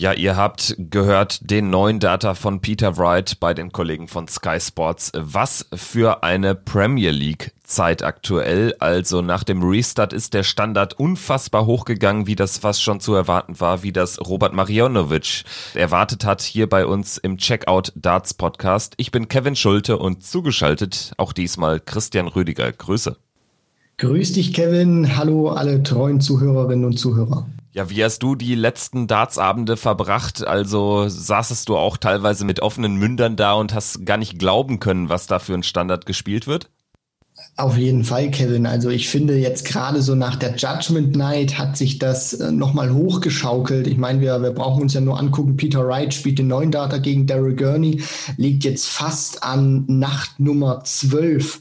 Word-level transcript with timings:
Ja, 0.00 0.14
ihr 0.14 0.34
habt 0.34 0.76
gehört 0.78 1.50
den 1.50 1.68
neuen 1.68 2.00
Data 2.00 2.32
von 2.32 2.62
Peter 2.62 2.96
Wright 2.96 3.38
bei 3.38 3.52
den 3.52 3.70
Kollegen 3.70 4.08
von 4.08 4.28
Sky 4.28 4.58
Sports. 4.58 5.12
Was 5.14 5.66
für 5.74 6.22
eine 6.22 6.54
Premier 6.54 7.10
League 7.10 7.52
Zeit 7.64 8.02
aktuell. 8.02 8.74
Also 8.78 9.20
nach 9.20 9.44
dem 9.44 9.62
Restart 9.62 10.14
ist 10.14 10.32
der 10.32 10.42
Standard 10.42 10.98
unfassbar 10.98 11.66
hochgegangen, 11.66 12.26
wie 12.26 12.34
das 12.34 12.56
fast 12.56 12.82
schon 12.82 13.00
zu 13.00 13.12
erwarten 13.12 13.60
war, 13.60 13.82
wie 13.82 13.92
das 13.92 14.18
Robert 14.26 14.54
Marjanovic 14.54 15.44
erwartet 15.74 16.24
hat 16.24 16.40
hier 16.40 16.66
bei 16.66 16.86
uns 16.86 17.18
im 17.18 17.36
Checkout 17.36 17.92
Darts 17.94 18.32
Podcast. 18.32 18.94
Ich 18.96 19.10
bin 19.10 19.28
Kevin 19.28 19.54
Schulte 19.54 19.98
und 19.98 20.24
zugeschaltet 20.24 21.12
auch 21.18 21.34
diesmal 21.34 21.78
Christian 21.78 22.26
Rüdiger. 22.26 22.72
Grüße. 22.72 23.18
Grüß 23.98 24.32
dich, 24.32 24.54
Kevin. 24.54 25.18
Hallo 25.18 25.50
alle 25.50 25.82
treuen 25.82 26.22
Zuhörerinnen 26.22 26.86
und 26.86 26.98
Zuhörer. 26.98 27.44
Ja, 27.72 27.88
wie 27.88 28.02
hast 28.02 28.18
du 28.24 28.34
die 28.34 28.56
letzten 28.56 29.06
Dartsabende 29.06 29.76
verbracht? 29.76 30.44
Also 30.44 31.08
saßest 31.08 31.68
du 31.68 31.76
auch 31.76 31.96
teilweise 31.96 32.44
mit 32.44 32.60
offenen 32.60 32.96
Mündern 32.96 33.36
da 33.36 33.52
und 33.52 33.72
hast 33.74 34.04
gar 34.04 34.16
nicht 34.16 34.40
glauben 34.40 34.80
können, 34.80 35.08
was 35.08 35.28
da 35.28 35.38
für 35.38 35.54
ein 35.54 35.62
Standard 35.62 36.04
gespielt 36.04 36.48
wird? 36.48 36.68
Auf 37.56 37.76
jeden 37.76 38.04
Fall, 38.04 38.30
Kevin. 38.30 38.66
Also 38.66 38.90
ich 38.90 39.08
finde 39.08 39.36
jetzt 39.36 39.64
gerade 39.64 40.02
so 40.02 40.14
nach 40.14 40.36
der 40.36 40.56
Judgment 40.56 41.16
Night 41.16 41.58
hat 41.58 41.76
sich 41.76 41.98
das 41.98 42.32
äh, 42.34 42.50
nochmal 42.50 42.92
hochgeschaukelt. 42.92 43.86
Ich 43.86 43.96
meine, 43.96 44.20
wir, 44.20 44.42
wir 44.42 44.50
brauchen 44.50 44.82
uns 44.82 44.94
ja 44.94 45.00
nur 45.00 45.18
angucken, 45.18 45.56
Peter 45.56 45.86
Wright 45.86 46.12
spielt 46.12 46.38
den 46.38 46.48
neuen 46.48 46.70
Data 46.70 46.98
gegen 46.98 47.26
Daryl 47.26 47.54
Gurney, 47.54 48.02
liegt 48.36 48.64
jetzt 48.64 48.88
fast 48.88 49.42
an 49.42 49.84
Nacht 49.86 50.40
Nummer 50.40 50.84
12 50.84 51.60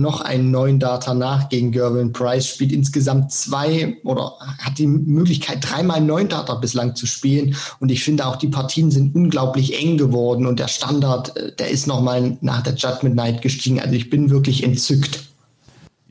noch 0.00 0.20
einen 0.20 0.50
neuen 0.50 0.78
Data 0.78 1.14
nach 1.14 1.48
gegen 1.48 1.72
Gervin 1.72 2.12
Price, 2.12 2.46
spielt 2.46 2.72
insgesamt 2.72 3.32
zwei 3.32 3.96
oder 4.04 4.34
hat 4.58 4.78
die 4.78 4.86
Möglichkeit, 4.86 5.58
dreimal 5.60 6.00
neun 6.00 6.28
Data 6.28 6.54
bislang 6.54 6.96
zu 6.96 7.06
spielen. 7.06 7.56
Und 7.78 7.90
ich 7.90 8.02
finde 8.02 8.26
auch, 8.26 8.36
die 8.36 8.48
Partien 8.48 8.90
sind 8.90 9.14
unglaublich 9.14 9.80
eng 9.80 9.98
geworden 9.98 10.46
und 10.46 10.58
der 10.58 10.68
Standard, 10.68 11.36
äh, 11.36 11.54
der 11.56 11.70
ist 11.70 11.86
nochmal 11.86 12.36
nach 12.40 12.62
der 12.62 12.74
Judgment 12.74 13.16
Night 13.16 13.42
gestiegen. 13.42 13.80
Also 13.80 13.94
ich 13.94 14.10
bin 14.10 14.30
wirklich 14.30 14.64
entzückt. 14.64 15.29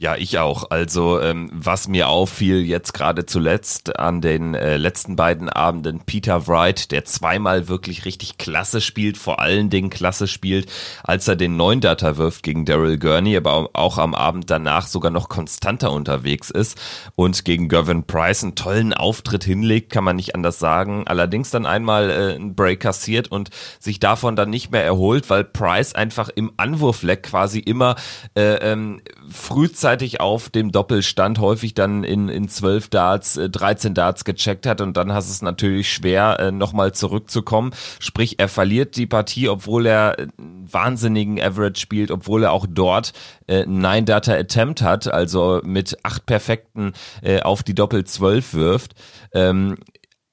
Ja, 0.01 0.15
ich 0.15 0.39
auch. 0.39 0.69
Also 0.69 1.19
ähm, 1.19 1.49
was 1.51 1.89
mir 1.89 2.07
auffiel 2.07 2.61
jetzt 2.61 2.93
gerade 2.93 3.25
zuletzt 3.25 3.99
an 3.99 4.21
den 4.21 4.53
äh, 4.53 4.77
letzten 4.77 5.17
beiden 5.17 5.49
Abenden, 5.49 5.99
Peter 6.05 6.47
Wright, 6.47 6.91
der 6.91 7.03
zweimal 7.03 7.67
wirklich 7.67 8.05
richtig 8.05 8.37
klasse 8.37 8.79
spielt, 8.79 9.17
vor 9.17 9.41
allen 9.41 9.69
Dingen 9.69 9.89
klasse 9.89 10.27
spielt, 10.27 10.71
als 11.03 11.27
er 11.27 11.35
den 11.35 11.57
neuen 11.57 11.81
Data 11.81 12.15
wirft 12.15 12.43
gegen 12.43 12.63
Daryl 12.63 12.97
Gurney, 12.97 13.35
aber 13.35 13.71
auch 13.73 13.97
am 13.97 14.15
Abend 14.15 14.49
danach 14.49 14.87
sogar 14.87 15.11
noch 15.11 15.27
konstanter 15.27 15.91
unterwegs 15.91 16.49
ist 16.49 16.79
und 17.15 17.43
gegen 17.43 17.67
Gervin 17.67 18.05
Price 18.05 18.41
einen 18.41 18.55
tollen 18.55 18.93
Auftritt 18.93 19.43
hinlegt, 19.43 19.91
kann 19.91 20.05
man 20.05 20.15
nicht 20.15 20.33
anders 20.33 20.59
sagen. 20.59 21.03
Allerdings 21.07 21.51
dann 21.51 21.65
einmal 21.65 22.09
äh, 22.09 22.35
einen 22.35 22.55
Break 22.55 22.79
kassiert 22.79 23.29
und 23.29 23.49
sich 23.81 23.99
davon 23.99 24.37
dann 24.37 24.49
nicht 24.49 24.71
mehr 24.71 24.85
erholt, 24.85 25.29
weil 25.29 25.43
Price 25.43 25.93
einfach 25.93 26.29
im 26.29 26.53
Anwurfleck 26.55 27.23
quasi 27.23 27.59
immer 27.59 27.97
äh, 28.35 28.53
ähm, 28.71 29.01
frühzeitig 29.29 29.88
frühzeitig 29.89 30.21
auf 30.21 30.49
dem 30.49 30.71
Doppelstand 30.71 31.39
häufig 31.39 31.73
dann 31.73 32.03
in, 32.03 32.29
in 32.29 32.47
12 32.47 32.89
Darts, 32.89 33.37
äh, 33.37 33.49
13 33.49 33.95
Darts 33.95 34.23
gecheckt 34.23 34.67
hat 34.67 34.81
und 34.81 34.95
dann 34.97 35.13
hast 35.13 35.31
es 35.31 35.41
natürlich 35.41 35.91
schwer, 35.91 36.39
äh, 36.39 36.51
nochmal 36.51 36.91
zurückzukommen. 36.91 37.71
Sprich, 37.99 38.37
er 38.37 38.49
verliert 38.49 38.97
die 38.97 39.07
Partie, 39.07 39.49
obwohl 39.49 39.87
er 39.87 40.15
einen 40.19 40.71
wahnsinnigen 40.71 41.41
Average 41.41 41.81
spielt, 41.81 42.11
obwohl 42.11 42.43
er 42.43 42.51
auch 42.51 42.67
dort 42.69 43.13
äh, 43.47 43.65
9 43.65 44.05
Data 44.05 44.33
Attempt 44.33 44.83
hat, 44.83 45.11
also 45.11 45.59
mit 45.63 45.97
acht 46.03 46.27
Perfekten 46.27 46.93
äh, 47.23 47.41
auf 47.41 47.63
die 47.63 47.73
Doppel 47.73 48.03
12 48.03 48.53
wirft. 48.53 48.93
Ähm, 49.33 49.77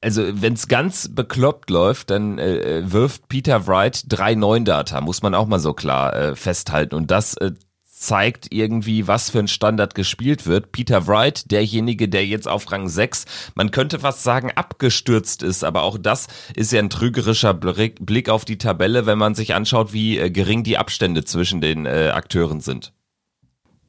also 0.03 0.23
wenn 0.43 0.53
es 0.53 0.69
ganz 0.69 1.09
bekloppt 1.15 1.71
läuft, 1.71 2.11
dann 2.11 2.39
äh, 2.39 2.83
wirft 2.85 3.29
Peter 3.29 3.67
Wright 3.67 4.05
drei 4.07 4.35
Neun-Data, 4.35 5.01
muss 5.01 5.23
man 5.23 5.35
auch 5.35 5.47
mal 5.47 5.61
so 5.61 5.73
klar 5.73 6.15
äh, 6.15 6.37
festhalten. 6.37 6.95
Und 6.95 7.11
das 7.11 7.39
äh, 7.39 7.53
zeigt 7.99 8.53
irgendwie, 8.53 9.09
was 9.09 9.31
für 9.31 9.39
ein 9.39 9.49
Standard 9.49 9.95
gespielt 9.95 10.47
wird. 10.47 10.71
Peter 10.71 11.07
Wright, 11.07 11.51
derjenige, 11.51 12.09
der 12.09 12.27
jetzt 12.27 12.47
auf 12.47 12.71
Rang 12.71 12.89
6, 12.89 13.25
man 13.55 13.71
könnte 13.71 14.01
fast 14.01 14.23
sagen, 14.23 14.51
abgestürzt 14.55 15.43
ist, 15.43 15.65
aber 15.65 15.83
auch 15.83 15.97
das 15.97 16.27
ist 16.55 16.73
ja 16.73 16.81
ein 16.81 16.91
trügerischer 16.91 17.55
Blick 17.55 18.29
auf 18.29 18.45
die 18.45 18.59
Tabelle, 18.59 19.07
wenn 19.07 19.19
man 19.19 19.35
sich 19.35 19.55
anschaut, 19.55 19.93
wie 19.93 20.19
äh, 20.19 20.31
gering 20.31 20.63
die 20.63 20.77
Abstände 20.77 21.25
zwischen 21.25 21.61
den 21.61 21.87
äh, 21.87 22.11
Akteuren 22.13 22.61
sind. 22.61 22.93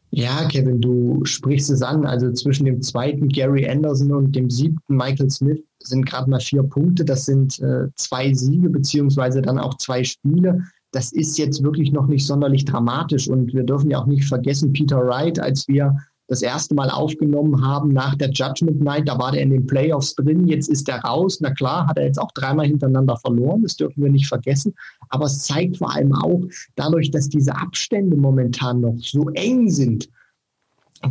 Ja, 0.09 0.45
Kevin, 0.47 0.79
du 0.79 1.25
sprichst 1.25 1.69
es 1.69 1.81
an. 1.81 2.05
Also 2.05 2.31
zwischen 2.31 2.65
dem 2.65 2.81
zweiten 2.81 3.27
Gary 3.27 3.69
Anderson 3.69 4.13
und 4.13 4.33
dem 4.33 4.49
siebten 4.49 4.95
Michael 4.95 5.29
Smith 5.29 5.59
sind 5.79 6.05
gerade 6.05 6.29
mal 6.29 6.39
vier 6.39 6.63
Punkte. 6.63 7.03
Das 7.03 7.25
sind 7.25 7.59
äh, 7.59 7.87
zwei 7.95 8.33
Siege 8.33 8.69
beziehungsweise 8.69 9.41
dann 9.41 9.59
auch 9.59 9.75
zwei 9.77 10.05
Spiele 10.05 10.63
das 10.91 11.11
ist 11.11 11.37
jetzt 11.37 11.63
wirklich 11.63 11.91
noch 11.91 12.07
nicht 12.07 12.25
sonderlich 12.25 12.65
dramatisch. 12.65 13.27
Und 13.27 13.53
wir 13.53 13.63
dürfen 13.63 13.91
ja 13.91 14.01
auch 14.01 14.05
nicht 14.05 14.25
vergessen, 14.25 14.73
Peter 14.73 14.97
Wright, 15.05 15.39
als 15.39 15.67
wir 15.67 15.95
das 16.27 16.41
erste 16.41 16.75
Mal 16.75 16.89
aufgenommen 16.89 17.65
haben 17.65 17.93
nach 17.93 18.15
der 18.15 18.31
Judgment 18.31 18.81
Night, 18.81 19.07
da 19.07 19.17
war 19.17 19.31
der 19.31 19.41
in 19.41 19.49
den 19.49 19.65
Playoffs 19.65 20.13
drin, 20.15 20.45
jetzt 20.47 20.69
ist 20.69 20.89
er 20.89 20.99
raus. 20.99 21.39
Na 21.39 21.51
klar, 21.51 21.87
hat 21.87 21.97
er 21.97 22.05
jetzt 22.05 22.19
auch 22.19 22.31
dreimal 22.33 22.65
hintereinander 22.65 23.15
verloren, 23.17 23.63
das 23.63 23.77
dürfen 23.77 24.03
wir 24.03 24.11
nicht 24.11 24.27
vergessen. 24.27 24.73
Aber 25.09 25.25
es 25.25 25.43
zeigt 25.43 25.77
vor 25.77 25.93
allem 25.93 26.13
auch, 26.13 26.41
dadurch, 26.75 27.11
dass 27.11 27.29
diese 27.29 27.55
Abstände 27.55 28.17
momentan 28.17 28.81
noch 28.81 28.97
so 28.97 29.29
eng 29.31 29.69
sind, 29.69 30.09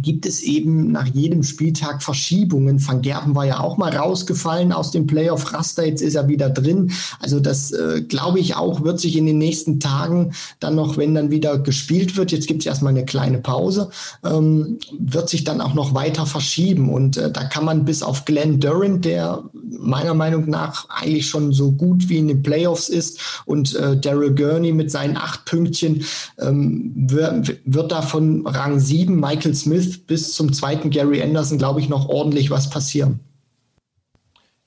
gibt 0.02 0.26
es 0.26 0.42
eben 0.42 0.92
nach 0.92 1.06
jedem 1.06 1.42
Spieltag 1.42 2.02
Verschiebungen. 2.02 2.86
Van 2.86 3.02
Gerben 3.02 3.34
war 3.34 3.46
ja 3.46 3.60
auch 3.60 3.76
mal 3.76 3.94
rausgefallen 3.94 4.72
aus 4.72 4.90
dem 4.90 5.06
Playoff-Raster, 5.06 5.86
jetzt 5.86 6.02
ist 6.02 6.14
er 6.14 6.28
wieder 6.28 6.50
drin. 6.50 6.90
Also 7.20 7.40
das, 7.40 7.70
äh, 7.72 8.02
glaube 8.02 8.40
ich, 8.40 8.56
auch 8.56 8.82
wird 8.82 9.00
sich 9.00 9.16
in 9.16 9.26
den 9.26 9.38
nächsten 9.38 9.80
Tagen 9.80 10.32
dann 10.60 10.74
noch, 10.74 10.96
wenn 10.96 11.14
dann 11.14 11.30
wieder 11.30 11.58
gespielt 11.58 12.16
wird, 12.16 12.32
jetzt 12.32 12.48
gibt 12.48 12.62
es 12.62 12.66
erstmal 12.66 12.92
eine 12.92 13.04
kleine 13.04 13.38
Pause, 13.38 13.90
ähm, 14.24 14.78
wird 14.98 15.28
sich 15.28 15.44
dann 15.44 15.60
auch 15.60 15.74
noch 15.74 15.94
weiter 15.94 16.26
verschieben. 16.26 16.92
Und 16.92 17.16
äh, 17.16 17.30
da 17.30 17.44
kann 17.44 17.64
man 17.64 17.84
bis 17.84 18.02
auf 18.02 18.24
Glenn 18.24 18.60
Durant, 18.60 19.04
der 19.04 19.44
meiner 19.78 20.14
Meinung 20.14 20.48
nach 20.48 20.88
eigentlich 20.88 21.28
schon 21.28 21.52
so 21.52 21.72
gut 21.72 22.08
wie 22.08 22.18
in 22.18 22.28
den 22.28 22.42
Playoffs 22.42 22.88
ist, 22.88 23.20
und 23.44 23.74
äh, 23.76 23.96
Daryl 23.98 24.34
Gurney 24.34 24.72
mit 24.72 24.90
seinen 24.90 25.16
acht 25.16 25.44
Pünktchen, 25.44 26.04
ähm, 26.38 26.92
wird, 26.96 27.60
wird 27.64 27.92
da 27.92 28.02
von 28.02 28.46
Rang 28.46 28.80
sieben 28.80 29.20
Michael 29.20 29.54
Smith 29.54 29.75
Smith 29.76 30.06
bis 30.06 30.32
zum 30.34 30.52
zweiten 30.52 30.90
Gary 30.90 31.22
Anderson, 31.22 31.58
glaube 31.58 31.80
ich, 31.80 31.88
noch 31.88 32.08
ordentlich 32.08 32.50
was 32.50 32.70
passieren. 32.70 33.20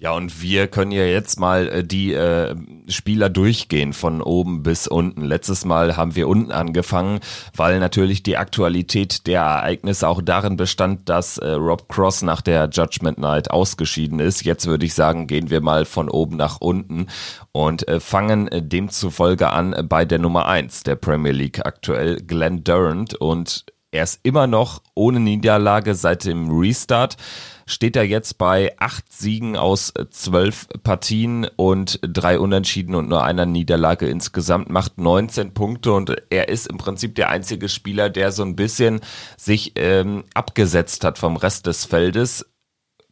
Ja, 0.02 0.14
und 0.14 0.42
wir 0.42 0.68
können 0.68 0.92
ja 0.92 1.04
jetzt 1.04 1.42
mal 1.42 1.68
äh, 1.68 1.84
die 1.84 2.14
äh, 2.14 2.56
Spieler 2.88 3.28
durchgehen 3.28 3.92
von 3.92 4.22
oben 4.22 4.64
bis 4.64 4.88
unten. 4.88 5.26
Letztes 5.26 5.66
Mal 5.66 5.98
haben 5.98 6.16
wir 6.16 6.30
unten 6.30 6.54
angefangen, 6.54 7.20
weil 7.54 7.80
natürlich 7.82 8.24
die 8.24 8.38
Aktualität 8.38 9.28
der 9.28 9.42
Ereignisse 9.42 10.08
auch 10.08 10.22
darin 10.22 10.56
bestand, 10.56 11.10
dass 11.10 11.38
äh, 11.38 11.50
Rob 11.50 11.90
Cross 11.90 12.22
nach 12.22 12.40
der 12.40 12.70
Judgment 12.72 13.18
Night 13.18 13.52
ausgeschieden 13.52 14.22
ist. 14.22 14.46
Jetzt 14.46 14.68
würde 14.68 14.86
ich 14.86 14.94
sagen, 14.94 15.28
gehen 15.28 15.50
wir 15.50 15.60
mal 15.60 15.84
von 15.84 16.08
oben 16.08 16.38
nach 16.38 16.62
unten 16.62 17.08
und 17.52 17.86
äh, 17.90 18.00
fangen 18.00 18.48
äh, 18.48 18.64
demzufolge 18.64 19.50
an 19.50 19.86
bei 19.90 20.06
der 20.06 20.20
Nummer 20.20 20.46
eins 20.46 20.84
der 20.84 20.96
Premier 20.96 21.34
League 21.34 21.66
aktuell, 21.66 22.22
Glenn 22.22 22.64
Durant. 22.64 23.16
Und 23.16 23.66
er 23.92 24.04
ist 24.04 24.20
immer 24.24 24.46
noch 24.46 24.84
ohne 24.94 25.20
Niederlage 25.20 25.96
seit 25.96 26.26
dem 26.26 26.52
Restart. 26.52 27.18
Steht 27.66 27.96
er 27.96 28.04
jetzt 28.04 28.38
bei 28.38 28.76
acht 28.80 29.12
Siegen 29.12 29.56
aus 29.56 29.94
zwölf 30.12 30.68
Partien 30.84 31.48
und 31.56 32.00
drei 32.02 32.40
Unentschieden 32.40 32.96
und 32.96 33.10
nur 33.10 33.24
einer 33.24 33.46
Niederlage 33.46 34.08
insgesamt, 34.08 34.70
macht 34.70 34.98
19 35.00 35.54
Punkte 35.54 35.94
und 35.94 36.16
er 36.30 36.50
ist 36.50 36.68
im 36.68 36.78
Prinzip 36.78 37.16
der 37.16 37.30
einzige 37.30 37.70
Spieler, 37.70 38.10
der 38.10 38.32
so 38.32 38.44
ein 38.44 38.56
bisschen 38.56 39.02
sich 39.38 39.74
ähm, 39.76 40.24
abgesetzt 40.34 41.04
hat 41.04 41.18
vom 41.18 41.36
Rest 41.36 41.66
des 41.66 41.86
Feldes. 41.86 42.46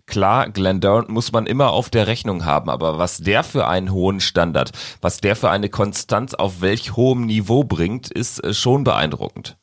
Klar, 0.05 0.49
Glenn 0.49 0.79
Durant 0.79 1.09
muss 1.09 1.31
man 1.31 1.47
immer 1.47 1.71
auf 1.71 1.89
der 1.89 2.07
Rechnung 2.07 2.45
haben, 2.45 2.69
aber 2.69 2.97
was 2.97 3.17
der 3.17 3.43
für 3.43 3.67
einen 3.67 3.91
hohen 3.91 4.21
Standard, 4.21 4.71
was 5.01 5.21
der 5.21 5.35
für 5.35 5.49
eine 5.49 5.69
Konstanz 5.69 6.33
auf 6.33 6.61
welch 6.61 6.95
hohem 6.95 7.25
Niveau 7.25 7.63
bringt, 7.63 8.09
ist 8.09 8.43
äh, 8.43 8.53
schon 8.53 8.83
beeindruckend. 8.83 9.57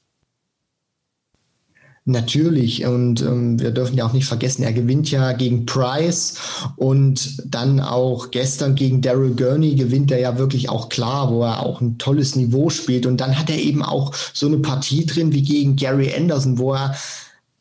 Natürlich. 2.07 2.85
Und 2.85 3.23
ähm, 3.23 3.59
wir 3.59 3.71
dürfen 3.71 3.97
ja 3.97 4.07
auch 4.07 4.13
nicht 4.13 4.27
vergessen, 4.27 4.63
er 4.63 4.75
gewinnt 4.75 5.11
ja 5.11 5.33
gegen 5.33 5.65
Price 5.65 6.35
und 6.77 7.39
dann 7.47 7.81
auch 7.81 8.31
gestern 8.31 8.75
gegen 8.75 9.01
Daryl 9.01 9.35
Gurney 9.35 9.75
gewinnt 9.75 10.11
er 10.11 10.21
ja 10.21 10.37
wirklich 10.37 10.69
auch 10.69 10.91
klar, 10.91 11.33
wo 11.33 11.43
er 11.45 11.65
auch 11.65 11.81
ein 11.81 11.97
tolles 11.97 12.37
Niveau 12.37 12.69
spielt. 12.69 13.07
Und 13.07 13.23
dann 13.23 13.39
hat 13.39 13.49
er 13.49 13.59
eben 13.59 13.83
auch 13.83 14.13
so 14.35 14.47
eine 14.47 14.59
Partie 14.59 15.07
drin 15.07 15.33
wie 15.33 15.41
gegen 15.41 15.77
Gary 15.77 16.13
Anderson, 16.15 16.59
wo 16.59 16.75
er 16.75 16.95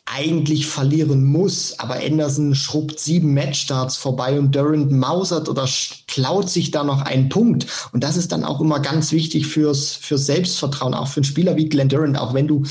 eigentlich 0.05 0.67
verlieren 0.67 1.23
muss, 1.23 1.79
aber 1.79 1.95
Anderson 1.95 2.53
schrubbt 2.53 2.99
sieben 2.99 3.33
Matchstarts 3.33 3.95
vorbei 3.95 4.37
und 4.37 4.53
Durant 4.53 4.91
mausert 4.91 5.47
oder 5.47 5.67
klaut 6.07 6.49
sich 6.49 6.71
da 6.71 6.83
noch 6.83 7.01
einen 7.03 7.29
Punkt. 7.29 7.65
Und 7.93 8.03
das 8.03 8.17
ist 8.17 8.33
dann 8.33 8.43
auch 8.43 8.59
immer 8.59 8.81
ganz 8.81 9.13
wichtig 9.13 9.47
fürs, 9.47 9.93
fürs 9.95 10.25
Selbstvertrauen, 10.25 10.93
auch 10.93 11.07
für 11.07 11.21
einen 11.21 11.23
Spieler 11.23 11.55
wie 11.55 11.69
Glenn 11.69 11.87
Durant, 11.87 12.19
auch 12.19 12.33
wenn 12.33 12.49
du 12.49 12.63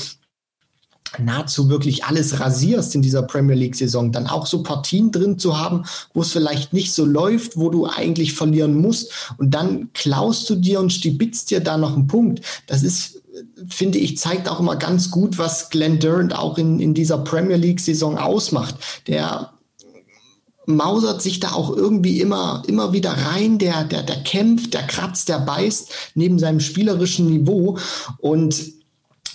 nahezu 1.19 1.69
wirklich 1.69 2.05
alles 2.05 2.39
rasierst 2.39 2.95
in 2.95 3.01
dieser 3.01 3.23
Premier 3.23 3.55
League-Saison, 3.55 4.11
dann 4.11 4.27
auch 4.27 4.45
so 4.45 4.63
Partien 4.63 5.11
drin 5.11 5.37
zu 5.37 5.59
haben, 5.59 5.83
wo 6.13 6.21
es 6.21 6.31
vielleicht 6.31 6.73
nicht 6.73 6.93
so 6.93 7.05
läuft, 7.05 7.57
wo 7.57 7.69
du 7.69 7.87
eigentlich 7.87 8.33
verlieren 8.33 8.81
musst 8.81 9.11
und 9.37 9.51
dann 9.51 9.91
klaust 9.93 10.49
du 10.49 10.55
dir 10.55 10.79
und 10.79 10.91
stibitzt 10.91 11.51
dir 11.51 11.59
da 11.59 11.77
noch 11.77 11.93
einen 11.93 12.07
Punkt. 12.07 12.41
Das 12.67 12.83
ist 12.83 13.21
finde 13.67 13.97
ich, 13.97 14.17
zeigt 14.17 14.47
auch 14.47 14.59
immer 14.59 14.75
ganz 14.75 15.09
gut, 15.09 15.37
was 15.37 15.69
Glenn 15.69 15.99
Durant 15.99 16.35
auch 16.35 16.57
in, 16.57 16.79
in 16.79 16.93
dieser 16.93 17.17
Premier 17.17 17.57
League-Saison 17.57 18.17
ausmacht. 18.17 18.75
Der 19.07 19.53
mausert 20.65 21.21
sich 21.21 21.39
da 21.39 21.51
auch 21.51 21.75
irgendwie 21.75 22.21
immer, 22.21 22.63
immer 22.67 22.93
wieder 22.93 23.11
rein, 23.11 23.57
der, 23.57 23.83
der, 23.83 24.03
der 24.03 24.23
kämpft, 24.23 24.73
der 24.73 24.83
kratzt, 24.83 25.29
der 25.29 25.39
beißt 25.39 25.91
neben 26.15 26.39
seinem 26.39 26.59
spielerischen 26.59 27.27
Niveau 27.27 27.77
und 28.19 28.82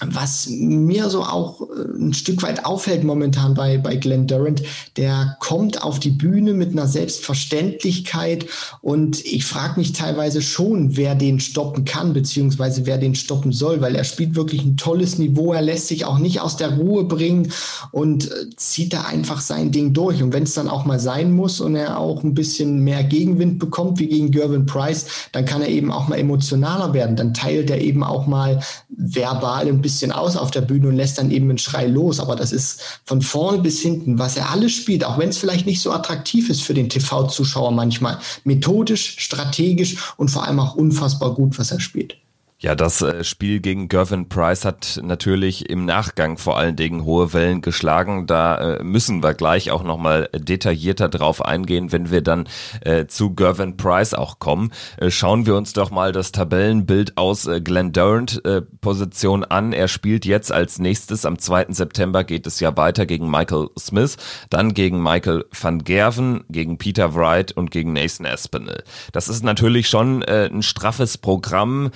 was 0.04 0.48
mir 0.48 1.10
so 1.10 1.22
auch 1.22 1.60
äh, 1.60 1.98
ein 1.98 2.14
Stück 2.14 2.42
weit 2.42 2.64
auffällt 2.64 3.04
momentan 3.04 3.54
bei, 3.54 3.78
bei 3.78 3.96
Glenn 3.96 4.26
Durant, 4.26 4.62
der 4.96 5.36
kommt 5.40 5.82
auf 5.82 5.98
die 5.98 6.10
Bühne 6.10 6.54
mit 6.54 6.72
einer 6.72 6.86
Selbstverständlichkeit 6.86 8.46
und 8.80 9.24
ich 9.24 9.44
frage 9.44 9.80
mich 9.80 9.92
teilweise 9.92 10.42
schon, 10.42 10.96
wer 10.96 11.14
den 11.14 11.40
stoppen 11.40 11.84
kann, 11.84 12.12
beziehungsweise 12.12 12.86
wer 12.86 12.98
den 12.98 13.14
stoppen 13.14 13.52
soll, 13.52 13.80
weil 13.80 13.96
er 13.96 14.04
spielt 14.04 14.36
wirklich 14.36 14.64
ein 14.64 14.76
tolles 14.76 15.18
Niveau, 15.18 15.52
er 15.52 15.62
lässt 15.62 15.88
sich 15.88 16.04
auch 16.04 16.18
nicht 16.18 16.40
aus 16.40 16.56
der 16.56 16.76
Ruhe 16.76 17.04
bringen 17.04 17.52
und 17.90 18.30
äh, 18.30 18.50
zieht 18.56 18.92
da 18.92 19.02
einfach 19.02 19.40
sein 19.40 19.72
Ding 19.72 19.92
durch. 19.92 20.22
Und 20.22 20.32
wenn 20.32 20.44
es 20.44 20.54
dann 20.54 20.68
auch 20.68 20.84
mal 20.84 21.00
sein 21.00 21.32
muss 21.32 21.60
und 21.60 21.74
er 21.74 21.98
auch 21.98 22.22
ein 22.22 22.34
bisschen 22.34 22.84
mehr 22.84 23.02
Gegenwind 23.02 23.58
bekommt, 23.58 23.98
wie 23.98 24.08
gegen 24.08 24.30
Gervin 24.30 24.66
Price, 24.66 25.06
dann 25.32 25.44
kann 25.44 25.62
er 25.62 25.68
eben 25.68 25.90
auch 25.90 26.08
mal 26.08 26.18
emotionaler 26.18 26.94
werden. 26.94 27.16
Dann 27.16 27.34
teilt 27.34 27.70
er 27.70 27.80
eben 27.80 28.04
auch 28.04 28.26
mal 28.26 28.60
verbal 28.88 29.66
ein 29.66 29.80
bisschen 29.80 29.87
bisschen 29.88 30.12
aus 30.12 30.36
auf 30.36 30.50
der 30.50 30.60
Bühne 30.60 30.88
und 30.88 30.96
lässt 30.96 31.16
dann 31.16 31.30
eben 31.30 31.48
einen 31.48 31.56
Schrei 31.56 31.86
los. 31.86 32.20
Aber 32.20 32.36
das 32.36 32.52
ist 32.52 33.00
von 33.06 33.22
vorne 33.22 33.58
bis 33.58 33.80
hinten, 33.80 34.18
was 34.18 34.36
er 34.36 34.50
alles 34.50 34.72
spielt, 34.72 35.02
auch 35.02 35.18
wenn 35.18 35.30
es 35.30 35.38
vielleicht 35.38 35.64
nicht 35.64 35.80
so 35.80 35.92
attraktiv 35.92 36.50
ist 36.50 36.62
für 36.62 36.74
den 36.74 36.90
TV-Zuschauer 36.90 37.70
manchmal. 37.70 38.18
Methodisch, 38.44 39.16
strategisch 39.18 39.96
und 40.18 40.30
vor 40.30 40.44
allem 40.44 40.60
auch 40.60 40.74
unfassbar 40.74 41.34
gut, 41.34 41.58
was 41.58 41.70
er 41.70 41.80
spielt. 41.80 42.16
Ja, 42.60 42.74
das 42.74 43.02
äh, 43.02 43.22
Spiel 43.22 43.60
gegen 43.60 43.86
Gervin 43.86 44.28
Price 44.28 44.64
hat 44.64 44.98
natürlich 45.04 45.70
im 45.70 45.84
Nachgang 45.84 46.38
vor 46.38 46.58
allen 46.58 46.74
Dingen 46.74 47.04
hohe 47.04 47.32
Wellen 47.32 47.62
geschlagen. 47.62 48.26
Da 48.26 48.78
äh, 48.78 48.82
müssen 48.82 49.22
wir 49.22 49.34
gleich 49.34 49.70
auch 49.70 49.84
nochmal 49.84 50.28
detaillierter 50.34 51.08
drauf 51.08 51.44
eingehen, 51.44 51.92
wenn 51.92 52.10
wir 52.10 52.20
dann 52.20 52.48
äh, 52.80 53.06
zu 53.06 53.32
Gervin 53.32 53.76
Price 53.76 54.12
auch 54.12 54.40
kommen. 54.40 54.72
Schauen 55.06 55.46
wir 55.46 55.54
uns 55.54 55.72
doch 55.72 55.92
mal 55.92 56.10
das 56.10 56.32
Tabellenbild 56.32 57.16
aus 57.16 57.48
Glenn 57.62 57.92
Durant 57.92 58.42
Position 58.80 59.44
an. 59.44 59.72
Er 59.72 59.86
spielt 59.86 60.24
jetzt 60.24 60.50
als 60.50 60.80
nächstes 60.80 61.24
am 61.24 61.38
2. 61.38 61.66
September 61.68 62.24
geht 62.24 62.46
es 62.46 62.58
ja 62.58 62.76
weiter 62.76 63.06
gegen 63.06 63.30
Michael 63.30 63.68
Smith, 63.78 64.16
dann 64.50 64.74
gegen 64.74 65.00
Michael 65.00 65.44
van 65.58 65.84
Gerven, 65.84 66.44
gegen 66.48 66.78
Peter 66.78 67.14
Wright 67.14 67.52
und 67.52 67.70
gegen 67.70 67.92
Nathan 67.92 68.26
Aspinall. 68.26 68.82
Das 69.12 69.28
ist 69.28 69.44
natürlich 69.44 69.88
schon 69.88 70.24
ein 70.24 70.62
straffes 70.62 71.18
Programm 71.18 71.90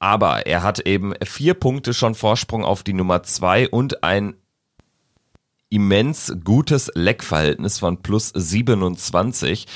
aber 0.00 0.46
er 0.46 0.62
hat 0.64 0.80
eben 0.80 1.12
vier 1.22 1.54
Punkte 1.54 1.94
schon 1.94 2.16
Vorsprung 2.16 2.64
auf 2.64 2.82
die 2.82 2.94
Nummer 2.94 3.22
zwei 3.22 3.68
und 3.68 4.02
ein 4.02 4.34
immens 5.68 6.34
gutes 6.42 6.90
Leckverhältnis 6.94 7.78
von 7.78 8.02
plus 8.02 8.32
27. 8.34 9.66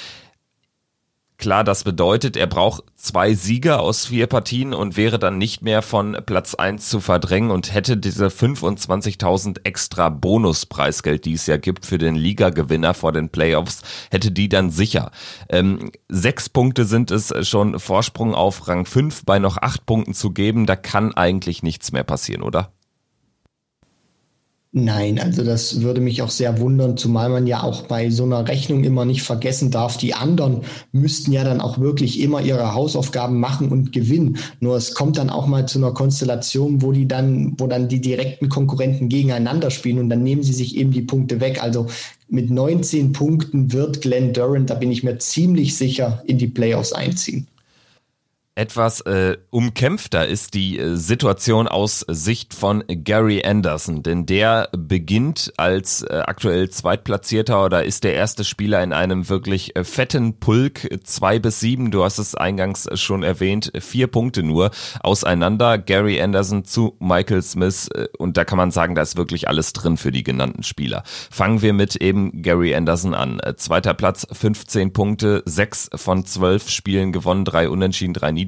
Klar, 1.36 1.64
das 1.64 1.82
bedeutet, 1.82 2.36
er 2.36 2.46
braucht 2.46 2.84
zwei 2.94 3.34
Sieger 3.34 3.80
aus 3.80 4.06
vier 4.06 4.28
Partien 4.28 4.72
und 4.72 4.96
wäre 4.96 5.18
dann 5.18 5.36
nicht 5.36 5.62
mehr 5.62 5.82
von 5.82 6.16
Platz 6.24 6.54
eins 6.54 6.88
zu 6.88 7.00
verdrängen 7.00 7.50
und 7.50 7.74
hätte 7.74 7.96
diese 7.96 8.28
25.000 8.28 9.60
extra 9.64 10.10
Bonuspreisgeld, 10.10 11.24
die 11.24 11.34
es 11.34 11.46
ja 11.46 11.56
gibt 11.56 11.86
für 11.86 11.98
den 11.98 12.14
Ligagewinner 12.14 12.94
vor 12.94 13.12
den 13.12 13.30
Playoffs, 13.30 13.82
hätte 14.10 14.30
die 14.30 14.48
dann 14.48 14.70
sicher. 14.70 15.10
Ähm, 15.48 15.90
sechs 16.08 16.48
Punkte 16.48 16.84
sind 16.84 17.10
es 17.10 17.34
schon 17.46 17.80
Vorsprung 17.80 18.34
auf 18.34 18.68
Rang 18.68 18.86
fünf 18.86 19.24
bei 19.24 19.40
noch 19.40 19.56
acht 19.56 19.86
Punkten 19.86 20.14
zu 20.14 20.30
geben. 20.30 20.66
Da 20.66 20.76
kann 20.76 21.14
eigentlich 21.14 21.62
nichts 21.64 21.90
mehr 21.90 22.04
passieren, 22.04 22.42
oder? 22.42 22.72
Nein, 24.76 25.20
also 25.20 25.44
das 25.44 25.82
würde 25.82 26.00
mich 26.00 26.20
auch 26.20 26.30
sehr 26.30 26.58
wundern, 26.58 26.96
zumal 26.96 27.28
man 27.28 27.46
ja 27.46 27.62
auch 27.62 27.82
bei 27.82 28.10
so 28.10 28.24
einer 28.24 28.48
Rechnung 28.48 28.82
immer 28.82 29.04
nicht 29.04 29.22
vergessen 29.22 29.70
darf, 29.70 29.98
die 29.98 30.14
anderen 30.14 30.62
müssten 30.90 31.30
ja 31.30 31.44
dann 31.44 31.60
auch 31.60 31.78
wirklich 31.78 32.20
immer 32.20 32.40
ihre 32.40 32.74
Hausaufgaben 32.74 33.38
machen 33.38 33.68
und 33.68 33.92
gewinnen. 33.92 34.36
Nur 34.58 34.76
es 34.76 34.94
kommt 34.94 35.16
dann 35.16 35.30
auch 35.30 35.46
mal 35.46 35.68
zu 35.68 35.78
einer 35.78 35.92
Konstellation, 35.92 36.82
wo 36.82 36.90
die 36.90 37.06
dann, 37.06 37.54
wo 37.56 37.68
dann 37.68 37.86
die 37.86 38.00
direkten 38.00 38.48
Konkurrenten 38.48 39.08
gegeneinander 39.08 39.70
spielen 39.70 40.00
und 40.00 40.10
dann 40.10 40.24
nehmen 40.24 40.42
sie 40.42 40.52
sich 40.52 40.76
eben 40.76 40.90
die 40.90 41.02
Punkte 41.02 41.38
weg. 41.40 41.62
Also 41.62 41.86
mit 42.26 42.50
19 42.50 43.12
Punkten 43.12 43.72
wird 43.72 44.00
Glenn 44.00 44.32
Durant, 44.32 44.70
da 44.70 44.74
bin 44.74 44.90
ich 44.90 45.04
mir 45.04 45.18
ziemlich 45.18 45.76
sicher, 45.76 46.24
in 46.26 46.38
die 46.38 46.48
Playoffs 46.48 46.92
einziehen. 46.92 47.46
Etwas 48.56 49.00
äh, 49.00 49.36
umkämpfter 49.50 50.28
ist 50.28 50.54
die 50.54 50.78
äh, 50.78 50.94
Situation 50.94 51.66
aus 51.66 52.04
Sicht 52.06 52.54
von 52.54 52.84
Gary 52.86 53.42
Anderson, 53.44 54.04
denn 54.04 54.26
der 54.26 54.68
beginnt 54.70 55.52
als 55.56 56.02
äh, 56.02 56.22
aktuell 56.24 56.70
Zweitplatzierter 56.70 57.64
oder 57.64 57.82
ist 57.82 58.04
der 58.04 58.14
erste 58.14 58.44
Spieler 58.44 58.80
in 58.84 58.92
einem 58.92 59.28
wirklich 59.28 59.74
äh, 59.74 59.82
fetten 59.82 60.38
Pulk, 60.38 60.88
zwei 61.02 61.40
bis 61.40 61.58
sieben, 61.58 61.90
du 61.90 62.04
hast 62.04 62.18
es 62.18 62.36
eingangs 62.36 62.88
schon 62.94 63.24
erwähnt, 63.24 63.72
vier 63.80 64.06
Punkte 64.06 64.44
nur 64.44 64.70
auseinander, 65.00 65.76
Gary 65.76 66.22
Anderson 66.22 66.64
zu 66.64 66.94
Michael 67.00 67.42
Smith 67.42 67.88
äh, 67.88 68.06
und 68.18 68.36
da 68.36 68.44
kann 68.44 68.58
man 68.58 68.70
sagen, 68.70 68.94
da 68.94 69.02
ist 69.02 69.16
wirklich 69.16 69.48
alles 69.48 69.72
drin 69.72 69.96
für 69.96 70.12
die 70.12 70.22
genannten 70.22 70.62
Spieler. 70.62 71.02
Fangen 71.04 71.60
wir 71.60 71.72
mit 71.72 71.96
eben 71.96 72.42
Gary 72.42 72.72
Anderson 72.72 73.14
an. 73.14 73.40
Zweiter 73.56 73.94
Platz, 73.94 74.28
15 74.30 74.92
Punkte, 74.92 75.42
sechs 75.44 75.90
von 75.92 76.24
zwölf 76.24 76.70
Spielen 76.70 77.10
gewonnen, 77.10 77.44
drei 77.44 77.68
Unentschieden, 77.68 78.14
drei 78.14 78.30
Niederlagen. 78.30 78.43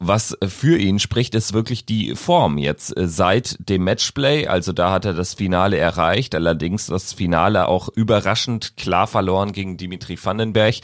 Was 0.00 0.36
für 0.46 0.76
ihn 0.76 0.98
spricht, 0.98 1.34
ist 1.34 1.54
wirklich 1.54 1.86
die 1.86 2.14
Form 2.14 2.58
jetzt 2.58 2.96
äh, 2.96 3.06
seit 3.08 3.56
dem 3.70 3.84
Matchplay. 3.84 4.46
Also 4.46 4.72
da 4.72 4.90
hat 4.90 5.04
er 5.04 5.14
das 5.14 5.34
Finale 5.34 5.78
erreicht, 5.78 6.34
allerdings 6.34 6.86
das 6.86 7.12
Finale 7.12 7.68
auch 7.68 7.88
überraschend 7.88 8.76
klar 8.76 9.06
verloren 9.06 9.52
gegen 9.52 9.76
Dimitri 9.76 10.18
Vandenberg. 10.22 10.76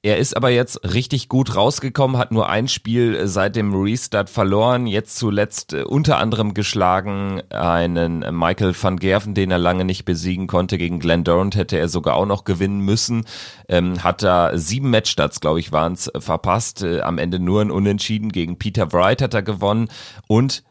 Er 0.00 0.18
ist 0.18 0.36
aber 0.36 0.50
jetzt 0.50 0.94
richtig 0.94 1.28
gut 1.28 1.56
rausgekommen, 1.56 2.18
hat 2.18 2.30
nur 2.30 2.48
ein 2.48 2.68
Spiel 2.68 3.16
äh, 3.16 3.26
seit 3.26 3.56
dem 3.56 3.74
Restart 3.74 4.30
verloren, 4.30 4.86
jetzt 4.86 5.16
zuletzt 5.16 5.72
äh, 5.72 5.82
unter 5.82 6.18
anderem 6.18 6.54
geschlagen 6.54 7.42
einen 7.50 8.20
Michael 8.30 8.76
van 8.80 8.98
Gerven, 8.98 9.34
den 9.34 9.50
er 9.50 9.58
lange 9.58 9.84
nicht 9.84 10.04
besiegen 10.04 10.46
konnte. 10.46 10.78
Gegen 10.78 11.00
Glenn 11.00 11.24
Durant 11.24 11.56
hätte 11.56 11.78
er 11.78 11.88
sogar 11.88 12.14
auch 12.14 12.26
noch 12.26 12.44
gewinnen 12.44 12.78
müssen. 12.78 13.24
Ähm, 13.68 14.04
hat 14.04 14.22
da 14.22 14.56
sieben 14.56 14.90
Matchstarts, 14.90 15.40
glaube 15.40 15.58
ich, 15.58 15.72
waren 15.72 15.94
es, 15.94 16.06
äh, 16.06 16.20
verpasst. 16.20 16.84
Äh, 16.84 17.00
am 17.00 17.18
Ende 17.18 17.40
nur 17.40 17.60
ein 17.60 17.72
Unentschieden. 17.72 18.30
Gegen 18.30 18.56
Peter 18.56 18.92
Wright 18.92 19.20
hat 19.20 19.34
er 19.34 19.42
gewonnen 19.42 19.88
und 20.28 20.62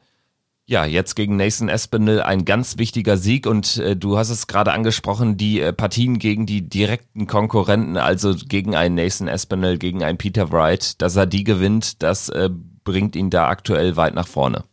ja, 0.69 0.83
jetzt 0.83 1.15
gegen 1.15 1.37
Nathan 1.37 1.69
Espinel 1.69 2.21
ein 2.21 2.43
ganz 2.43 2.77
wichtiger 2.77 3.15
Sieg 3.15 3.47
und 3.47 3.77
äh, 3.77 3.95
du 3.95 4.17
hast 4.17 4.29
es 4.29 4.47
gerade 4.47 4.73
angesprochen, 4.73 5.37
die 5.37 5.61
äh, 5.61 5.71
Partien 5.71 6.19
gegen 6.19 6.45
die 6.45 6.67
direkten 6.67 7.25
Konkurrenten, 7.25 7.95
also 7.95 8.35
gegen 8.35 8.75
einen 8.75 8.95
Nathan 8.95 9.29
Espinel, 9.29 9.77
gegen 9.77 10.03
einen 10.03 10.17
Peter 10.17 10.51
Wright, 10.51 11.01
dass 11.01 11.15
er 11.15 11.25
die 11.25 11.45
gewinnt, 11.45 12.03
das 12.03 12.27
äh, 12.27 12.49
bringt 12.83 13.15
ihn 13.15 13.29
da 13.29 13.47
aktuell 13.47 13.95
weit 13.95 14.13
nach 14.13 14.27
vorne. 14.27 14.65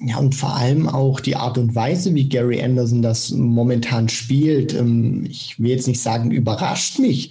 Ja, 0.00 0.18
und 0.18 0.34
vor 0.34 0.54
allem 0.54 0.88
auch 0.88 1.18
die 1.18 1.34
Art 1.34 1.58
und 1.58 1.74
Weise, 1.74 2.14
wie 2.14 2.28
Gary 2.28 2.62
Anderson 2.62 3.02
das 3.02 3.30
momentan 3.30 4.08
spielt. 4.08 4.72
Ähm, 4.72 5.26
ich 5.28 5.58
will 5.58 5.70
jetzt 5.70 5.88
nicht 5.88 6.00
sagen, 6.00 6.30
überrascht 6.30 7.00
mich, 7.00 7.30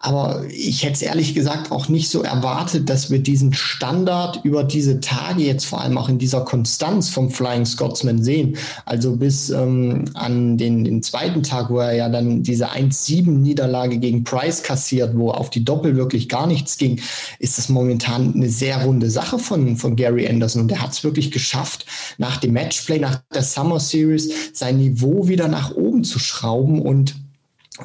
aber 0.00 0.44
ich 0.50 0.82
hätte 0.82 0.94
es 0.94 1.02
ehrlich 1.02 1.34
gesagt 1.34 1.70
auch 1.70 1.88
nicht 1.88 2.10
so 2.10 2.22
erwartet, 2.22 2.90
dass 2.90 3.10
wir 3.10 3.18
diesen 3.18 3.54
Standard 3.54 4.44
über 4.44 4.62
diese 4.62 5.00
Tage 5.00 5.42
jetzt 5.42 5.64
vor 5.64 5.80
allem 5.80 5.96
auch 5.96 6.10
in 6.10 6.18
dieser 6.18 6.42
Konstanz 6.42 7.08
vom 7.08 7.30
Flying 7.30 7.64
Scotsman 7.64 8.22
sehen. 8.22 8.58
Also 8.84 9.16
bis 9.16 9.48
ähm, 9.48 10.04
an 10.12 10.58
den, 10.58 10.84
den 10.84 11.02
zweiten 11.02 11.42
Tag, 11.42 11.70
wo 11.70 11.78
er 11.78 11.94
ja 11.94 12.08
dann 12.10 12.42
diese 12.42 12.72
1-7-Niederlage 12.72 13.98
gegen 13.98 14.24
Price 14.24 14.62
kassiert, 14.62 15.16
wo 15.16 15.30
auf 15.30 15.48
die 15.48 15.64
Doppel 15.64 15.96
wirklich 15.96 16.28
gar 16.28 16.46
nichts 16.46 16.76
ging, 16.76 17.00
ist 17.38 17.56
das 17.56 17.70
momentan 17.70 18.34
eine 18.34 18.50
sehr 18.50 18.84
runde 18.84 19.10
Sache 19.10 19.38
von, 19.38 19.78
von 19.78 19.96
Gary 19.96 20.28
Anderson. 20.28 20.62
Und 20.62 20.72
er 20.72 20.82
hat 20.82 20.92
es 20.92 21.04
wirklich 21.04 21.30
geschafft, 21.30 21.86
nach 22.18 22.38
dem 22.38 22.52
Matchplay, 22.52 22.98
nach 22.98 23.22
der 23.34 23.42
Summer 23.42 23.80
Series 23.80 24.30
sein 24.52 24.78
Niveau 24.78 25.28
wieder 25.28 25.48
nach 25.48 25.74
oben 25.74 26.04
zu 26.04 26.18
schrauben 26.18 26.80
und 26.80 27.14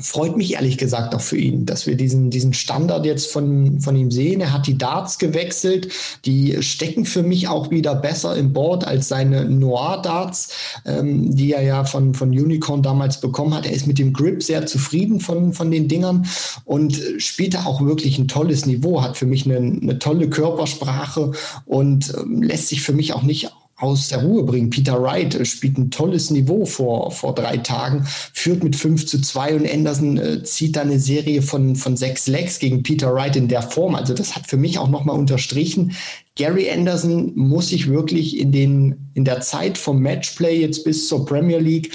freut 0.01 0.35
mich 0.35 0.53
ehrlich 0.53 0.77
gesagt 0.77 1.15
auch 1.15 1.21
für 1.21 1.37
ihn, 1.37 1.65
dass 1.65 1.87
wir 1.87 1.95
diesen, 1.95 2.29
diesen 2.29 2.53
Standard 2.53 3.05
jetzt 3.05 3.31
von, 3.31 3.79
von 3.79 3.95
ihm 3.95 4.11
sehen. 4.11 4.41
Er 4.41 4.51
hat 4.51 4.67
die 4.67 4.77
Darts 4.77 5.17
gewechselt. 5.17 5.89
Die 6.25 6.61
stecken 6.61 7.05
für 7.05 7.23
mich 7.23 7.47
auch 7.47 7.71
wieder 7.71 7.95
besser 7.95 8.35
im 8.35 8.53
Board 8.53 8.85
als 8.85 9.07
seine 9.07 9.45
Noir-Darts, 9.45 10.49
ähm, 10.85 11.35
die 11.35 11.53
er 11.53 11.63
ja 11.63 11.85
von, 11.85 12.13
von 12.13 12.29
Unicorn 12.29 12.83
damals 12.83 13.21
bekommen 13.21 13.53
hat. 13.53 13.65
Er 13.65 13.73
ist 13.73 13.87
mit 13.87 13.97
dem 13.97 14.13
Grip 14.13 14.43
sehr 14.43 14.65
zufrieden 14.65 15.19
von, 15.19 15.53
von 15.53 15.71
den 15.71 15.87
Dingern 15.87 16.27
und 16.65 16.99
spielt 17.17 17.53
da 17.53 17.65
auch 17.65 17.81
wirklich 17.81 18.17
ein 18.17 18.27
tolles 18.27 18.65
Niveau, 18.65 19.01
hat 19.01 19.17
für 19.17 19.25
mich 19.25 19.45
eine, 19.45 19.57
eine 19.57 19.99
tolle 19.99 20.29
Körpersprache 20.29 21.31
und 21.65 22.13
ähm, 22.17 22.41
lässt 22.41 22.67
sich 22.67 22.81
für 22.81 22.93
mich 22.93 23.13
auch 23.13 23.23
nicht 23.23 23.51
aus 23.77 24.07
der 24.07 24.23
Ruhe 24.23 24.43
bringen. 24.43 24.71
Peter 24.71 25.01
Wright 25.01 25.35
äh, 25.35 25.45
spielt 25.45 25.77
ein 25.77 25.91
tolles 25.91 26.31
Niveau 26.31 26.65
vor, 26.65 27.11
vor 27.11 27.33
drei 27.35 27.57
Tagen, 27.57 28.05
führt 28.33 28.63
mit 28.63 28.75
5 28.75 29.05
zu 29.05 29.21
2 29.21 29.55
und 29.55 29.71
Anderson 29.71 30.17
äh, 30.17 30.43
zieht 30.43 30.75
da 30.75 30.81
eine 30.81 30.99
Serie 30.99 31.43
von, 31.43 31.75
von 31.75 31.95
sechs 31.95 32.27
Legs 32.27 32.57
gegen 32.57 32.81
Peter 32.81 33.13
Wright 33.13 33.35
in 33.35 33.47
der 33.47 33.61
Form. 33.61 33.93
Also 33.93 34.13
das 34.13 34.35
hat 34.35 34.47
für 34.47 34.57
mich 34.57 34.79
auch 34.79 34.89
nochmal 34.89 35.17
unterstrichen. 35.17 35.95
Gary 36.35 36.69
Anderson 36.69 37.33
muss 37.35 37.69
sich 37.69 37.87
wirklich 37.87 38.39
in, 38.39 38.51
den, 38.51 39.09
in 39.13 39.25
der 39.25 39.41
Zeit 39.41 39.77
vom 39.77 40.01
Matchplay 40.01 40.59
jetzt 40.59 40.83
bis 40.83 41.07
zur 41.07 41.25
Premier 41.25 41.59
League 41.59 41.91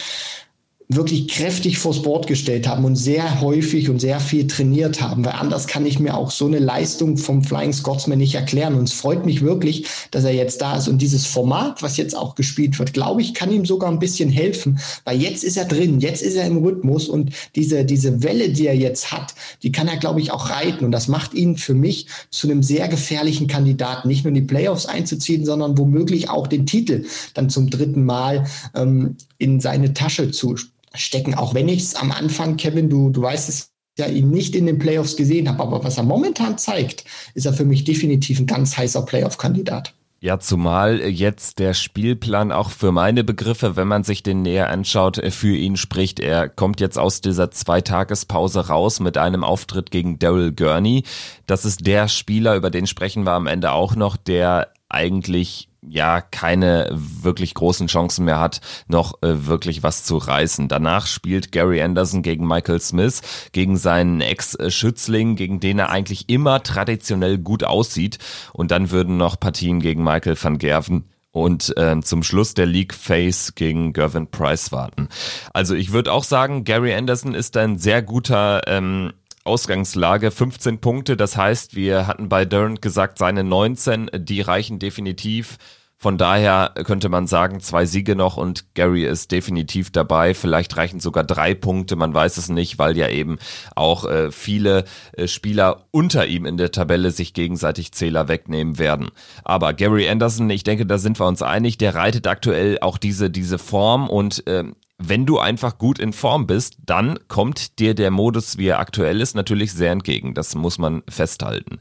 wirklich 0.97 1.29
kräftig 1.29 1.79
vors 1.79 2.03
Board 2.03 2.27
gestellt 2.27 2.67
haben 2.69 2.85
und 2.85 2.97
sehr 2.97 3.41
häufig 3.41 3.89
und 3.89 4.01
sehr 4.01 4.21
viel 4.21 4.47
trainiert 4.47 5.01
haben, 5.01 5.25
weil 5.25 5.35
anders 5.35 5.67
kann 5.67 5.87
ich 5.87 5.99
mir 5.99 6.17
auch 6.17 6.31
so 6.31 6.47
eine 6.47 6.59
Leistung 6.59 7.17
vom 7.17 7.43
Flying 7.43 7.73
Scotsman 7.73 8.19
nicht 8.19 8.35
erklären. 8.35 8.75
Und 8.75 8.85
es 8.85 8.93
freut 8.93 9.27
mich 9.27 9.43
wirklich, 9.43 9.87
dass 10.11 10.25
er 10.25 10.35
jetzt 10.35 10.61
da 10.61 10.77
ist. 10.77 10.89
Und 10.89 11.03
dieses 11.03 11.27
Format, 11.27 11.83
was 11.83 11.97
jetzt 11.97 12.17
auch 12.17 12.35
gespielt 12.35 12.79
wird, 12.79 12.93
glaube 12.93 13.23
ich, 13.23 13.35
kann 13.35 13.53
ihm 13.53 13.65
sogar 13.65 13.91
ein 13.91 13.99
bisschen 13.99 14.31
helfen, 14.31 14.79
weil 15.05 15.21
jetzt 15.21 15.45
ist 15.45 15.57
er 15.57 15.65
drin, 15.65 16.01
jetzt 16.01 16.23
ist 16.23 16.37
er 16.37 16.47
im 16.47 16.59
Rhythmus 16.59 17.09
und 17.09 17.33
diese, 17.57 17.85
diese 17.85 18.23
Welle, 18.23 18.51
die 18.51 18.67
er 18.67 18.77
jetzt 18.77 19.13
hat, 19.13 19.35
die 19.63 19.73
kann 19.73 19.89
er, 19.89 19.97
glaube 19.97 20.21
ich, 20.21 20.31
auch 20.33 20.51
reiten. 20.51 20.85
Und 20.85 20.93
das 20.93 21.09
macht 21.09 21.35
ihn 21.35 21.57
für 21.57 21.75
mich 21.75 22.07
zu 22.31 22.49
einem 22.49 22.63
sehr 22.63 22.89
gefährlichen 22.89 23.47
Kandidaten, 23.47 24.09
nicht 24.09 24.25
nur 24.25 24.31
in 24.31 24.35
die 24.35 24.43
Playoffs 24.43 24.87
einzuziehen, 24.87 25.45
sondern 25.45 25.79
womöglich 25.79 26.29
auch 26.31 26.47
den 26.47 26.67
Titel 26.67 27.05
dann 27.35 27.51
zum 27.51 27.71
dritten 27.71 28.05
Mal 28.05 28.45
ähm, 28.75 29.17
in 29.39 29.61
seine 29.61 29.93
Tasche 29.93 30.31
zu 30.31 30.57
stecken, 30.95 31.35
auch 31.35 31.55
wenn 31.55 31.69
ich 31.69 31.83
es 31.83 31.95
am 31.95 32.13
Anfang, 32.13 32.57
Kevin, 32.57 32.89
du, 32.89 33.11
du 33.11 33.23
weißt 33.23 33.49
es 33.49 33.73
ja, 33.99 34.07
ihn 34.07 34.31
nicht 34.31 34.55
in 34.55 34.67
den 34.67 34.79
Playoffs 34.79 35.17
gesehen 35.17 35.49
habe, 35.49 35.63
aber 35.63 35.85
was 35.85 35.99
er 35.99 36.05
momentan 36.05 36.57
zeigt, 36.57 37.05
ist 37.35 37.47
er 37.47 37.53
für 37.53 37.65
mich 37.65 37.85
definitiv 37.85 38.39
ein 38.39 38.47
ganz 38.47 38.77
heißer 38.77 39.03
Playoff-Kandidat. 39.03 39.95
Ja, 40.21 40.39
zumal 40.39 41.01
jetzt 41.01 41.59
der 41.59 41.75
Spielplan 41.75 42.53
auch 42.53 42.71
für 42.71 42.93
meine 42.93 43.25
Begriffe, 43.25 43.75
wenn 43.75 43.89
man 43.89 44.05
sich 44.05 44.23
den 44.23 44.43
näher 44.43 44.71
anschaut, 44.71 45.21
für 45.31 45.57
ihn 45.57 45.77
spricht. 45.77 46.21
Er 46.21 46.49
kommt 46.49 46.81
jetzt 46.81 46.97
aus 46.97 47.23
dieser 47.23 47.51
Zweitagespause 47.51 48.69
raus 48.69 49.01
mit 49.01 49.19
einem 49.19 49.43
Auftritt 49.43 49.91
gegen 49.91 50.21
Daryl 50.21 50.53
Gurney. 50.53 51.03
Das 51.49 51.65
ist 51.65 51.89
der 51.89 52.07
Spieler, 52.07 52.55
über 52.55 52.71
den 52.71 52.87
sprechen 52.87 53.25
wir 53.25 53.33
am 53.33 53.49
Ende 53.49 53.73
auch 53.73 53.97
noch, 53.97 54.17
der 54.17 54.69
eigentlich 54.89 55.69
ja 55.87 56.21
keine 56.21 56.89
wirklich 56.93 57.55
großen 57.55 57.89
Chancen 57.89 58.25
mehr 58.25 58.41
hat, 58.41 58.61
noch 58.87 59.23
äh, 59.23 59.47
wirklich 59.47 59.83
was 59.83 60.05
zu 60.05 60.17
reißen. 60.17 60.69
Danach 60.69 61.07
spielt 61.07 61.53
Gary 61.53 61.83
Anderson 61.83 62.23
gegen 62.23 62.47
Michael 62.47 62.81
Smith, 62.81 63.23
gegen 63.53 63.77
seinen 63.77 64.21
Ex-Schützling, 64.21 65.37
gegen 65.37 65.61
den 65.61 65.79
er 65.79 65.91
eigentlich 65.91 66.29
immer 66.29 66.63
traditionell 66.63 67.39
gut 67.39 67.65
aussieht. 67.65 68.19
Und 68.53 68.71
dann 68.71 68.91
würden 68.91 69.17
noch 69.17 69.39
Partien 69.39 69.81
gegen 69.81 70.05
Michael 70.05 70.37
van 70.41 70.59
Gerven 70.59 71.05
und 71.33 71.77
äh, 71.79 71.99
zum 72.03 72.23
Schluss 72.23 72.55
der 72.55 72.67
League 72.67 72.95
Face 72.95 73.55
gegen 73.55 73.93
Gervin 73.93 74.29
Price 74.29 74.71
warten. 74.71 75.09
Also 75.53 75.75
ich 75.75 75.93
würde 75.93 76.13
auch 76.13 76.25
sagen, 76.25 76.65
Gary 76.65 76.95
Anderson 76.95 77.35
ist 77.35 77.57
ein 77.57 77.79
sehr 77.79 78.03
guter 78.03 78.61
ähm, 78.67 79.13
Ausgangslage 79.45 80.31
15 80.31 80.81
Punkte. 80.81 81.17
Das 81.17 81.37
heißt, 81.37 81.75
wir 81.75 82.07
hatten 82.07 82.29
bei 82.29 82.45
Durant 82.45 82.83
gesagt, 82.83 83.19
seine 83.19 83.45
19, 83.45 84.11
die 84.15 84.41
reichen 84.41 84.79
definitiv. 84.79 85.59
Von 86.03 86.19
daher 86.19 86.73
könnte 86.83 87.09
man 87.09 87.29
sagen, 87.29 87.61
zwei 87.61 87.87
Siege 87.87 88.17
noch 88.17 88.37
und 88.37 88.75
Gary 88.75 89.05
ist 89.05 89.31
definitiv 89.31 89.93
dabei. 89.93 90.35
Vielleicht 90.35 90.77
reichen 90.77 90.99
sogar 90.99 91.23
drei 91.23 91.55
Punkte, 91.55 91.95
man 91.95 92.13
weiß 92.13 92.39
es 92.39 92.49
nicht, 92.49 92.81
weil 92.81 92.97
ja 92.97 93.09
eben 93.09 93.39
auch 93.77 94.05
äh, 94.05 94.33
viele 94.33 94.83
äh, 95.13 95.29
Spieler 95.29 95.87
unter 95.93 96.27
ihm 96.27 96.45
in 96.45 96.57
der 96.57 96.73
Tabelle 96.73 97.13
sich 97.13 97.35
gegenseitig 97.35 97.93
Zähler 97.93 98.27
wegnehmen 98.27 98.81
werden. 98.81 99.11
Aber 99.45 99.75
Gary 99.75 100.09
Anderson, 100.09 100.51
ich 100.51 100.65
denke, 100.65 100.87
da 100.87 100.99
sind 100.99 101.21
wir 101.21 101.27
uns 101.29 101.41
einig, 101.41 101.79
der 101.79 101.95
reitet 101.95 102.27
aktuell 102.27 102.81
auch 102.81 102.99
diese, 102.99 103.31
diese 103.31 103.61
Form 103.61 104.11
und 104.11 104.45
äh, 104.49 104.65
wenn 105.09 105.27
du 105.27 105.39
einfach 105.39 105.79
gut 105.79 105.99
in 105.99 106.13
Form 106.13 106.47
bist, 106.47 106.77
dann 106.85 107.19
kommt 107.29 107.79
dir 107.79 107.95
der 107.95 108.11
Modus, 108.11 108.59
wie 108.59 108.69
er 108.69 108.79
aktuell 108.79 109.21
ist, 109.21 109.35
natürlich 109.35 109.73
sehr 109.73 109.93
entgegen. 109.93 110.35
Das 110.35 110.55
muss 110.55 110.79
man 110.79 111.03
festhalten. 111.09 111.79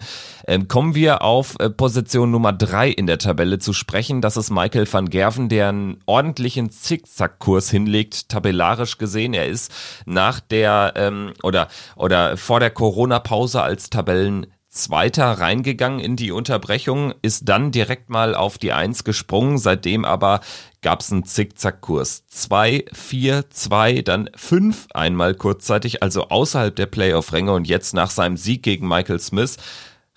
Ähm, 0.47 0.67
kommen 0.67 0.95
wir 0.95 1.21
auf 1.21 1.55
äh, 1.59 1.69
Position 1.69 2.31
Nummer 2.31 2.53
drei 2.53 2.89
in 2.89 3.07
der 3.07 3.17
Tabelle 3.17 3.59
zu 3.59 3.73
sprechen. 3.73 4.21
Das 4.21 4.37
ist 4.37 4.49
Michael 4.49 4.91
van 4.91 5.09
Gerven, 5.09 5.49
der 5.49 5.69
einen 5.69 5.99
ordentlichen 6.05 6.69
Zickzackkurs 6.71 7.69
hinlegt, 7.69 8.29
tabellarisch 8.29 8.97
gesehen. 8.97 9.33
Er 9.33 9.47
ist 9.47 9.71
nach 10.05 10.39
der 10.39 10.93
ähm, 10.95 11.33
oder 11.43 11.67
oder 11.95 12.37
vor 12.37 12.59
der 12.59 12.71
Corona-Pause 12.71 13.61
als 13.61 13.89
Tabellen 13.89 14.47
Zweiter 14.71 15.25
reingegangen 15.25 15.99
in 15.99 16.15
die 16.15 16.31
Unterbrechung, 16.31 17.13
ist 17.21 17.49
dann 17.49 17.71
direkt 17.71 18.09
mal 18.09 18.35
auf 18.35 18.57
die 18.57 18.71
Eins 18.71 19.03
gesprungen, 19.03 19.57
seitdem 19.57 20.05
aber 20.05 20.39
gab 20.81 21.01
es 21.01 21.11
einen 21.11 21.25
Zickzackkurs. 21.25 22.25
Zwei, 22.27 22.85
vier, 22.93 23.49
zwei, 23.49 24.01
dann 24.01 24.29
fünf 24.35 24.87
einmal 24.93 25.35
kurzzeitig, 25.35 26.01
also 26.03 26.29
außerhalb 26.29 26.75
der 26.75 26.87
Playoff-Ränge 26.87 27.53
und 27.53 27.67
jetzt 27.67 27.93
nach 27.93 28.09
seinem 28.09 28.37
Sieg 28.37 28.63
gegen 28.63 28.87
Michael 28.87 29.19
Smith 29.19 29.57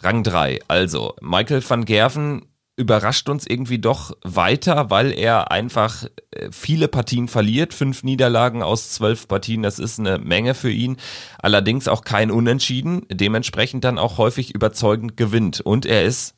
Rang 0.01 0.23
drei. 0.23 0.61
Also 0.69 1.15
Michael 1.21 1.63
van 1.67 1.85
Gerven 1.85 2.47
überrascht 2.77 3.29
uns 3.29 3.47
irgendwie 3.47 3.79
doch 3.79 4.13
weiter, 4.23 4.91
weil 4.91 5.13
er 5.13 5.51
einfach 5.51 6.05
äh, 6.33 6.49
viele 6.51 6.89
Partien 6.89 7.29
verliert. 7.29 7.73
Fünf 7.73 8.03
Niederlagen 8.03 8.63
aus 8.63 8.91
zwölf 8.91 9.29
Partien, 9.29 9.63
das 9.63 9.79
ist 9.79 9.99
eine 9.99 10.19
Menge 10.19 10.55
für 10.55 10.71
ihn. 10.71 10.97
Allerdings 11.39 11.89
auch 11.89 12.03
kein 12.03 12.31
Unentschieden, 12.31 13.07
dementsprechend 13.11 13.85
dann 13.85 13.99
auch 13.99 14.19
häufig 14.19 14.55
überzeugend 14.55 15.17
gewinnt. 15.17 15.61
Und 15.61 15.87
er 15.87 16.05
ist 16.05 16.35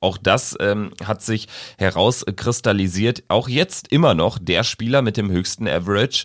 auch 0.00 0.16
das 0.16 0.56
ähm, 0.60 0.92
hat 1.04 1.22
sich 1.22 1.46
herauskristallisiert. 1.78 3.24
Auch 3.28 3.48
jetzt 3.48 3.88
immer 3.88 4.14
noch 4.14 4.38
der 4.38 4.64
Spieler 4.64 5.02
mit 5.02 5.18
dem 5.18 5.30
höchsten 5.30 5.68
Average, 5.68 6.24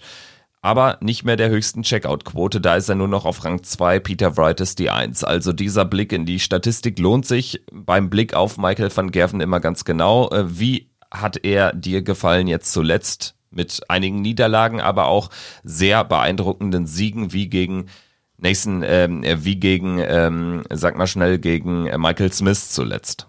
aber 0.62 0.98
nicht 1.02 1.26
mehr 1.26 1.36
der 1.36 1.50
höchsten 1.50 1.84
Checkout-Quote. 1.84 2.62
Da 2.62 2.78
ist 2.78 2.88
er 2.88 2.96
nur 2.96 3.10
noch 3.10 3.26
auf 3.26 3.44
Rang 3.44 3.64
2. 3.64 4.00
Peter 4.00 4.38
Wright 4.38 4.62
ist 4.62 4.80
die 4.80 4.90
1. 4.90 5.26
Also 5.26 5.52
dieser 5.52 5.84
Blick 5.84 6.14
in 6.14 6.26
die 6.26 6.40
Statistik 6.40 6.98
lohnt 7.00 7.26
sich 7.26 7.64
beim 7.72 8.10
Blick 8.10 8.34
auf 8.34 8.58
Michael 8.58 8.96
van 8.96 9.12
Gerven 9.12 9.42
immer 9.42 9.60
ganz 9.60 9.84
genau. 9.84 10.30
Äh, 10.30 10.58
wie 10.58 10.90
hat 11.12 11.44
er 11.44 11.74
dir 11.74 12.02
gefallen 12.02 12.48
jetzt 12.48 12.72
zuletzt? 12.72 13.36
Mit 13.52 13.90
einigen 13.90 14.22
Niederlagen, 14.22 14.82
aber 14.82 15.06
auch 15.06 15.30
sehr 15.64 16.04
beeindruckenden 16.04 16.88
Siegen 16.88 17.32
wie 17.32 17.48
gegen 17.48 17.86
Nathan, 18.38 18.84
ähm, 18.86 19.24
wie 19.24 19.56
gegen, 19.58 20.00
ähm, 20.00 20.64
sag 20.70 20.98
mal 20.98 21.08
schnell, 21.08 21.40
gegen 21.40 21.84
Michael 21.84 22.34
Smith 22.34 22.72
zuletzt. 22.72 23.28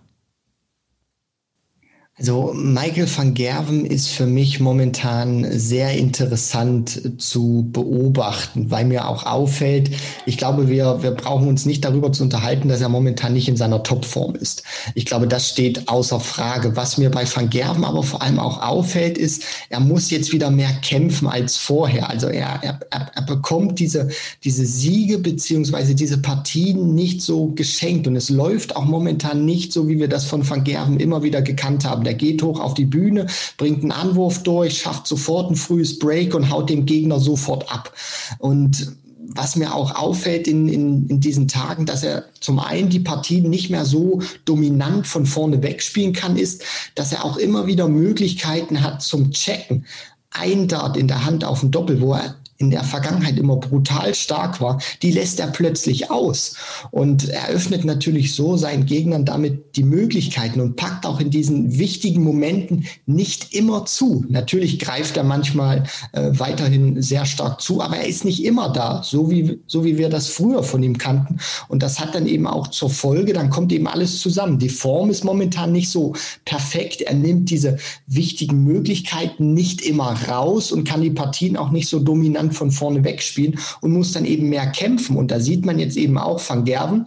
Also 2.19 2.55
Michael 2.55 3.07
van 3.15 3.35
Gerven 3.35 3.85
ist 3.85 4.09
für 4.09 4.25
mich 4.25 4.59
momentan 4.59 5.47
sehr 5.51 5.93
interessant 5.93 7.21
zu 7.21 7.69
beobachten, 7.71 8.71
weil 8.71 8.87
mir 8.87 9.07
auch 9.07 9.27
auffällt, 9.27 9.91
ich 10.25 10.39
glaube, 10.39 10.69
wir, 10.69 11.03
wir 11.03 11.11
brauchen 11.11 11.47
uns 11.47 11.67
nicht 11.67 11.85
darüber 11.85 12.13
zu 12.13 12.23
unterhalten, 12.23 12.69
dass 12.69 12.81
er 12.81 12.89
momentan 12.89 13.35
nicht 13.35 13.49
in 13.49 13.59
seiner 13.59 13.83
Topform 13.83 14.35
ist. 14.35 14.63
Ich 14.95 15.05
glaube, 15.05 15.29
das 15.29 15.51
steht 15.51 15.91
außer 15.91 16.19
Frage. 16.19 16.75
Was 16.75 16.97
mir 16.97 17.11
bei 17.11 17.27
van 17.27 17.51
Gerven 17.51 17.85
aber 17.85 18.03
vor 18.03 18.23
allem 18.23 18.39
auch 18.39 18.63
auffällt, 18.63 19.19
ist, 19.19 19.43
er 19.69 19.81
muss 19.81 20.09
jetzt 20.09 20.33
wieder 20.33 20.51
mehr 20.51 20.73
kämpfen 20.81 21.29
als 21.29 21.59
vorher. 21.59 22.09
Also 22.09 22.29
er, 22.29 22.61
er, 22.63 22.81
er 23.15 23.23
bekommt 23.27 23.79
diese, 23.79 24.09
diese 24.43 24.65
Siege 24.65 25.19
beziehungsweise 25.19 25.95
diese 25.95 26.17
Partien 26.17 26.95
nicht 26.95 27.21
so 27.21 27.49
geschenkt 27.49 28.07
und 28.07 28.17
es 28.17 28.31
läuft 28.31 28.75
auch 28.75 28.87
momentan 28.87 29.45
nicht 29.45 29.71
so, 29.71 29.87
wie 29.87 29.99
wir 29.99 30.09
das 30.09 30.25
von 30.25 30.49
van 30.49 30.65
Gerven 30.65 30.99
immer 30.99 31.23
wieder 31.23 31.43
gekannt 31.43 31.85
haben 31.85 32.06
der 32.07 32.15
geht 32.15 32.43
hoch 32.43 32.61
auf 32.61 32.75
die 32.75 32.87
Bühne, 32.87 33.27
bringt 33.59 33.83
einen 33.83 33.93
Anwurf 33.93 34.43
durch, 34.43 34.79
schafft 34.79 35.07
sofort 35.07 35.51
ein 35.51 35.57
frühes 35.57 35.99
Break 35.99 36.35
und 36.35 36.51
haut 36.51 36.71
dem 36.71 36.87
Gegner 36.87 37.21
sofort 37.21 37.71
ab. 37.71 37.93
Und 38.39 38.97
was 39.37 39.57
mir 39.57 39.75
auch 39.75 39.95
auffällt 39.95 40.49
in, 40.49 40.69
in, 40.69 41.09
in 41.09 41.21
diesen 41.21 41.49
Tagen, 41.49 41.85
dass 41.85 42.03
er 42.03 42.25
zum 42.41 42.59
einen 42.59 42.89
die 42.89 43.01
Partien 43.01 43.51
nicht 43.51 43.71
mehr 43.71 43.85
so 43.85 44.21
dominant 44.45 45.07
von 45.07 45.27
vorne 45.27 45.63
wegspielen 45.63 46.13
kann, 46.13 46.37
ist, 46.37 46.63
dass 46.95 47.13
er 47.13 47.25
auch 47.25 47.37
immer 47.37 47.67
wieder 47.67 47.89
Möglichkeiten 47.89 48.83
hat 48.83 49.03
zum 49.03 49.33
Checken. 49.33 49.85
Ein 50.31 50.69
Dart 50.69 50.97
in 50.97 51.09
der 51.09 51.25
Hand 51.25 51.45
auf 51.45 51.61
dem 51.61 51.71
Doppel, 51.71 52.01
wo 52.01 52.15
er 52.15 52.37
in 52.59 52.71
der 52.71 52.85
Vergangenheit 52.85 53.39
immer 53.39 53.57
brutal 53.57 54.15
stark 54.15 54.61
war, 54.61 54.81
die 55.03 55.11
lässt 55.11 55.41
er 55.41 55.49
plötzlich 55.49 56.11
aus 56.11 56.55
und 56.91 57.29
eröffnet 57.29 57.85
natürlich 57.85 58.35
so 58.35 58.57
seinen 58.57 58.87
Gegnern 58.87 59.25
damit 59.25 59.77
die 59.77 59.83
Möglichkeiten 59.83 60.61
und 60.61 60.77
packt 60.77 61.07
auch 61.07 61.21
in 61.21 61.31
diesen 61.31 61.79
wichtigen 61.79 62.23
Momenten 62.23 62.87
nicht 63.07 63.55
immer 63.55 63.85
zu. 63.85 64.25
Natürlich 64.29 64.79
greift 64.79 65.17
er 65.17 65.25
manchmal 65.25 65.85
äh, 66.13 66.31
weiterhin 66.33 67.03
sehr 67.03 67.27
stark 67.27 67.61
zu, 67.61 67.83
aber 67.83 67.99
er 67.99 68.07
ist 68.07 68.25
nicht 68.25 68.45
immer 68.45 68.71
da, 68.71 69.03
so 69.03 69.31
wie, 69.31 69.61
so 69.67 69.85
wie 69.85 69.99
wir 69.99 70.09
das 70.09 70.29
früher 70.29 70.63
von 70.63 70.83
ihm 70.83 70.99
kannten. 70.99 71.39
Und 71.69 71.83
das 71.83 72.01
hat 72.01 72.15
dann 72.15 72.27
eben 72.27 72.47
auch 72.47 72.69
zur 72.69 72.91
Folge, 72.91 73.33
dann 73.33 73.51
kommt 73.51 73.73
eben 73.73 73.87
alles 73.87 74.21
zusammen. 74.21 74.59
Die 74.59 74.69
Form 74.69 75.11
ist 75.11 75.25
momentan 75.25 75.73
nicht 75.73 75.91
so 75.91 76.15
perfekt. 76.45 77.03
Er 77.03 77.15
nimmt 77.15 77.51
diese 77.51 77.77
wichtigen 78.07 78.65
Möglichkeiten 78.65 79.53
nicht 79.53 79.83
immer 79.83 80.17
raus 80.29 80.73
und 80.73 80.85
kann 80.85 81.03
die 81.03 81.11
Partien 81.11 81.57
auch 81.57 81.71
nicht 81.71 81.89
so 81.89 82.01
dominant 82.01 82.46
von 82.53 82.71
vorne 82.71 83.05
wegspielen 83.05 83.59
und 83.81 83.93
muss 83.93 84.13
dann 84.13 84.25
eben 84.25 84.49
mehr 84.49 84.67
kämpfen. 84.67 85.17
Und 85.17 85.31
da 85.31 85.41
sieht 85.41 85.65
man 85.65 85.79
jetzt 85.79 85.97
eben 85.97 86.19
auch 86.19 86.41
Van 86.49 86.65
Gerven, 86.65 87.07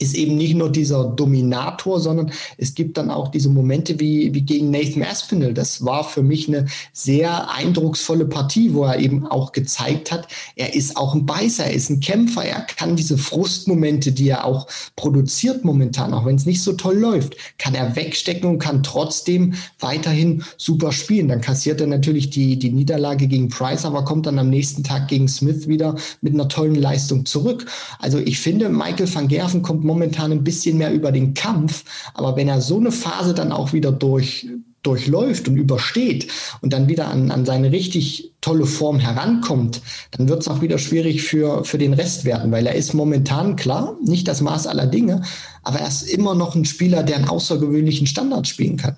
ist 0.00 0.14
eben 0.14 0.36
nicht 0.36 0.54
nur 0.54 0.70
dieser 0.70 1.04
Dominator, 1.04 2.00
sondern 2.00 2.32
es 2.56 2.74
gibt 2.74 2.96
dann 2.96 3.10
auch 3.10 3.28
diese 3.28 3.50
Momente 3.50 4.00
wie, 4.00 4.34
wie 4.34 4.42
gegen 4.42 4.70
Nathan 4.70 5.02
Aspinall. 5.02 5.54
Das 5.54 5.84
war 5.84 6.04
für 6.04 6.22
mich 6.22 6.48
eine 6.48 6.66
sehr 6.92 7.50
eindrucksvolle 7.50 8.24
Partie, 8.24 8.72
wo 8.74 8.84
er 8.84 8.98
eben 8.98 9.26
auch 9.26 9.52
gezeigt 9.52 10.10
hat, 10.10 10.26
er 10.56 10.74
ist 10.74 10.96
auch 10.96 11.14
ein 11.14 11.26
Beißer, 11.26 11.64
er 11.64 11.74
ist 11.74 11.90
ein 11.90 12.00
Kämpfer, 12.00 12.44
er 12.44 12.62
kann 12.62 12.96
diese 12.96 13.18
Frustmomente, 13.18 14.12
die 14.12 14.30
er 14.30 14.44
auch 14.44 14.66
produziert 14.96 15.64
momentan, 15.64 16.14
auch 16.14 16.24
wenn 16.24 16.36
es 16.36 16.46
nicht 16.46 16.62
so 16.62 16.72
toll 16.72 16.96
läuft, 16.96 17.36
kann 17.58 17.74
er 17.74 17.94
wegstecken 17.94 18.48
und 18.48 18.58
kann 18.58 18.82
trotzdem 18.82 19.54
weiterhin 19.78 20.42
super 20.56 20.92
spielen. 20.92 21.28
Dann 21.28 21.42
kassiert 21.42 21.80
er 21.80 21.86
natürlich 21.86 22.30
die, 22.30 22.58
die 22.58 22.70
Niederlage 22.70 23.28
gegen 23.28 23.50
Price, 23.50 23.84
aber 23.84 24.04
kommt 24.04 24.26
dann 24.26 24.38
am 24.38 24.48
nächsten 24.48 24.82
Tag 24.82 25.08
gegen 25.08 25.28
Smith 25.28 25.68
wieder 25.68 25.96
mit 26.22 26.32
einer 26.32 26.48
tollen 26.48 26.74
Leistung 26.74 27.26
zurück. 27.26 27.66
Also 27.98 28.18
ich 28.18 28.38
finde, 28.38 28.70
Michael 28.70 29.12
van 29.14 29.28
Gerven 29.28 29.60
kommt 29.60 29.84
momentan 29.90 30.30
ein 30.30 30.44
bisschen 30.44 30.78
mehr 30.78 30.92
über 30.92 31.10
den 31.10 31.34
Kampf. 31.34 31.84
Aber 32.14 32.36
wenn 32.36 32.48
er 32.48 32.60
so 32.60 32.76
eine 32.76 32.92
Phase 32.92 33.34
dann 33.34 33.50
auch 33.50 33.72
wieder 33.72 33.90
durch, 33.90 34.46
durchläuft 34.84 35.48
und 35.48 35.56
übersteht 35.56 36.28
und 36.60 36.72
dann 36.72 36.88
wieder 36.88 37.08
an, 37.08 37.30
an 37.30 37.44
seine 37.44 37.72
richtig 37.72 38.32
tolle 38.40 38.66
Form 38.66 39.00
herankommt, 39.00 39.82
dann 40.12 40.28
wird 40.28 40.42
es 40.42 40.48
auch 40.48 40.62
wieder 40.62 40.78
schwierig 40.78 41.22
für, 41.22 41.64
für 41.64 41.76
den 41.76 41.92
Rest 41.92 42.24
werden, 42.24 42.52
weil 42.52 42.66
er 42.66 42.76
ist 42.76 42.94
momentan 42.94 43.56
klar, 43.56 43.96
nicht 44.02 44.28
das 44.28 44.40
Maß 44.40 44.68
aller 44.68 44.86
Dinge, 44.86 45.22
aber 45.62 45.80
er 45.80 45.88
ist 45.88 46.02
immer 46.02 46.34
noch 46.34 46.54
ein 46.54 46.64
Spieler, 46.64 47.02
der 47.02 47.16
einen 47.16 47.28
außergewöhnlichen 47.28 48.06
Standard 48.06 48.46
spielen 48.46 48.76
kann. 48.76 48.96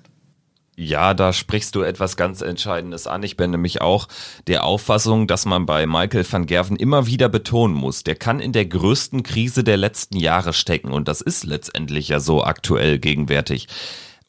Ja, 0.75 1.13
da 1.13 1.33
sprichst 1.33 1.75
du 1.75 1.81
etwas 1.83 2.17
ganz 2.17 2.41
Entscheidendes 2.41 3.05
an. 3.05 3.21
Ich 3.21 3.37
bin 3.37 3.51
nämlich 3.51 3.81
auch 3.81 4.07
der 4.47 4.63
Auffassung, 4.63 5.27
dass 5.27 5.45
man 5.45 5.67
bei 5.67 5.85
Michael 5.85 6.25
van 6.29 6.47
Gerven 6.47 6.77
immer 6.77 7.05
wieder 7.05 7.29
betonen 7.29 7.75
muss, 7.75 8.03
der 8.03 8.15
kann 8.15 8.39
in 8.39 8.53
der 8.53 8.65
größten 8.65 9.21
Krise 9.21 9.63
der 9.63 9.77
letzten 9.77 10.17
Jahre 10.17 10.51
stecken 10.51 10.91
und 10.91 11.07
das 11.07 11.21
ist 11.21 11.43
letztendlich 11.43 12.07
ja 12.07 12.19
so 12.19 12.43
aktuell 12.43 12.97
gegenwärtig. 12.97 13.67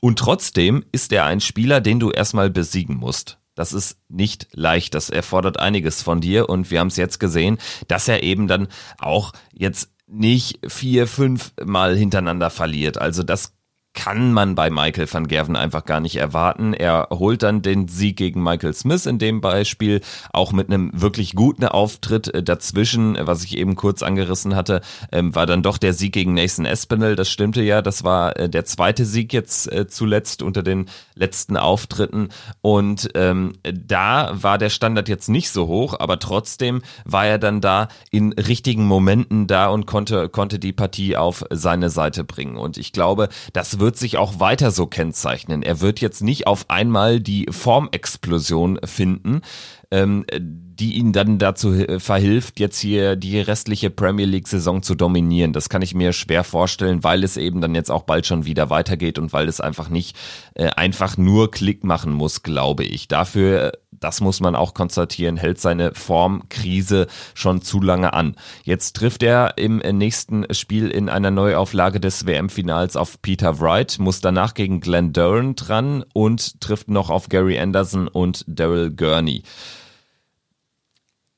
Und 0.01 0.19
trotzdem 0.19 0.85
ist 0.93 1.13
er 1.13 1.25
ein 1.25 1.41
Spieler, 1.41 1.81
den 1.81 1.99
du 1.99 2.11
erstmal 2.11 2.51
besiegen 2.51 2.97
musst. 2.97 3.39
Das 3.55 3.73
ist 3.73 3.97
nicht 4.09 4.49
leicht, 4.53 4.95
das 4.95 5.09
erfordert 5.09 5.59
einiges 5.59 6.03
von 6.03 6.21
dir 6.21 6.51
und 6.51 6.71
wir 6.71 6.81
haben 6.81 6.89
es 6.89 6.97
jetzt 6.97 7.21
gesehen, 7.21 7.59
dass 7.89 8.07
er 8.07 8.23
eben 8.23 8.49
dann 8.49 8.69
auch 8.99 9.33
jetzt 9.53 9.91
nicht 10.07 10.59
vier, 10.69 11.07
fünf 11.07 11.53
Mal 11.65 11.97
hintereinander 11.97 12.51
verliert. 12.51 12.99
Also 12.99 13.23
das 13.23 13.55
kann 13.95 14.33
man 14.33 14.55
bei 14.55 14.71
Michael 14.71 15.11
van 15.11 15.29
Gerven 15.29 15.57
einfach 15.57 15.85
gar 15.85 16.01
nicht 16.01 16.17
erwarten. 16.17 16.75
Er 16.75 17.09
holt 17.11 17.43
dann 17.43 17.63
den 17.63 17.89
Sieg 17.89 18.17
gegen 18.17 18.43
Michael 18.43 18.75
Smith 18.75 19.07
in 19.07 19.19
dem 19.19 19.41
Beispiel, 19.41 20.01
auch 20.33 20.53
mit 20.53 20.69
einem 20.69 20.91
wirklich 20.93 21.35
guten 21.35 21.65
Auftritt 21.65 22.33
dazwischen, 22.47 23.17
was 23.21 23.45
ich 23.45 23.57
eben 23.57 23.77
kurz 23.77 24.03
angerissen 24.03 24.57
hatte, 24.57 24.81
ähm, 25.13 25.35
war 25.35 25.47
dann 25.47 25.63
doch 25.63 25.79
der 25.79 25.95
Sieg 25.95 26.13
gegen 26.13 26.35
Nathan 26.35 26.67
Espinel. 26.67 27.15
Das 27.15 27.31
stimmte 27.31 27.63
ja, 27.63 27.83
das 27.83 28.03
war 28.05 28.37
äh, 28.37 28.49
der 28.49 28.65
zweite 28.65 29.05
Sieg 29.05 29.33
jetzt 29.33 29.73
äh, 29.73 29.87
zuletzt 29.87 30.43
unter 30.43 30.63
den 30.63 30.87
letzten 31.15 31.57
Auftritten. 31.57 32.29
Und 32.63 33.11
ähm, 33.15 33.53
da 33.63 34.33
war 34.35 34.59
der 34.59 34.71
Standard 34.71 35.09
jetzt 35.09 35.29
nicht 35.29 35.51
so 35.51 35.69
hoch, 35.69 35.95
aber 35.99 36.19
trotzdem 36.19 36.83
war 37.05 37.27
er 37.27 37.39
dann 37.39 37.61
da 37.61 37.89
in 38.11 38.33
richtigen 38.33 38.87
Momenten 38.87 39.47
da 39.47 39.69
und 39.69 39.87
konnte, 39.87 40.29
konnte 40.29 40.59
die 40.59 40.73
Partie 40.73 41.17
auf 41.17 41.45
seine 41.51 41.91
Seite 41.91 42.25
bringen. 42.25 42.57
Und 42.57 42.77
ich 42.77 42.93
glaube, 42.93 43.29
das 43.53 43.79
wird 43.79 43.84
sich 43.93 44.17
auch 44.17 44.41
weiter 44.41 44.71
so 44.71 44.87
kennzeichnen. 44.87 45.63
Er 45.63 45.81
wird 45.81 46.01
jetzt 46.01 46.23
nicht 46.23 46.47
auf 46.47 46.71
einmal 46.71 47.21
die 47.21 47.47
Formexplosion 47.51 48.81
finden, 48.85 49.43
ähm, 49.91 50.25
die 50.37 50.95
ihn 50.95 51.13
dann 51.13 51.39
dazu 51.39 51.73
verhilft, 51.99 52.59
jetzt 52.59 52.81
hier 52.81 53.15
die 53.15 53.39
restliche 53.39 53.91
Premier 53.91 54.27
League-Saison 54.27 54.83
zu 54.83 54.95
dominieren. 54.95 55.53
Das 55.53 55.69
kann 55.69 55.83
ich 55.83 55.95
mir 55.95 56.13
schwer 56.13 56.43
vorstellen, 56.43 57.05
weil 57.05 57.23
es 57.23 57.37
eben 57.37 57.61
dann 57.61 57.75
jetzt 57.75 57.91
auch 57.91 58.03
bald 58.03 58.27
schon 58.27 58.45
wieder 58.45 58.71
weitergeht 58.71 59.19
und 59.19 59.33
weil 59.33 59.49
es 59.49 59.61
einfach 59.61 59.89
nicht 59.89 60.17
äh, 60.55 60.71
einfach 60.71 61.17
nur 61.17 61.51
Klick 61.51 61.85
machen 61.85 62.13
muss, 62.13 62.43
glaube 62.43 62.85
ich. 62.85 63.07
Dafür, 63.07 63.73
das 64.05 64.21
muss 64.21 64.41
man 64.41 64.55
auch 64.55 64.75
konstatieren, 64.75 65.39
hält 65.39 65.59
seine 65.59 65.95
Formkrise 65.95 67.07
schon 67.33 67.63
zu 67.63 67.81
lange 67.81 68.13
an. 68.13 68.37
Jetzt 68.63 68.97
trifft 68.97 69.23
er 69.23 69.57
im 69.57 69.79
nächsten 69.79 70.45
Spiel 70.53 70.91
in 70.91 71.09
einer 71.09 71.31
Neuauflage 71.31 72.01
des 72.01 72.27
WM-Finals 72.27 72.97
auf 72.97 73.23
Peter 73.23 73.61
Wright, 73.61 73.99
muss 73.99 74.21
danach 74.21 74.53
gegen 74.53 74.81
Glenn 74.81 75.15
Durant 75.15 75.67
dran 75.67 76.05
und 76.13 76.61
trifft 76.61 76.89
noch 76.89 77.09
auf 77.09 77.31
Gary 77.31 77.59
Anderson 77.59 78.07
und 78.07 78.45
Daryl 78.47 78.91
Gurney. 78.91 79.43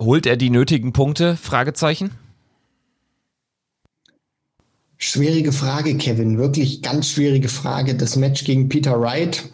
Holt 0.01 0.27
er 0.27 0.37
die 0.37 0.51
nötigen 0.51 0.93
Punkte? 0.93 1.37
Fragezeichen. 1.37 2.11
Schwierige 4.97 5.53
Frage, 5.53 5.97
Kevin. 5.99 6.37
Wirklich 6.37 6.83
ganz 6.83 7.11
schwierige 7.11 7.49
Frage. 7.49 7.95
Das 7.95 8.17
Match 8.17 8.43
gegen 8.43 8.69
Peter 8.69 9.01
Wright, 9.01 9.45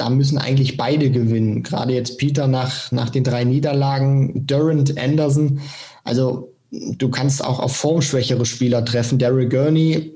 da 0.00 0.08
müssen 0.08 0.38
eigentlich 0.38 0.78
beide 0.78 1.10
gewinnen. 1.10 1.62
Gerade 1.62 1.92
jetzt 1.92 2.16
Peter 2.16 2.48
nach, 2.48 2.90
nach 2.90 3.10
den 3.10 3.22
drei 3.22 3.44
Niederlagen, 3.44 4.46
Durant, 4.46 4.98
Anderson. 4.98 5.60
Also 6.04 6.54
du 6.70 7.10
kannst 7.10 7.44
auch 7.44 7.60
auf 7.60 7.76
formschwächere 7.76 8.46
Spieler 8.46 8.82
treffen. 8.82 9.18
Daryl 9.18 9.50
Gurney, 9.50 10.12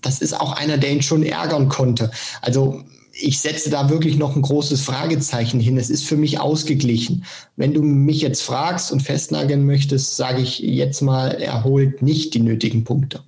das 0.00 0.22
ist 0.22 0.40
auch 0.40 0.52
einer, 0.52 0.78
der 0.78 0.92
ihn 0.92 1.02
schon 1.02 1.22
ärgern 1.22 1.68
konnte. 1.68 2.10
Also 2.40 2.82
ich 3.12 3.40
setze 3.40 3.68
da 3.68 3.90
wirklich 3.90 4.16
noch 4.16 4.36
ein 4.36 4.42
großes 4.42 4.80
Fragezeichen 4.80 5.60
hin. 5.60 5.76
Es 5.76 5.90
ist 5.90 6.04
für 6.04 6.16
mich 6.16 6.40
ausgeglichen. 6.40 7.24
Wenn 7.56 7.74
du 7.74 7.82
mich 7.82 8.22
jetzt 8.22 8.40
fragst 8.40 8.90
und 8.90 9.02
festnageln 9.02 9.66
möchtest, 9.66 10.16
sage 10.16 10.40
ich 10.40 10.60
jetzt 10.60 11.02
mal, 11.02 11.32
er 11.32 11.64
holt 11.64 12.00
nicht 12.00 12.32
die 12.32 12.40
nötigen 12.40 12.84
Punkte. 12.84 13.20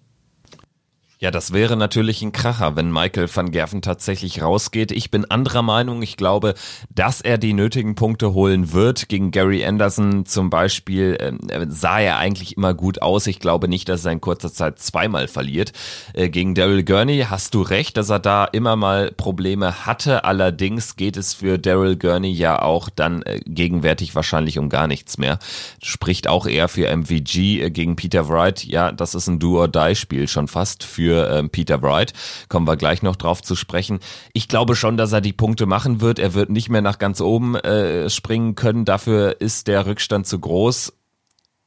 Ja, 1.23 1.31
das 1.31 1.53
wäre 1.53 1.77
natürlich 1.77 2.21
ein 2.23 2.33
Kracher, 2.33 2.75
wenn 2.75 2.91
Michael 2.91 3.29
van 3.33 3.53
Gerven 3.53 3.81
tatsächlich 3.81 4.43
rausgeht. 4.43 4.91
Ich 4.91 5.13
bin 5.13 5.25
anderer 5.31 5.63
Meinung. 5.63 6.03
Ich 6.03 6.17
glaube, 6.17 6.55
dass 6.93 7.21
er 7.21 7.39
die 7.39 7.53
nötigen 7.53 7.95
Punkte 7.95 8.35
holen 8.35 8.73
wird. 8.73 9.09
Gegen 9.09 9.31
Gary 9.31 9.65
Anderson 9.65 10.27
zum 10.27 10.51
Beispiel 10.51 11.17
äh, 11.21 11.67
sah 11.69 12.01
er 12.01 12.17
eigentlich 12.17 12.57
immer 12.57 12.75
gut 12.75 13.03
aus. 13.03 13.29
Ich 13.29 13.39
glaube 13.39 13.69
nicht, 13.69 13.89
dass 13.89 14.05
er 14.05 14.11
in 14.11 14.21
kurzer 14.21 14.53
Zeit 14.53 14.81
zweimal 14.81 15.29
verliert. 15.29 15.71
Äh, 16.13 16.29
gegen 16.29 16.57
Daryl 16.57 16.83
Gurney 16.83 17.25
hast 17.31 17.55
du 17.55 17.63
recht, 17.63 17.97
dass 17.99 18.11
er 18.11 18.19
da 18.19 18.45
immer 18.45 18.75
mal 18.75 19.13
Probleme 19.13 19.87
hatte. 19.87 20.25
Allerdings 20.25 20.97
geht 20.97 21.17
es 21.17 21.35
für 21.35 21.57
Daryl 21.57 21.95
Gurney 21.95 22.33
ja 22.33 22.61
auch 22.61 22.89
dann 22.91 23.23
äh, 23.23 23.39
gegenwärtig 23.47 24.17
wahrscheinlich 24.17 24.59
um 24.59 24.69
gar 24.69 24.89
nichts 24.89 25.19
mehr. 25.19 25.39
Spricht 25.81 26.27
auch 26.27 26.49
eher 26.49 26.67
für 26.67 26.89
MVG 26.89 27.63
äh, 27.63 27.71
gegen 27.71 27.95
Peter 27.95 28.29
Wright. 28.29 28.65
Ja, 28.65 28.91
das 28.91 29.15
ist 29.15 29.29
ein 29.29 29.39
Do-or-Die-Spiel 29.39 30.27
schon 30.27 30.49
fast 30.49 30.83
für 30.83 31.12
für 31.13 31.31
ähm, 31.31 31.51
Peter 31.51 31.83
Wright. 31.83 32.13
Kommen 32.49 32.67
wir 32.67 32.77
gleich 32.77 33.03
noch 33.03 33.17
drauf 33.17 33.43
zu 33.43 33.55
sprechen. 33.55 34.01
Ich 34.33 34.49
glaube 34.49 34.77
schon, 34.77 34.97
dass 34.97 35.13
er 35.13 35.21
die 35.21 35.35
Punkte 35.35 35.67
machen 35.67 36.01
wird. 36.01 36.19
Er 36.19 36.33
wird 36.33 36.49
nicht 36.49 36.71
mehr 36.71 36.81
nach 36.81 36.99
ganz 36.99 37.21
oben 37.21 37.55
äh, 37.57 38.09
springen 38.09 38.55
können. 38.55 38.87
Dafür 38.87 39.41
ist 39.41 39.69
der 39.69 39.85
Rückstand 39.87 40.27
zu 40.27 40.39
groß 40.39 40.93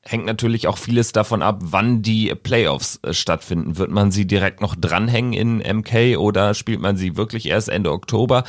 hängt 0.08 0.25
natürlich 0.25 0.67
auch 0.67 0.77
vieles 0.77 1.12
davon 1.12 1.41
ab, 1.41 1.60
wann 1.62 2.03
die 2.03 2.34
Playoffs 2.36 2.99
äh, 3.01 3.13
stattfinden. 3.13 3.77
Wird 3.77 3.89
man 3.89 4.12
sie 4.12 4.27
direkt 4.27 4.62
noch 4.62 4.75
dranhängen 4.75 5.34
in 5.34 5.77
MK 5.77 6.17
oder 6.17 6.53
spielt 6.53 6.79
man 6.79 6.95
sie 6.95 7.17
wirklich 7.17 7.47
erst 7.47 7.69
Ende 7.69 7.91
Oktober? 7.91 8.43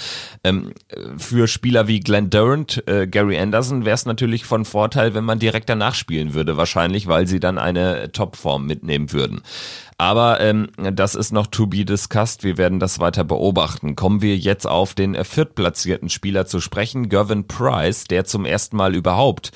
Ähm, 0.44 0.72
für 1.16 1.48
Spieler 1.48 1.88
wie 1.88 2.00
Glenn 2.00 2.28
Durant, 2.28 2.86
äh, 2.86 3.06
Gary 3.06 3.38
Anderson 3.38 3.86
wäre 3.86 3.94
es 3.94 4.04
natürlich 4.04 4.44
von 4.44 4.66
Vorteil, 4.66 5.14
wenn 5.14 5.24
man 5.24 5.38
direkt 5.38 5.70
danach 5.70 5.94
spielen 5.94 6.34
würde, 6.34 6.58
wahrscheinlich, 6.58 7.06
weil 7.06 7.26
sie 7.26 7.40
dann 7.40 7.56
eine 7.56 8.12
Topform 8.12 8.66
mitnehmen 8.66 9.12
würden. 9.12 9.40
Aber 9.98 10.40
ähm, 10.40 10.68
das 10.76 11.14
ist 11.14 11.32
noch 11.32 11.46
to 11.46 11.66
be 11.66 11.84
discussed. 11.84 12.44
Wir 12.44 12.58
werden 12.58 12.80
das 12.80 12.98
weiter 12.98 13.24
beobachten. 13.24 13.96
Kommen 13.96 14.20
wir 14.20 14.36
jetzt 14.36 14.66
auf 14.66 14.94
den 14.94 15.14
äh, 15.14 15.24
viertplatzierten 15.24 16.10
Spieler 16.10 16.46
zu 16.46 16.60
sprechen, 16.60 17.08
Gervin 17.08 17.46
Price, 17.46 18.04
der 18.04 18.26
zum 18.26 18.44
ersten 18.44 18.76
Mal 18.76 18.94
überhaupt 18.94 19.52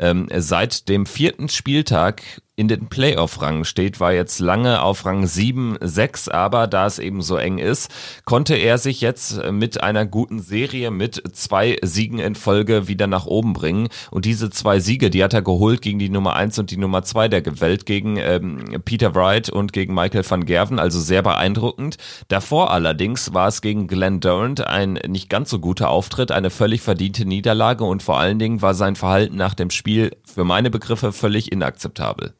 ähm, 0.00 0.28
seit 0.36 0.88
dem 0.88 1.06
vierten 1.06 1.48
Spieltag 1.48 2.42
in 2.56 2.68
den 2.68 2.86
Playoff-Rang 2.86 3.64
steht, 3.64 3.98
war 3.98 4.12
jetzt 4.12 4.38
lange 4.38 4.82
auf 4.82 5.04
Rang 5.06 5.26
7, 5.26 5.76
6, 5.80 6.28
aber 6.28 6.68
da 6.68 6.86
es 6.86 7.00
eben 7.00 7.20
so 7.20 7.36
eng 7.36 7.58
ist, 7.58 7.90
konnte 8.24 8.54
er 8.54 8.78
sich 8.78 9.00
jetzt 9.00 9.42
mit 9.50 9.82
einer 9.82 10.06
guten 10.06 10.40
Serie 10.40 10.92
mit 10.92 11.20
zwei 11.36 11.76
Siegen 11.82 12.20
in 12.20 12.36
Folge 12.36 12.86
wieder 12.86 13.08
nach 13.08 13.26
oben 13.26 13.54
bringen. 13.54 13.88
Und 14.12 14.24
diese 14.24 14.50
zwei 14.50 14.78
Siege, 14.78 15.10
die 15.10 15.24
hat 15.24 15.34
er 15.34 15.42
geholt 15.42 15.82
gegen 15.82 15.98
die 15.98 16.08
Nummer 16.08 16.36
1 16.36 16.60
und 16.60 16.70
die 16.70 16.76
Nummer 16.76 17.02
2 17.02 17.26
der 17.26 17.60
Welt, 17.60 17.86
gegen 17.86 18.18
ähm, 18.18 18.80
Peter 18.84 19.16
Wright 19.16 19.48
und 19.50 19.72
gegen 19.72 19.92
Michael 19.92 20.28
van 20.28 20.46
Gerven, 20.46 20.78
also 20.78 21.00
sehr 21.00 21.22
beeindruckend. 21.22 21.96
Davor 22.28 22.70
allerdings 22.70 23.34
war 23.34 23.48
es 23.48 23.62
gegen 23.62 23.88
Glenn 23.88 24.20
Durant 24.20 24.64
ein 24.64 24.92
nicht 25.08 25.28
ganz 25.28 25.50
so 25.50 25.58
guter 25.58 25.90
Auftritt, 25.90 26.30
eine 26.30 26.50
völlig 26.50 26.82
verdiente 26.82 27.24
Niederlage 27.24 27.82
und 27.82 28.04
vor 28.04 28.20
allen 28.20 28.38
Dingen 28.38 28.62
war 28.62 28.74
sein 28.74 28.94
Verhalten 28.94 29.36
nach 29.36 29.54
dem 29.54 29.70
Spiel 29.70 30.12
für 30.24 30.44
meine 30.44 30.70
Begriffe 30.70 31.12
völlig 31.12 31.50
inakzeptabel. 31.50 32.34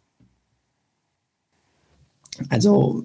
Also 2.48 3.04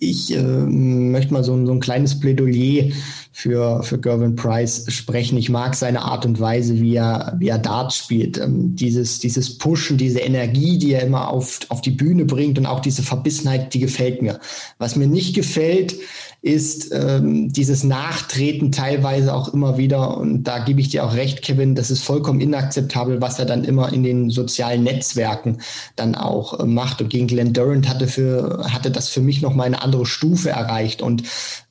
ich 0.00 0.32
äh, 0.32 0.42
möchte 0.42 1.32
mal 1.32 1.42
so, 1.42 1.66
so 1.66 1.72
ein 1.72 1.80
kleines 1.80 2.18
Plädoyer 2.20 2.92
für, 3.32 3.82
für 3.82 3.98
Gervin 3.98 4.36
Price 4.36 4.84
sprechen. 4.88 5.36
Ich 5.38 5.50
mag 5.50 5.74
seine 5.74 6.02
Art 6.02 6.24
und 6.24 6.38
Weise, 6.38 6.80
wie 6.80 6.94
er, 6.94 7.34
wie 7.38 7.48
er 7.48 7.58
Dart 7.58 7.92
spielt. 7.92 8.38
Ähm, 8.38 8.76
dieses, 8.76 9.18
dieses 9.18 9.58
Pushen, 9.58 9.98
diese 9.98 10.20
Energie, 10.20 10.78
die 10.78 10.92
er 10.92 11.02
immer 11.02 11.28
auf, 11.28 11.60
auf 11.68 11.80
die 11.80 11.90
Bühne 11.90 12.24
bringt 12.24 12.58
und 12.58 12.66
auch 12.66 12.80
diese 12.80 13.02
Verbissenheit, 13.02 13.74
die 13.74 13.80
gefällt 13.80 14.22
mir. 14.22 14.38
Was 14.78 14.94
mir 14.94 15.08
nicht 15.08 15.34
gefällt, 15.34 15.96
ist 16.40 16.92
ähm, 16.92 17.52
dieses 17.52 17.82
Nachtreten 17.82 18.70
teilweise 18.70 19.34
auch 19.34 19.52
immer 19.52 19.76
wieder. 19.76 20.16
Und 20.16 20.44
da 20.44 20.60
gebe 20.60 20.80
ich 20.80 20.88
dir 20.88 21.04
auch 21.04 21.14
recht, 21.14 21.42
Kevin, 21.42 21.74
das 21.74 21.90
ist 21.90 22.04
vollkommen 22.04 22.40
inakzeptabel, 22.40 23.20
was 23.20 23.40
er 23.40 23.44
dann 23.44 23.64
immer 23.64 23.92
in 23.92 24.04
den 24.04 24.30
sozialen 24.30 24.84
Netzwerken 24.84 25.58
dann 25.96 26.14
auch 26.14 26.60
äh, 26.60 26.64
macht. 26.64 27.02
Und 27.02 27.08
gegen 27.08 27.26
Glenn 27.26 27.52
Durant 27.52 27.88
hatte, 27.88 28.06
für, 28.06 28.64
hatte 28.72 28.92
das 28.92 29.08
für 29.08 29.20
mich 29.20 29.42
noch 29.42 29.54
mal 29.54 29.64
eine 29.64 29.82
andere 29.82 30.06
Stufe 30.06 30.50
erreicht. 30.50 31.02
Und 31.02 31.24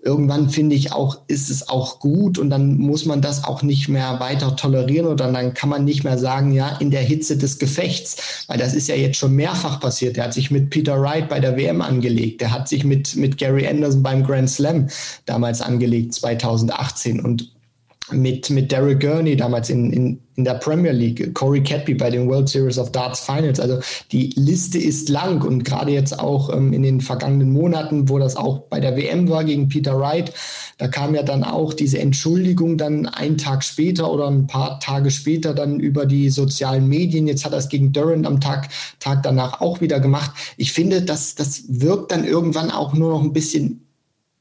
irgendwann 0.07 0.49
finde 0.49 0.75
ich 0.75 0.93
auch, 0.93 1.19
ist 1.27 1.49
es 1.49 1.67
auch 1.67 1.99
gut 1.99 2.39
und 2.39 2.49
dann 2.49 2.77
muss 2.77 3.05
man 3.05 3.21
das 3.21 3.43
auch 3.43 3.61
nicht 3.61 3.89
mehr 3.89 4.19
weiter 4.21 4.55
tolerieren 4.55 5.05
oder 5.05 5.29
dann 5.29 5.53
kann 5.53 5.69
man 5.69 5.83
nicht 5.83 6.05
mehr 6.05 6.17
sagen, 6.17 6.53
ja, 6.53 6.69
in 6.79 6.91
der 6.91 7.01
Hitze 7.01 7.37
des 7.37 7.59
Gefechts, 7.59 8.45
weil 8.47 8.57
das 8.57 8.73
ist 8.73 8.87
ja 8.87 8.95
jetzt 8.95 9.17
schon 9.17 9.35
mehrfach 9.35 9.81
passiert. 9.81 10.17
Er 10.17 10.25
hat 10.25 10.33
sich 10.33 10.49
mit 10.49 10.69
Peter 10.69 10.99
Wright 11.01 11.27
bei 11.27 11.41
der 11.41 11.57
WM 11.57 11.81
angelegt, 11.81 12.41
er 12.41 12.51
hat 12.51 12.69
sich 12.69 12.85
mit, 12.85 13.17
mit 13.17 13.37
Gary 13.37 13.67
Anderson 13.67 14.01
beim 14.01 14.23
Grand 14.23 14.49
Slam 14.49 14.87
damals 15.25 15.61
angelegt, 15.61 16.13
2018 16.13 17.19
und 17.19 17.51
mit, 18.11 18.49
mit 18.49 18.71
Derek 18.71 18.99
Gurney 19.01 19.35
damals 19.35 19.69
in, 19.69 19.91
in, 19.91 20.19
in 20.35 20.43
der 20.43 20.53
Premier 20.55 20.91
League, 20.91 21.33
Corey 21.33 21.61
Cadby 21.61 21.95
bei 21.95 22.09
den 22.09 22.29
World 22.29 22.47
Series 22.47 22.77
of 22.77 22.91
Darts 22.91 23.19
Finals. 23.19 23.59
Also 23.59 23.79
die 24.11 24.31
Liste 24.35 24.77
ist 24.77 25.09
lang 25.09 25.41
und 25.41 25.63
gerade 25.63 25.91
jetzt 25.91 26.19
auch 26.19 26.53
ähm, 26.53 26.73
in 26.73 26.83
den 26.83 27.01
vergangenen 27.01 27.51
Monaten, 27.51 28.07
wo 28.07 28.19
das 28.19 28.35
auch 28.35 28.59
bei 28.69 28.79
der 28.79 28.95
WM 28.95 29.27
war 29.29 29.43
gegen 29.43 29.67
Peter 29.67 29.99
Wright, 29.99 30.31
da 30.77 30.87
kam 30.87 31.15
ja 31.15 31.23
dann 31.23 31.43
auch 31.43 31.73
diese 31.73 31.99
Entschuldigung 31.99 32.77
dann 32.77 33.07
einen 33.07 33.37
Tag 33.37 33.63
später 33.63 34.11
oder 34.11 34.27
ein 34.27 34.47
paar 34.47 34.79
Tage 34.79 35.09
später 35.09 35.53
dann 35.53 35.79
über 35.79 36.05
die 36.05 36.29
sozialen 36.29 36.87
Medien. 36.87 37.27
Jetzt 37.27 37.45
hat 37.45 37.53
er 37.53 37.57
es 37.59 37.69
gegen 37.69 37.91
Durant 37.91 38.27
am 38.27 38.39
Tag, 38.39 38.69
Tag 38.99 39.23
danach 39.23 39.59
auch 39.59 39.81
wieder 39.81 39.99
gemacht. 39.99 40.31
Ich 40.55 40.71
finde, 40.71 41.01
dass 41.01 41.35
das 41.35 41.63
wirkt 41.67 42.11
dann 42.11 42.23
irgendwann 42.23 42.69
auch 42.69 42.93
nur 42.93 43.11
noch 43.11 43.23
ein 43.23 43.33
bisschen 43.33 43.86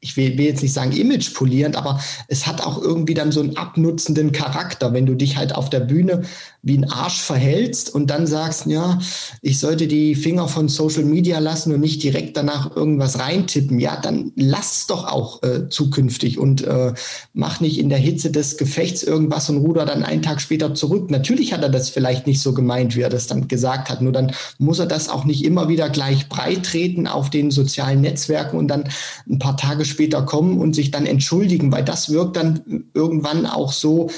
ich 0.00 0.16
will, 0.16 0.36
will, 0.36 0.46
jetzt 0.46 0.62
nicht 0.62 0.72
sagen 0.72 0.92
image 0.92 1.34
polierend, 1.34 1.76
aber 1.76 2.00
es 2.28 2.46
hat 2.46 2.60
auch 2.60 2.80
irgendwie 2.80 3.14
dann 3.14 3.32
so 3.32 3.40
einen 3.40 3.56
abnutzenden 3.56 4.32
Charakter, 4.32 4.92
wenn 4.92 5.06
du 5.06 5.14
dich 5.14 5.36
halt 5.36 5.54
auf 5.54 5.70
der 5.70 5.80
Bühne 5.80 6.22
wie 6.66 6.76
ein 6.76 6.90
Arsch 6.90 7.20
verhältst 7.20 7.94
und 7.94 8.10
dann 8.10 8.26
sagst, 8.26 8.66
ja, 8.66 8.98
ich 9.40 9.60
sollte 9.60 9.86
die 9.86 10.16
Finger 10.16 10.48
von 10.48 10.68
Social 10.68 11.04
Media 11.04 11.38
lassen 11.38 11.72
und 11.72 11.80
nicht 11.80 12.02
direkt 12.02 12.36
danach 12.36 12.74
irgendwas 12.74 13.20
reintippen, 13.20 13.78
ja, 13.78 13.96
dann 14.00 14.32
lass 14.34 14.88
doch 14.88 15.06
auch 15.06 15.44
äh, 15.44 15.68
zukünftig 15.68 16.38
und 16.38 16.64
äh, 16.64 16.92
mach 17.34 17.60
nicht 17.60 17.78
in 17.78 17.88
der 17.88 17.98
Hitze 17.98 18.32
des 18.32 18.56
Gefechts 18.56 19.04
irgendwas 19.04 19.48
und 19.48 19.58
ruder 19.58 19.86
dann 19.86 20.02
einen 20.02 20.22
Tag 20.22 20.40
später 20.40 20.74
zurück. 20.74 21.08
Natürlich 21.08 21.52
hat 21.52 21.62
er 21.62 21.68
das 21.68 21.88
vielleicht 21.88 22.26
nicht 22.26 22.40
so 22.40 22.52
gemeint, 22.52 22.96
wie 22.96 23.02
er 23.02 23.10
das 23.10 23.28
dann 23.28 23.46
gesagt 23.46 23.88
hat, 23.88 24.02
nur 24.02 24.12
dann 24.12 24.32
muss 24.58 24.80
er 24.80 24.86
das 24.86 25.08
auch 25.08 25.24
nicht 25.24 25.44
immer 25.44 25.68
wieder 25.68 25.88
gleich 25.88 26.28
breit 26.28 26.64
treten 26.64 27.06
auf 27.06 27.30
den 27.30 27.52
sozialen 27.52 28.00
Netzwerken 28.00 28.58
und 28.58 28.66
dann 28.66 28.88
ein 29.30 29.38
paar 29.38 29.56
Tage 29.56 29.84
später 29.86 30.22
kommen 30.22 30.58
und 30.58 30.74
sich 30.74 30.90
dann 30.90 31.06
entschuldigen, 31.06 31.72
weil 31.72 31.84
das 31.84 32.10
wirkt 32.10 32.36
dann 32.36 32.84
irgendwann 32.94 33.46
auch 33.46 33.72
so, 33.72 34.10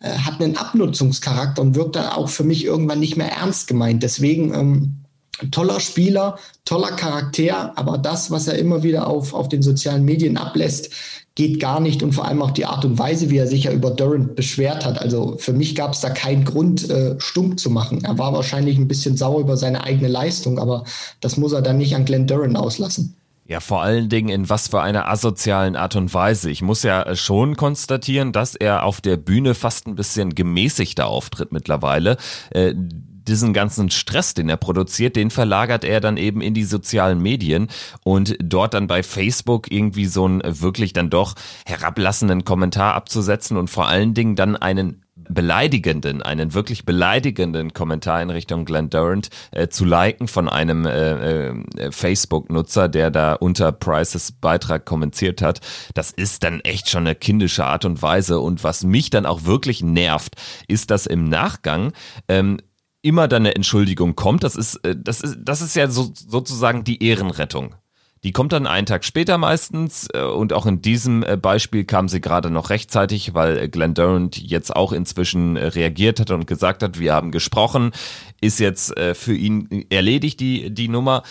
äh, 0.00 0.10
hat 0.10 0.40
einen 0.40 0.56
Abnutzungscharakter 0.56 1.62
und 1.62 1.74
wirkt 1.74 1.96
dann 1.96 2.06
auch 2.06 2.28
für 2.28 2.44
mich 2.44 2.64
irgendwann 2.64 3.00
nicht 3.00 3.16
mehr 3.16 3.32
ernst 3.32 3.68
gemeint. 3.68 4.02
Deswegen 4.02 4.54
ähm, 4.54 5.02
toller 5.50 5.80
Spieler, 5.80 6.38
toller 6.64 6.92
Charakter, 6.92 7.72
aber 7.76 7.98
das, 7.98 8.30
was 8.30 8.48
er 8.48 8.58
immer 8.58 8.82
wieder 8.82 9.06
auf, 9.06 9.34
auf 9.34 9.48
den 9.48 9.62
sozialen 9.62 10.04
Medien 10.04 10.36
ablässt, 10.36 10.90
geht 11.34 11.60
gar 11.60 11.80
nicht 11.80 12.02
und 12.02 12.12
vor 12.12 12.26
allem 12.26 12.42
auch 12.42 12.50
die 12.50 12.66
Art 12.66 12.84
und 12.84 12.98
Weise, 12.98 13.30
wie 13.30 13.38
er 13.38 13.46
sich 13.46 13.64
ja 13.64 13.72
über 13.72 13.90
Durant 13.90 14.36
beschwert 14.36 14.84
hat. 14.84 15.00
Also 15.00 15.36
für 15.38 15.54
mich 15.54 15.74
gab 15.74 15.94
es 15.94 16.00
da 16.00 16.10
keinen 16.10 16.44
Grund, 16.44 16.90
äh, 16.90 17.14
stumm 17.18 17.56
zu 17.56 17.70
machen. 17.70 18.04
Er 18.04 18.18
war 18.18 18.34
wahrscheinlich 18.34 18.76
ein 18.76 18.88
bisschen 18.88 19.16
sauer 19.16 19.40
über 19.40 19.56
seine 19.56 19.82
eigene 19.84 20.08
Leistung, 20.08 20.58
aber 20.58 20.84
das 21.20 21.38
muss 21.38 21.52
er 21.52 21.62
dann 21.62 21.78
nicht 21.78 21.94
an 21.96 22.04
Glenn 22.04 22.26
Durant 22.26 22.56
auslassen. 22.56 23.14
Ja, 23.52 23.60
vor 23.60 23.82
allen 23.82 24.08
Dingen 24.08 24.30
in 24.30 24.48
was 24.48 24.68
für 24.68 24.80
einer 24.80 25.10
asozialen 25.10 25.76
Art 25.76 25.94
und 25.94 26.14
Weise. 26.14 26.50
Ich 26.50 26.62
muss 26.62 26.82
ja 26.84 27.14
schon 27.14 27.54
konstatieren, 27.54 28.32
dass 28.32 28.54
er 28.54 28.82
auf 28.82 29.02
der 29.02 29.18
Bühne 29.18 29.54
fast 29.54 29.86
ein 29.86 29.94
bisschen 29.94 30.34
gemäßigter 30.34 31.06
auftritt 31.06 31.52
mittlerweile. 31.52 32.16
Äh, 32.48 32.72
diesen 32.74 33.52
ganzen 33.52 33.90
Stress, 33.90 34.32
den 34.32 34.48
er 34.48 34.56
produziert, 34.56 35.16
den 35.16 35.30
verlagert 35.30 35.84
er 35.84 36.00
dann 36.00 36.16
eben 36.16 36.40
in 36.40 36.54
die 36.54 36.64
sozialen 36.64 37.20
Medien 37.20 37.68
und 38.04 38.38
dort 38.42 38.72
dann 38.72 38.86
bei 38.86 39.02
Facebook 39.02 39.70
irgendwie 39.70 40.06
so 40.06 40.24
einen 40.24 40.40
wirklich 40.62 40.94
dann 40.94 41.10
doch 41.10 41.34
herablassenden 41.66 42.44
Kommentar 42.44 42.94
abzusetzen 42.94 43.58
und 43.58 43.68
vor 43.68 43.86
allen 43.86 44.14
Dingen 44.14 44.34
dann 44.34 44.56
einen 44.56 45.01
beleidigenden, 45.28 46.22
einen 46.22 46.54
wirklich 46.54 46.84
beleidigenden 46.84 47.72
Kommentar 47.72 48.22
in 48.22 48.30
Richtung 48.30 48.64
Glenn 48.64 48.90
Durant 48.90 49.28
äh, 49.50 49.68
zu 49.68 49.84
liken 49.84 50.28
von 50.28 50.48
einem 50.48 50.86
äh, 50.86 51.48
äh, 51.48 51.92
Facebook-Nutzer, 51.92 52.88
der 52.88 53.10
da 53.10 53.34
unter 53.34 53.72
Prices 53.72 54.32
Beitrag 54.32 54.84
kommentiert 54.84 55.42
hat. 55.42 55.60
Das 55.94 56.10
ist 56.10 56.44
dann 56.44 56.60
echt 56.60 56.90
schon 56.90 57.06
eine 57.06 57.14
kindische 57.14 57.64
Art 57.64 57.84
und 57.84 58.02
Weise. 58.02 58.40
Und 58.40 58.64
was 58.64 58.84
mich 58.84 59.10
dann 59.10 59.26
auch 59.26 59.44
wirklich 59.44 59.82
nervt, 59.82 60.36
ist, 60.68 60.90
dass 60.90 61.06
im 61.06 61.28
Nachgang 61.28 61.92
ähm, 62.28 62.58
immer 63.02 63.28
dann 63.28 63.42
eine 63.42 63.54
Entschuldigung 63.54 64.14
kommt. 64.14 64.44
Das 64.44 64.56
ist, 64.56 64.76
äh, 64.84 64.96
das 64.96 65.20
ist, 65.20 65.38
das 65.42 65.60
ist 65.60 65.76
ja 65.76 65.88
so, 65.88 66.12
sozusagen 66.14 66.84
die 66.84 67.04
Ehrenrettung. 67.04 67.74
Die 68.24 68.30
kommt 68.30 68.52
dann 68.52 68.68
einen 68.68 68.86
Tag 68.86 69.04
später 69.04 69.36
meistens 69.36 70.08
äh, 70.14 70.22
und 70.22 70.52
auch 70.52 70.66
in 70.66 70.80
diesem 70.80 71.24
äh, 71.24 71.36
Beispiel 71.36 71.84
kam 71.84 72.08
sie 72.08 72.20
gerade 72.20 72.50
noch 72.50 72.70
rechtzeitig, 72.70 73.34
weil 73.34 73.58
äh, 73.58 73.68
Glenn 73.68 73.94
Durant 73.94 74.38
jetzt 74.38 74.74
auch 74.74 74.92
inzwischen 74.92 75.56
reagiert 75.56 76.20
hat 76.20 76.30
und 76.30 76.46
gesagt 76.46 76.84
hat, 76.84 77.00
wir 77.00 77.14
haben 77.14 77.32
gesprochen, 77.32 77.90
ist 78.40 78.60
jetzt 78.60 78.94
für 79.14 79.34
ihn 79.34 79.86
erledigt 79.90 80.40
die, 80.40 80.72
die 80.72 80.88
Nummer. 80.88 81.22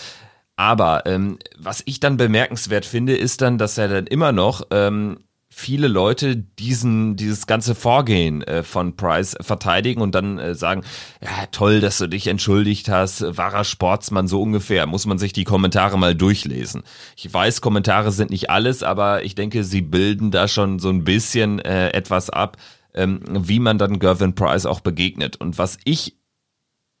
Aber 0.56 1.06
ähm, 1.06 1.38
was 1.58 1.82
ich 1.86 2.00
dann 2.00 2.16
bemerkenswert 2.16 2.84
finde, 2.84 3.16
ist 3.16 3.40
dann, 3.40 3.58
dass 3.58 3.78
er 3.78 3.88
dann 3.88 4.06
immer 4.06 4.32
noch 4.32 4.62
ähm, 4.70 5.18
viele 5.54 5.86
Leute 5.86 6.34
diesen 6.34 7.14
dieses 7.14 7.46
ganze 7.46 7.74
Vorgehen 7.74 8.42
äh, 8.42 8.62
von 8.62 8.96
Price 8.96 9.36
verteidigen 9.40 10.00
und 10.00 10.14
dann 10.14 10.38
äh, 10.38 10.54
sagen, 10.54 10.82
ja 11.20 11.46
toll, 11.52 11.80
dass 11.80 11.98
du 11.98 12.06
dich 12.06 12.26
entschuldigt 12.26 12.88
hast, 12.88 13.36
wahrer 13.36 13.64
Sportsmann 13.64 14.28
so 14.28 14.40
ungefähr, 14.40 14.86
muss 14.86 15.04
man 15.04 15.18
sich 15.18 15.34
die 15.34 15.44
Kommentare 15.44 15.98
mal 15.98 16.14
durchlesen. 16.14 16.84
Ich 17.16 17.32
weiß, 17.32 17.60
Kommentare 17.60 18.12
sind 18.12 18.30
nicht 18.30 18.48
alles, 18.48 18.82
aber 18.82 19.24
ich 19.24 19.34
denke, 19.34 19.62
sie 19.62 19.82
bilden 19.82 20.30
da 20.30 20.48
schon 20.48 20.78
so 20.78 20.88
ein 20.88 21.04
bisschen 21.04 21.58
äh, 21.58 21.90
etwas 21.90 22.30
ab, 22.30 22.56
ähm, 22.94 23.20
wie 23.28 23.60
man 23.60 23.76
dann 23.76 23.98
Gervin 23.98 24.34
Price 24.34 24.64
auch 24.64 24.80
begegnet 24.80 25.36
und 25.36 25.58
was 25.58 25.76
ich 25.84 26.16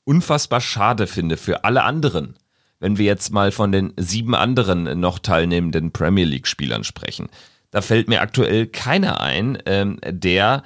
unfassbar 0.04 0.60
schade 0.60 1.06
finde 1.06 1.38
für 1.38 1.64
alle 1.64 1.84
anderen, 1.84 2.36
wenn 2.80 2.98
wir 2.98 3.06
jetzt 3.06 3.32
mal 3.32 3.50
von 3.50 3.72
den 3.72 3.94
sieben 3.96 4.34
anderen 4.34 5.00
noch 5.00 5.18
teilnehmenden 5.20 5.92
Premier 5.92 6.26
League 6.26 6.46
Spielern 6.46 6.84
sprechen 6.84 7.30
da 7.72 7.80
fällt 7.80 8.08
mir 8.08 8.20
aktuell 8.20 8.68
keiner 8.68 9.20
ein, 9.20 9.58
ähm, 9.66 9.98
der 10.06 10.62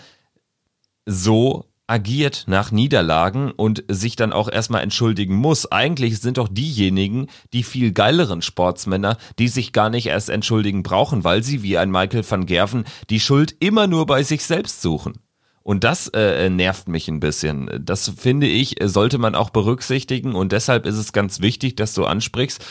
so 1.07 1.64
agiert 1.87 2.45
nach 2.49 2.73
Niederlagen 2.73 3.53
und 3.53 3.85
sich 3.88 4.16
dann 4.16 4.33
auch 4.33 4.51
erstmal 4.51 4.83
entschuldigen 4.83 5.37
muss. 5.37 5.71
Eigentlich 5.71 6.19
sind 6.19 6.37
doch 6.37 6.49
diejenigen 6.49 7.29
die 7.53 7.62
viel 7.62 7.92
geileren 7.92 8.42
Sportsmänner, 8.42 9.16
die 9.38 9.49
sich 9.49 9.73
gar 9.73 9.88
nicht 9.88 10.07
erst 10.07 10.29
entschuldigen 10.29 10.83
brauchen, 10.83 11.23
weil 11.23 11.45
sie 11.45 11.62
wie 11.62 11.79
ein 11.79 11.92
Michael 11.92 12.29
van 12.29 12.45
Gerven 12.45 12.85
die 13.09 13.21
Schuld 13.21 13.55
immer 13.61 13.87
nur 13.87 14.07
bei 14.07 14.25
sich 14.25 14.45
selbst 14.45 14.83
suchen. 14.83 15.14
Und 15.62 15.83
das 15.83 16.09
äh, 16.09 16.49
nervt 16.49 16.88
mich 16.88 17.09
ein 17.09 17.19
bisschen. 17.19 17.69
Das 17.81 18.12
finde 18.16 18.47
ich, 18.47 18.77
sollte 18.85 19.19
man 19.19 19.35
auch 19.35 19.51
berücksichtigen 19.51 20.35
und 20.35 20.53
deshalb 20.53 20.87
ist 20.87 20.97
es 20.97 21.12
ganz 21.12 21.40
wichtig, 21.40 21.75
dass 21.75 21.95
du 21.95 22.05
ansprichst, 22.05 22.64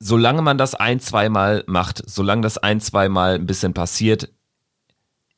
solange 0.00 0.42
man 0.42 0.58
das 0.58 0.74
ein, 0.74 1.00
zweimal 1.00 1.64
macht, 1.66 2.02
solange 2.06 2.42
das 2.42 2.58
ein, 2.58 2.80
zweimal 2.80 3.34
ein 3.34 3.46
bisschen 3.46 3.74
passiert, 3.74 4.30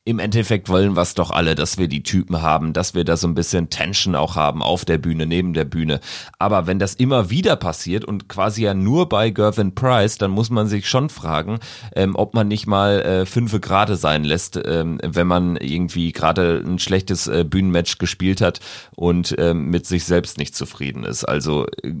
im 0.03 0.17
Endeffekt 0.17 0.67
wollen 0.67 0.95
wir 0.95 1.03
es 1.03 1.13
doch 1.13 1.29
alle, 1.29 1.53
dass 1.53 1.77
wir 1.77 1.87
die 1.87 2.01
Typen 2.01 2.41
haben, 2.41 2.73
dass 2.73 2.95
wir 2.95 3.03
da 3.03 3.17
so 3.17 3.27
ein 3.27 3.35
bisschen 3.35 3.69
Tension 3.69 4.15
auch 4.15 4.35
haben 4.35 4.63
auf 4.63 4.83
der 4.83 4.97
Bühne, 4.97 5.27
neben 5.27 5.53
der 5.53 5.65
Bühne. 5.65 5.99
Aber 6.39 6.65
wenn 6.65 6.79
das 6.79 6.95
immer 6.95 7.29
wieder 7.29 7.55
passiert 7.55 8.03
und 8.03 8.27
quasi 8.27 8.63
ja 8.63 8.73
nur 8.73 9.09
bei 9.09 9.29
Gervin 9.29 9.75
Price, 9.75 10.17
dann 10.17 10.31
muss 10.31 10.49
man 10.49 10.65
sich 10.65 10.89
schon 10.89 11.09
fragen, 11.09 11.59
ähm, 11.95 12.15
ob 12.15 12.33
man 12.33 12.47
nicht 12.47 12.65
mal 12.65 13.01
äh, 13.01 13.25
fünfe 13.27 13.59
Grade 13.59 13.95
sein 13.95 14.23
lässt, 14.23 14.59
ähm, 14.65 14.97
wenn 15.03 15.27
man 15.27 15.55
irgendwie 15.55 16.11
gerade 16.13 16.63
ein 16.65 16.79
schlechtes 16.79 17.27
äh, 17.27 17.45
Bühnenmatch 17.47 17.99
gespielt 17.99 18.41
hat 18.41 18.59
und 18.95 19.35
ähm, 19.37 19.69
mit 19.69 19.85
sich 19.85 20.05
selbst 20.05 20.39
nicht 20.39 20.55
zufrieden 20.55 21.03
ist. 21.03 21.25
Also 21.25 21.67
äh, 21.83 21.93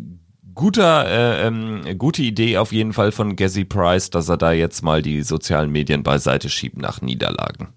guter, 0.61 1.07
äh, 1.07 1.47
ähm, 1.47 1.97
gute 1.97 2.21
Idee 2.21 2.57
auf 2.57 2.71
jeden 2.71 2.93
Fall 2.93 3.11
von 3.11 3.35
Gazzy 3.35 3.65
Price, 3.65 4.11
dass 4.11 4.29
er 4.29 4.37
da 4.37 4.51
jetzt 4.51 4.83
mal 4.83 5.01
die 5.01 5.23
sozialen 5.23 5.71
Medien 5.71 6.03
beiseite 6.03 6.49
schiebt 6.49 6.77
nach 6.77 7.01
Niederlagen. 7.01 7.69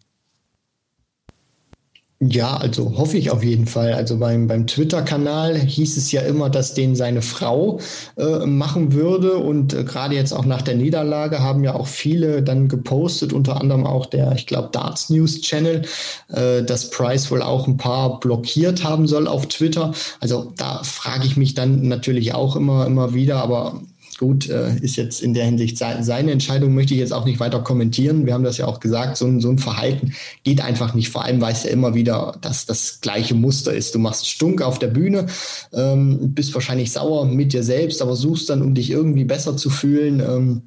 Ja, 2.30 2.56
also 2.56 2.96
hoffe 2.96 3.18
ich 3.18 3.30
auf 3.30 3.42
jeden 3.44 3.66
Fall. 3.66 3.92
Also 3.92 4.18
beim, 4.18 4.46
beim 4.46 4.66
Twitter-Kanal 4.66 5.58
hieß 5.58 5.96
es 5.96 6.10
ja 6.10 6.22
immer, 6.22 6.48
dass 6.48 6.72
den 6.72 6.96
seine 6.96 7.20
Frau 7.20 7.80
äh, 8.16 8.46
machen 8.46 8.92
würde. 8.94 9.34
Und 9.34 9.74
äh, 9.74 9.84
gerade 9.84 10.14
jetzt 10.14 10.32
auch 10.32 10.46
nach 10.46 10.62
der 10.62 10.76
Niederlage 10.76 11.40
haben 11.40 11.64
ja 11.64 11.74
auch 11.74 11.86
viele 11.86 12.42
dann 12.42 12.68
gepostet, 12.68 13.32
unter 13.32 13.60
anderem 13.60 13.84
auch 13.84 14.06
der, 14.06 14.32
ich 14.32 14.46
glaube, 14.46 14.70
Darts 14.72 15.10
News 15.10 15.40
Channel, 15.42 15.82
äh, 16.28 16.62
dass 16.62 16.88
Price 16.90 17.30
wohl 17.30 17.42
auch 17.42 17.66
ein 17.66 17.76
paar 17.76 18.20
blockiert 18.20 18.84
haben 18.84 19.06
soll 19.06 19.26
auf 19.26 19.46
Twitter. 19.46 19.92
Also 20.20 20.52
da 20.56 20.82
frage 20.82 21.26
ich 21.26 21.36
mich 21.36 21.54
dann 21.54 21.88
natürlich 21.88 22.32
auch 22.32 22.56
immer, 22.56 22.86
immer 22.86 23.12
wieder, 23.12 23.42
aber 23.42 23.82
gut, 24.24 24.48
äh, 24.48 24.74
ist 24.80 24.96
jetzt 24.96 25.20
in 25.20 25.34
der 25.34 25.44
Hinsicht 25.44 25.76
seine 25.76 26.32
Entscheidung, 26.32 26.74
möchte 26.74 26.94
ich 26.94 27.00
jetzt 27.00 27.12
auch 27.12 27.26
nicht 27.26 27.40
weiter 27.40 27.60
kommentieren. 27.60 28.24
Wir 28.24 28.32
haben 28.32 28.42
das 28.42 28.56
ja 28.56 28.66
auch 28.66 28.80
gesagt, 28.80 29.18
so 29.18 29.26
ein, 29.26 29.38
so 29.38 29.50
ein 29.50 29.58
Verhalten 29.58 30.14
geht 30.44 30.62
einfach 30.62 30.94
nicht. 30.94 31.10
Vor 31.10 31.24
allem 31.24 31.42
weiß 31.42 31.66
er 31.66 31.72
immer 31.72 31.94
wieder, 31.94 32.38
dass 32.40 32.64
das 32.64 33.02
gleiche 33.02 33.34
Muster 33.34 33.74
ist. 33.74 33.94
Du 33.94 33.98
machst 33.98 34.26
Stunk 34.26 34.62
auf 34.62 34.78
der 34.78 34.86
Bühne, 34.86 35.26
ähm, 35.74 36.32
bist 36.34 36.54
wahrscheinlich 36.54 36.90
sauer 36.90 37.26
mit 37.26 37.52
dir 37.52 37.62
selbst, 37.62 38.00
aber 38.00 38.16
suchst 38.16 38.48
dann, 38.48 38.62
um 38.62 38.74
dich 38.74 38.90
irgendwie 38.90 39.24
besser 39.24 39.58
zu 39.58 39.68
fühlen. 39.68 40.20
Ähm, 40.20 40.62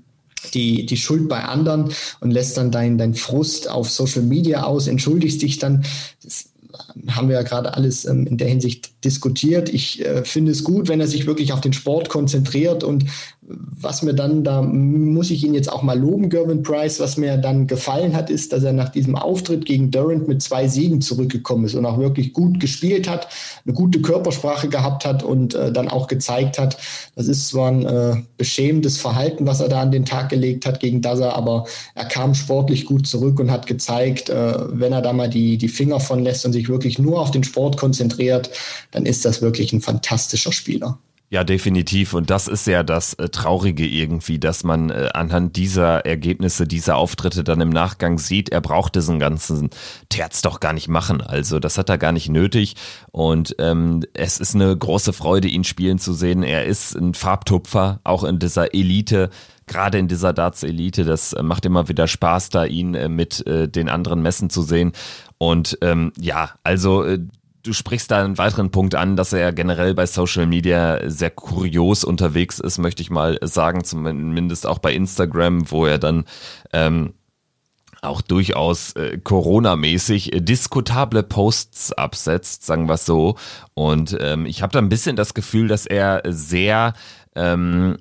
die, 0.53 0.85
die 0.85 0.97
Schuld 0.97 1.27
bei 1.27 1.43
anderen 1.43 1.91
und 2.19 2.29
lässt 2.29 2.57
dann 2.57 2.69
dein, 2.69 2.99
dein 2.99 3.15
Frust 3.15 3.69
auf 3.69 3.89
Social 3.89 4.21
Media 4.21 4.63
aus, 4.63 4.87
entschuldigst 4.87 5.41
dich 5.41 5.57
dann. 5.57 5.83
Das 6.23 6.51
haben 7.09 7.29
wir 7.29 7.35
ja 7.35 7.43
gerade 7.43 7.73
alles 7.73 8.05
ähm, 8.05 8.27
in 8.27 8.37
der 8.37 8.47
Hinsicht 8.47 9.03
diskutiert. 9.03 9.69
Ich 9.69 10.03
äh, 10.05 10.23
finde 10.23 10.51
es 10.51 10.63
gut, 10.63 10.87
wenn 10.87 10.99
er 10.99 11.07
sich 11.07 11.25
wirklich 11.25 11.53
auf 11.53 11.61
den 11.61 11.73
Sport 11.73 12.09
konzentriert 12.09 12.83
und 12.83 13.05
was 13.49 14.01
mir 14.01 14.13
dann, 14.13 14.43
da 14.43 14.61
muss 14.61 15.31
ich 15.31 15.43
ihn 15.43 15.53
jetzt 15.53 15.71
auch 15.71 15.81
mal 15.81 15.97
loben, 15.97 16.29
Gervin 16.29 16.63
Price, 16.63 16.99
was 16.99 17.15
mir 17.15 17.37
dann 17.37 17.65
gefallen 17.65 18.13
hat, 18.13 18.29
ist, 18.29 18.51
dass 18.51 18.63
er 18.63 18.73
nach 18.73 18.89
diesem 18.89 19.15
Auftritt 19.15 19.65
gegen 19.65 19.89
Durant 19.89 20.27
mit 20.27 20.41
zwei 20.41 20.67
Siegen 20.67 20.99
zurückgekommen 20.99 21.63
ist 21.65 21.75
und 21.75 21.85
auch 21.85 21.97
wirklich 21.97 22.33
gut 22.33 22.59
gespielt 22.59 23.07
hat, 23.07 23.29
eine 23.65 23.73
gute 23.73 24.01
Körpersprache 24.01 24.67
gehabt 24.67 25.05
hat 25.05 25.23
und 25.23 25.55
äh, 25.55 25.71
dann 25.71 25.87
auch 25.87 26.07
gezeigt 26.07 26.59
hat, 26.59 26.77
das 27.15 27.27
ist 27.27 27.47
zwar 27.47 27.71
ein 27.71 27.85
äh, 27.85 28.15
beschämendes 28.37 28.97
Verhalten, 28.97 29.47
was 29.47 29.61
er 29.61 29.69
da 29.69 29.81
an 29.81 29.91
den 29.91 30.05
Tag 30.05 30.29
gelegt 30.29 30.65
hat 30.65 30.81
gegen 30.81 31.01
Daza, 31.01 31.31
aber 31.31 31.65
er 31.95 32.05
kam 32.05 32.33
sportlich 32.33 32.85
gut 32.85 33.07
zurück 33.07 33.39
und 33.39 33.49
hat 33.49 33.65
gezeigt, 33.65 34.29
äh, 34.29 34.55
wenn 34.71 34.91
er 34.91 35.01
da 35.01 35.13
mal 35.13 35.29
die, 35.29 35.57
die 35.57 35.69
Finger 35.69 36.01
von 36.01 36.21
lässt 36.21 36.45
und 36.45 36.51
sich 36.51 36.67
wirklich 36.67 36.99
nur 36.99 37.21
auf 37.21 37.31
den 37.31 37.45
Sport 37.45 37.77
konzentriert, 37.77 38.49
dann 38.91 39.05
ist 39.05 39.23
das 39.23 39.41
wirklich 39.41 39.71
ein 39.71 39.81
fantastischer 39.81 40.51
Spieler. 40.51 40.99
Ja, 41.29 41.43
definitiv. 41.43 42.13
Und 42.13 42.29
das 42.29 42.47
ist 42.47 42.67
ja 42.67 42.83
das 42.83 43.13
äh, 43.15 43.27
Traurige 43.27 43.85
irgendwie, 43.85 44.39
dass 44.39 44.63
man 44.63 44.89
äh, 44.89 45.09
anhand 45.13 45.57
dieser 45.57 46.05
Ergebnisse, 46.05 46.65
dieser 46.65 46.95
Auftritte 46.95 47.43
dann 47.43 47.59
im 47.59 47.69
Nachgang 47.69 48.17
sieht, 48.17 48.47
er 48.47 48.61
braucht 48.61 48.95
diesen 48.95 49.19
ganzen 49.19 49.69
Terz 50.07 50.41
doch 50.41 50.61
gar 50.61 50.71
nicht 50.71 50.87
machen. 50.87 51.19
Also 51.19 51.59
das 51.59 51.77
hat 51.77 51.89
er 51.89 51.97
gar 51.97 52.13
nicht 52.13 52.29
nötig. 52.29 52.75
Und 53.11 53.57
ähm, 53.59 54.05
es 54.13 54.39
ist 54.39 54.55
eine 54.55 54.75
große 54.77 55.11
Freude, 55.11 55.49
ihn 55.49 55.65
spielen 55.65 55.99
zu 55.99 56.13
sehen. 56.13 56.43
Er 56.43 56.63
ist 56.63 56.95
ein 56.95 57.13
Farbtupfer, 57.13 57.99
auch 58.05 58.23
in 58.23 58.39
dieser 58.39 58.73
Elite 58.73 59.29
gerade 59.69 59.97
in 59.97 60.07
dieser 60.07 60.31
Darts-Elite. 60.31 61.03
Das 61.03 61.33
äh, 61.33 61.43
macht 61.43 61.65
immer 61.65 61.89
wieder 61.89 62.07
Spaß, 62.07 62.47
da 62.49 62.63
ihn 62.63 62.95
äh, 62.95 63.09
mit 63.09 63.45
äh, 63.45 63.67
den 63.67 63.89
anderen 63.89 64.21
Messen 64.21 64.49
zu 64.49 64.61
sehen. 64.61 64.93
Und 65.37 65.77
ähm, 65.81 66.13
ja, 66.17 66.51
also 66.63 67.05
du 67.67 67.73
sprichst 67.73 68.09
da 68.11 68.23
einen 68.23 68.37
weiteren 68.37 68.71
Punkt 68.71 68.95
an, 68.95 69.17
dass 69.17 69.33
er 69.33 69.51
generell 69.51 69.93
bei 69.93 70.05
Social 70.05 70.45
Media 70.45 70.99
sehr 71.09 71.29
kurios 71.29 72.03
unterwegs 72.03 72.59
ist, 72.59 72.77
möchte 72.77 73.01
ich 73.01 73.09
mal 73.09 73.37
sagen, 73.41 73.83
zumindest 73.83 74.65
auch 74.65 74.79
bei 74.79 74.93
Instagram, 74.93 75.69
wo 75.69 75.85
er 75.85 75.97
dann 75.97 76.23
ähm, 76.71 77.13
auch 78.01 78.21
durchaus 78.21 78.93
äh, 78.93 79.17
Corona-mäßig 79.21 80.33
äh, 80.33 80.39
diskutable 80.39 81.23
Posts 81.23 81.93
absetzt, 81.93 82.65
sagen 82.65 82.87
wir 82.87 82.93
es 82.93 83.05
so. 83.05 83.35
Und 83.73 84.15
ähm, 84.19 84.45
ich 84.45 84.61
habe 84.61 84.71
da 84.71 84.79
ein 84.79 84.89
bisschen 84.89 85.17
das 85.17 85.33
Gefühl, 85.33 85.67
dass 85.67 85.85
er 85.85 86.21
sehr 86.25 86.93
ähm, 87.35 87.97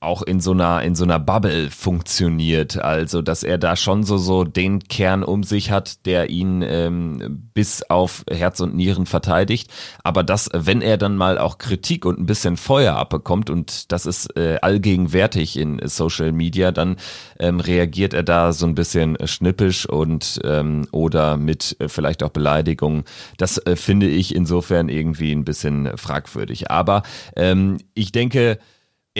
auch 0.00 0.22
in 0.22 0.40
so 0.40 0.52
einer 0.52 0.82
in 0.82 0.94
so 0.94 1.04
einer 1.04 1.18
Bubble 1.18 1.70
funktioniert, 1.70 2.78
also 2.78 3.20
dass 3.20 3.42
er 3.42 3.58
da 3.58 3.76
schon 3.76 4.02
so 4.02 4.16
so 4.16 4.44
den 4.44 4.80
Kern 4.80 5.22
um 5.22 5.42
sich 5.42 5.70
hat, 5.70 6.06
der 6.06 6.30
ihn 6.30 6.62
ähm, 6.62 7.50
bis 7.52 7.82
auf 7.82 8.24
Herz 8.30 8.60
und 8.60 8.74
Nieren 8.74 9.04
verteidigt, 9.04 9.70
aber 10.02 10.22
dass 10.22 10.48
wenn 10.54 10.80
er 10.80 10.96
dann 10.96 11.18
mal 11.18 11.36
auch 11.36 11.58
Kritik 11.58 12.06
und 12.06 12.18
ein 12.18 12.24
bisschen 12.24 12.56
Feuer 12.56 12.96
abbekommt 12.96 13.50
und 13.50 13.92
das 13.92 14.06
ist 14.06 14.34
äh, 14.38 14.58
allgegenwärtig 14.62 15.58
in 15.58 15.86
Social 15.86 16.32
Media, 16.32 16.72
dann 16.72 16.96
ähm, 17.38 17.60
reagiert 17.60 18.14
er 18.14 18.22
da 18.22 18.54
so 18.54 18.64
ein 18.64 18.74
bisschen 18.74 19.18
schnippisch 19.26 19.84
und 19.86 20.40
ähm, 20.44 20.88
oder 20.92 21.36
mit 21.36 21.76
äh, 21.78 21.88
vielleicht 21.90 22.22
auch 22.22 22.30
Beleidigungen. 22.30 23.04
Das 23.36 23.58
äh, 23.58 23.76
finde 23.76 24.08
ich 24.08 24.34
insofern 24.34 24.88
irgendwie 24.88 25.32
ein 25.32 25.44
bisschen 25.44 25.94
fragwürdig, 25.98 26.70
aber 26.70 27.02
ähm, 27.36 27.76
ich 27.92 28.12
denke 28.12 28.58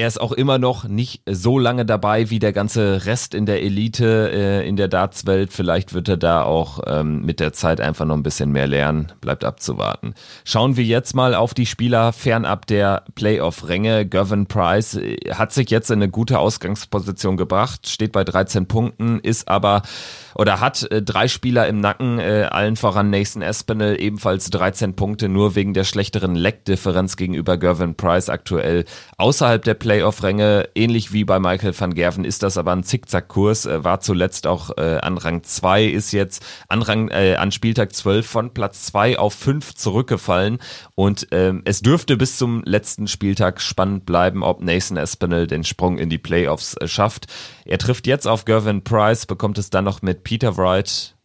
er 0.01 0.09
ist 0.09 0.19
auch 0.19 0.33
immer 0.33 0.59
noch 0.59 0.85
nicht 0.85 1.21
so 1.27 1.59
lange 1.59 1.85
dabei 1.85 2.31
wie 2.31 2.39
der 2.39 2.55
ganze 2.55 3.05
Rest 3.05 3.35
in 3.35 3.45
der 3.45 3.63
Elite 3.63 4.31
äh, 4.33 4.67
in 4.67 4.77
der 4.77 4.89
Dartswelt. 4.89 5.53
Vielleicht 5.53 5.93
wird 5.93 6.09
er 6.09 6.17
da 6.17 6.43
auch 6.43 6.81
ähm, 6.87 7.21
mit 7.27 7.39
der 7.39 7.53
Zeit 7.53 7.83
einfach 7.83 8.07
noch 8.07 8.17
ein 8.17 8.23
bisschen 8.23 8.51
mehr 8.51 8.67
lernen. 8.67 9.13
Bleibt 9.21 9.45
abzuwarten. 9.45 10.15
Schauen 10.45 10.79
wir 10.79 10.85
jetzt 10.85 11.15
mal 11.15 11.35
auf 11.35 11.53
die 11.53 11.67
Spieler 11.67 12.15
fernab 12.15 12.67
der 12.67 13.05
Playoff-Ränge. 13.15 14.07
Gavin 14.07 14.47
Price 14.47 14.95
äh, 14.95 15.19
hat 15.35 15.53
sich 15.53 15.69
jetzt 15.69 15.91
in 15.91 15.99
eine 15.99 16.11
gute 16.11 16.39
Ausgangsposition 16.39 17.37
gebracht, 17.37 17.87
steht 17.87 18.13
bei 18.13 18.25
13 18.25 18.67
Punkten, 18.67 19.21
ist 19.21 19.49
aber 19.49 19.83
oder 20.35 20.61
hat 20.61 20.91
äh, 20.91 21.03
drei 21.03 21.29
Spieler 21.29 21.67
im 21.67 21.81
Nacken, 21.81 22.19
äh, 22.19 22.49
allen 22.51 22.77
voran 22.77 23.11
Nathan 23.11 23.43
Espinel, 23.43 24.01
ebenfalls 24.01 24.51
13 24.51 24.95
Punkte, 24.95 25.29
nur 25.29 25.55
wegen 25.55 25.75
der 25.75 25.85
schlechteren 25.85 26.35
Leckdifferenz 26.35 27.17
gegenüber 27.17 27.57
Gervin 27.59 27.95
Price 27.95 28.29
aktuell 28.29 28.85
außerhalb 29.19 29.63
der 29.63 29.75
Playoff-Ränge. 29.75 30.69
Ähnlich 30.75 31.13
wie 31.13 31.25
bei 31.25 31.39
Michael 31.39 31.79
van 31.79 31.95
Gerven 31.95 32.25
ist 32.25 32.43
das 32.43 32.57
aber 32.57 32.73
ein 32.73 32.85
Zickzackkurs, 32.85 33.67
äh, 33.67 33.85
war 33.85 34.01
zuletzt 34.01 34.47
auch 34.47 34.77
äh, 34.77 34.99
an 34.99 35.19
Rang 35.19 35.43
2, 35.43 35.85
ist 35.85 36.13
jetzt 36.13 36.45
an, 36.69 36.83
Rang, 36.83 37.09
äh, 37.09 37.37
an 37.37 37.53
Spieltag 37.53 37.95
12 37.95 38.27
von 38.27 38.55
Platz 38.55 38.87
2 38.87 39.19
auf 39.19 39.35
5 39.35 39.75
zurückgefallen 39.75 40.59
und 40.95 41.29
ähm, 41.33 41.63
es 41.65 41.83
dürfte 41.83 42.17
bis 42.17 42.37
zum 42.37 42.63
letzten 42.65 43.09
Spieltag 43.09 43.61
spannend 43.61 44.07
bleiben, 44.07 44.43
ob 44.43 44.63
Nathan 44.63 44.97
Espinel 44.97 45.47
den 45.47 45.65
Sprung 45.65 45.99
in 45.99 46.11
die 46.11 46.19
Playoffs 46.19 46.75
äh, 46.75 46.89
schafft. 46.89 47.27
Er 47.65 47.79
trifft 47.79 48.07
jetzt 48.07 48.27
auf 48.27 48.45
Gervin 48.45 48.83
Price, 48.83 49.27
bekommt 49.27 49.59
es 49.59 49.71
dann 49.71 49.85
noch 49.85 50.03
mit 50.03 50.20
Peter 50.23 50.57
Wright, 50.57 51.17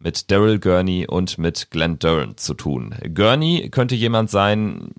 mit 0.00 0.30
Daryl 0.30 0.58
Gurney 0.58 1.06
und 1.06 1.38
mit 1.38 1.70
Glenn 1.70 1.98
Durant 1.98 2.40
zu 2.40 2.54
tun. 2.54 2.94
Gurney 3.14 3.68
könnte 3.70 3.94
jemand 3.94 4.30
sein, 4.30 4.92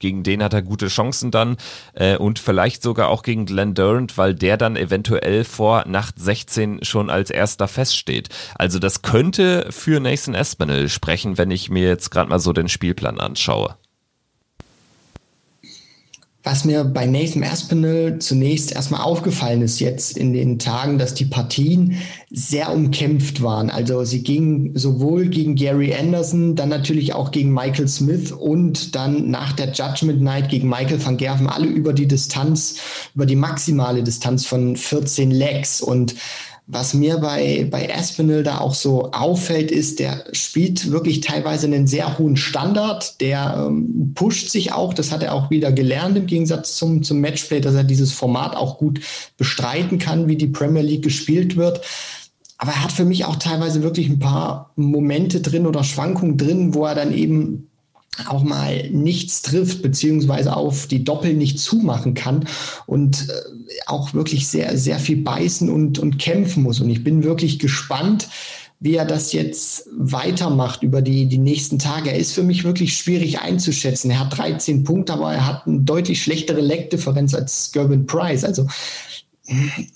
gegen 0.00 0.24
den 0.24 0.42
hat 0.42 0.52
er 0.52 0.62
gute 0.62 0.88
Chancen 0.88 1.30
dann 1.30 1.56
äh, 1.94 2.16
und 2.16 2.40
vielleicht 2.40 2.82
sogar 2.82 3.08
auch 3.08 3.22
gegen 3.22 3.46
Glenn 3.46 3.74
Durant, 3.74 4.18
weil 4.18 4.34
der 4.34 4.56
dann 4.56 4.76
eventuell 4.76 5.44
vor 5.44 5.84
Nacht 5.86 6.18
16 6.18 6.80
schon 6.82 7.08
als 7.08 7.30
erster 7.30 7.68
feststeht. 7.68 8.28
Also 8.56 8.80
das 8.80 9.02
könnte 9.02 9.68
für 9.70 10.00
Nathan 10.00 10.34
Espinel 10.34 10.88
sprechen, 10.88 11.38
wenn 11.38 11.52
ich 11.52 11.70
mir 11.70 11.86
jetzt 11.86 12.10
gerade 12.10 12.28
mal 12.28 12.40
so 12.40 12.52
den 12.52 12.68
Spielplan 12.68 13.20
anschaue. 13.20 13.76
Was 16.44 16.64
mir 16.64 16.82
bei 16.82 17.06
Nathan 17.06 17.44
Aspinall 17.44 18.18
zunächst 18.18 18.72
erstmal 18.72 19.02
aufgefallen 19.02 19.62
ist 19.62 19.78
jetzt 19.78 20.16
in 20.16 20.32
den 20.32 20.58
Tagen, 20.58 20.98
dass 20.98 21.14
die 21.14 21.24
Partien 21.24 21.98
sehr 22.30 22.72
umkämpft 22.72 23.42
waren. 23.42 23.70
Also 23.70 24.02
sie 24.04 24.24
gingen 24.24 24.76
sowohl 24.76 25.28
gegen 25.28 25.54
Gary 25.54 25.94
Anderson, 25.94 26.56
dann 26.56 26.68
natürlich 26.68 27.14
auch 27.14 27.30
gegen 27.30 27.52
Michael 27.52 27.86
Smith 27.86 28.32
und 28.32 28.96
dann 28.96 29.30
nach 29.30 29.52
der 29.52 29.70
Judgment 29.70 30.20
Night 30.20 30.48
gegen 30.48 30.68
Michael 30.68 31.04
van 31.04 31.16
Gerven 31.16 31.46
alle 31.46 31.66
über 31.66 31.92
die 31.92 32.08
Distanz, 32.08 32.76
über 33.14 33.26
die 33.26 33.36
maximale 33.36 34.02
Distanz 34.02 34.44
von 34.44 34.76
14 34.76 35.30
Legs 35.30 35.80
und 35.80 36.16
was 36.66 36.94
mir 36.94 37.18
bei, 37.18 37.66
bei 37.70 37.92
Aspinall 37.94 38.44
da 38.44 38.58
auch 38.58 38.74
so 38.74 39.10
auffällt, 39.10 39.70
ist, 39.70 39.98
der 39.98 40.24
spielt 40.32 40.90
wirklich 40.92 41.20
teilweise 41.20 41.66
einen 41.66 41.86
sehr 41.86 42.18
hohen 42.18 42.36
Standard. 42.36 43.20
Der 43.20 43.66
ähm, 43.66 44.12
pusht 44.14 44.48
sich 44.48 44.72
auch. 44.72 44.94
Das 44.94 45.10
hat 45.10 45.22
er 45.22 45.34
auch 45.34 45.50
wieder 45.50 45.72
gelernt 45.72 46.16
im 46.16 46.26
Gegensatz 46.26 46.76
zum, 46.76 47.02
zum 47.02 47.20
Matchplay, 47.20 47.60
dass 47.60 47.74
er 47.74 47.84
dieses 47.84 48.12
Format 48.12 48.56
auch 48.56 48.78
gut 48.78 49.00
bestreiten 49.36 49.98
kann, 49.98 50.28
wie 50.28 50.36
die 50.36 50.46
Premier 50.46 50.82
League 50.82 51.02
gespielt 51.02 51.56
wird. 51.56 51.80
aber 52.58 52.72
er 52.72 52.84
hat 52.84 52.92
für 52.92 53.04
mich 53.04 53.24
auch 53.24 53.36
teilweise 53.36 53.82
wirklich 53.82 54.08
ein 54.08 54.20
paar 54.20 54.70
Momente 54.76 55.40
drin 55.40 55.66
oder 55.66 55.82
Schwankungen 55.82 56.38
drin, 56.38 56.74
wo 56.74 56.86
er 56.86 56.94
dann 56.94 57.12
eben 57.12 57.71
auch 58.26 58.42
mal 58.42 58.90
nichts 58.90 59.42
trifft, 59.42 59.82
beziehungsweise 59.82 60.54
auf 60.54 60.86
die 60.86 61.02
Doppel 61.02 61.34
nicht 61.34 61.58
zumachen 61.58 62.14
kann 62.14 62.46
und 62.86 63.28
äh, 63.28 63.32
auch 63.86 64.12
wirklich 64.12 64.48
sehr, 64.48 64.76
sehr 64.76 64.98
viel 64.98 65.18
beißen 65.18 65.70
und, 65.70 65.98
und 65.98 66.18
kämpfen 66.18 66.62
muss. 66.62 66.80
Und 66.80 66.90
ich 66.90 67.02
bin 67.02 67.24
wirklich 67.24 67.58
gespannt, 67.58 68.28
wie 68.80 68.96
er 68.96 69.04
das 69.04 69.32
jetzt 69.32 69.88
weitermacht 69.96 70.82
über 70.82 71.02
die, 71.02 71.26
die 71.26 71.38
nächsten 71.38 71.78
Tage. 71.78 72.10
Er 72.10 72.18
ist 72.18 72.32
für 72.32 72.42
mich 72.42 72.64
wirklich 72.64 72.96
schwierig 72.96 73.38
einzuschätzen. 73.38 74.10
Er 74.10 74.20
hat 74.20 74.36
13 74.36 74.82
Punkte, 74.82 75.12
aber 75.14 75.32
er 75.32 75.46
hat 75.46 75.66
eine 75.66 75.80
deutlich 75.80 76.20
schlechtere 76.20 76.60
Leckdifferenz 76.60 77.32
als 77.32 77.70
Gervin 77.72 78.06
Price. 78.06 78.44
Also 78.44 78.66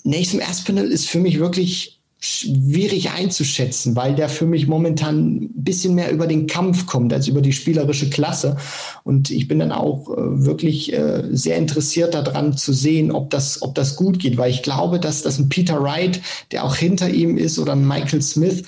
Nathan 0.05 0.41
Aspinall 0.41 0.87
ist 0.87 1.09
für 1.09 1.19
mich 1.19 1.39
wirklich 1.39 1.96
schwierig 2.19 3.11
einzuschätzen, 3.11 3.95
weil 3.95 4.15
der 4.15 4.29
für 4.29 4.47
mich 4.47 4.67
momentan 4.67 5.37
ein 5.37 5.51
bisschen 5.55 5.95
mehr 5.95 6.11
über 6.11 6.27
den 6.27 6.47
Kampf 6.47 6.87
kommt 6.87 7.13
als 7.13 7.29
über 7.29 7.43
die 7.43 7.53
spielerische 7.53 8.09
Klasse. 8.09 8.57
Und 9.05 9.31
ich 9.31 9.49
bin 9.49 9.59
dann 9.59 9.71
auch 9.71 10.09
äh, 10.11 10.45
wirklich 10.45 10.93
äh, 10.93 11.25
sehr 11.31 11.57
interessiert 11.57 12.15
daran 12.15 12.57
zu 12.57 12.73
sehen, 12.73 13.13
ob 13.13 13.31
das, 13.31 13.61
ob 13.61 13.75
das 13.75 13.97
gut 13.97 14.19
geht, 14.19 14.39
weil 14.39 14.51
ich 14.51 14.63
glaube, 14.63 14.99
dass 14.99 15.23
das 15.23 15.39
ein 15.39 15.51
Peter 15.51 15.83
Wright, 15.83 16.21
der 16.53 16.65
auch 16.65 16.75
hinter 16.75 17.11
ihm 17.11 17.37
ist, 17.37 17.59
oder 17.59 17.73
ein 17.73 17.87
Michael 17.87 18.23
Smith, 18.23 18.63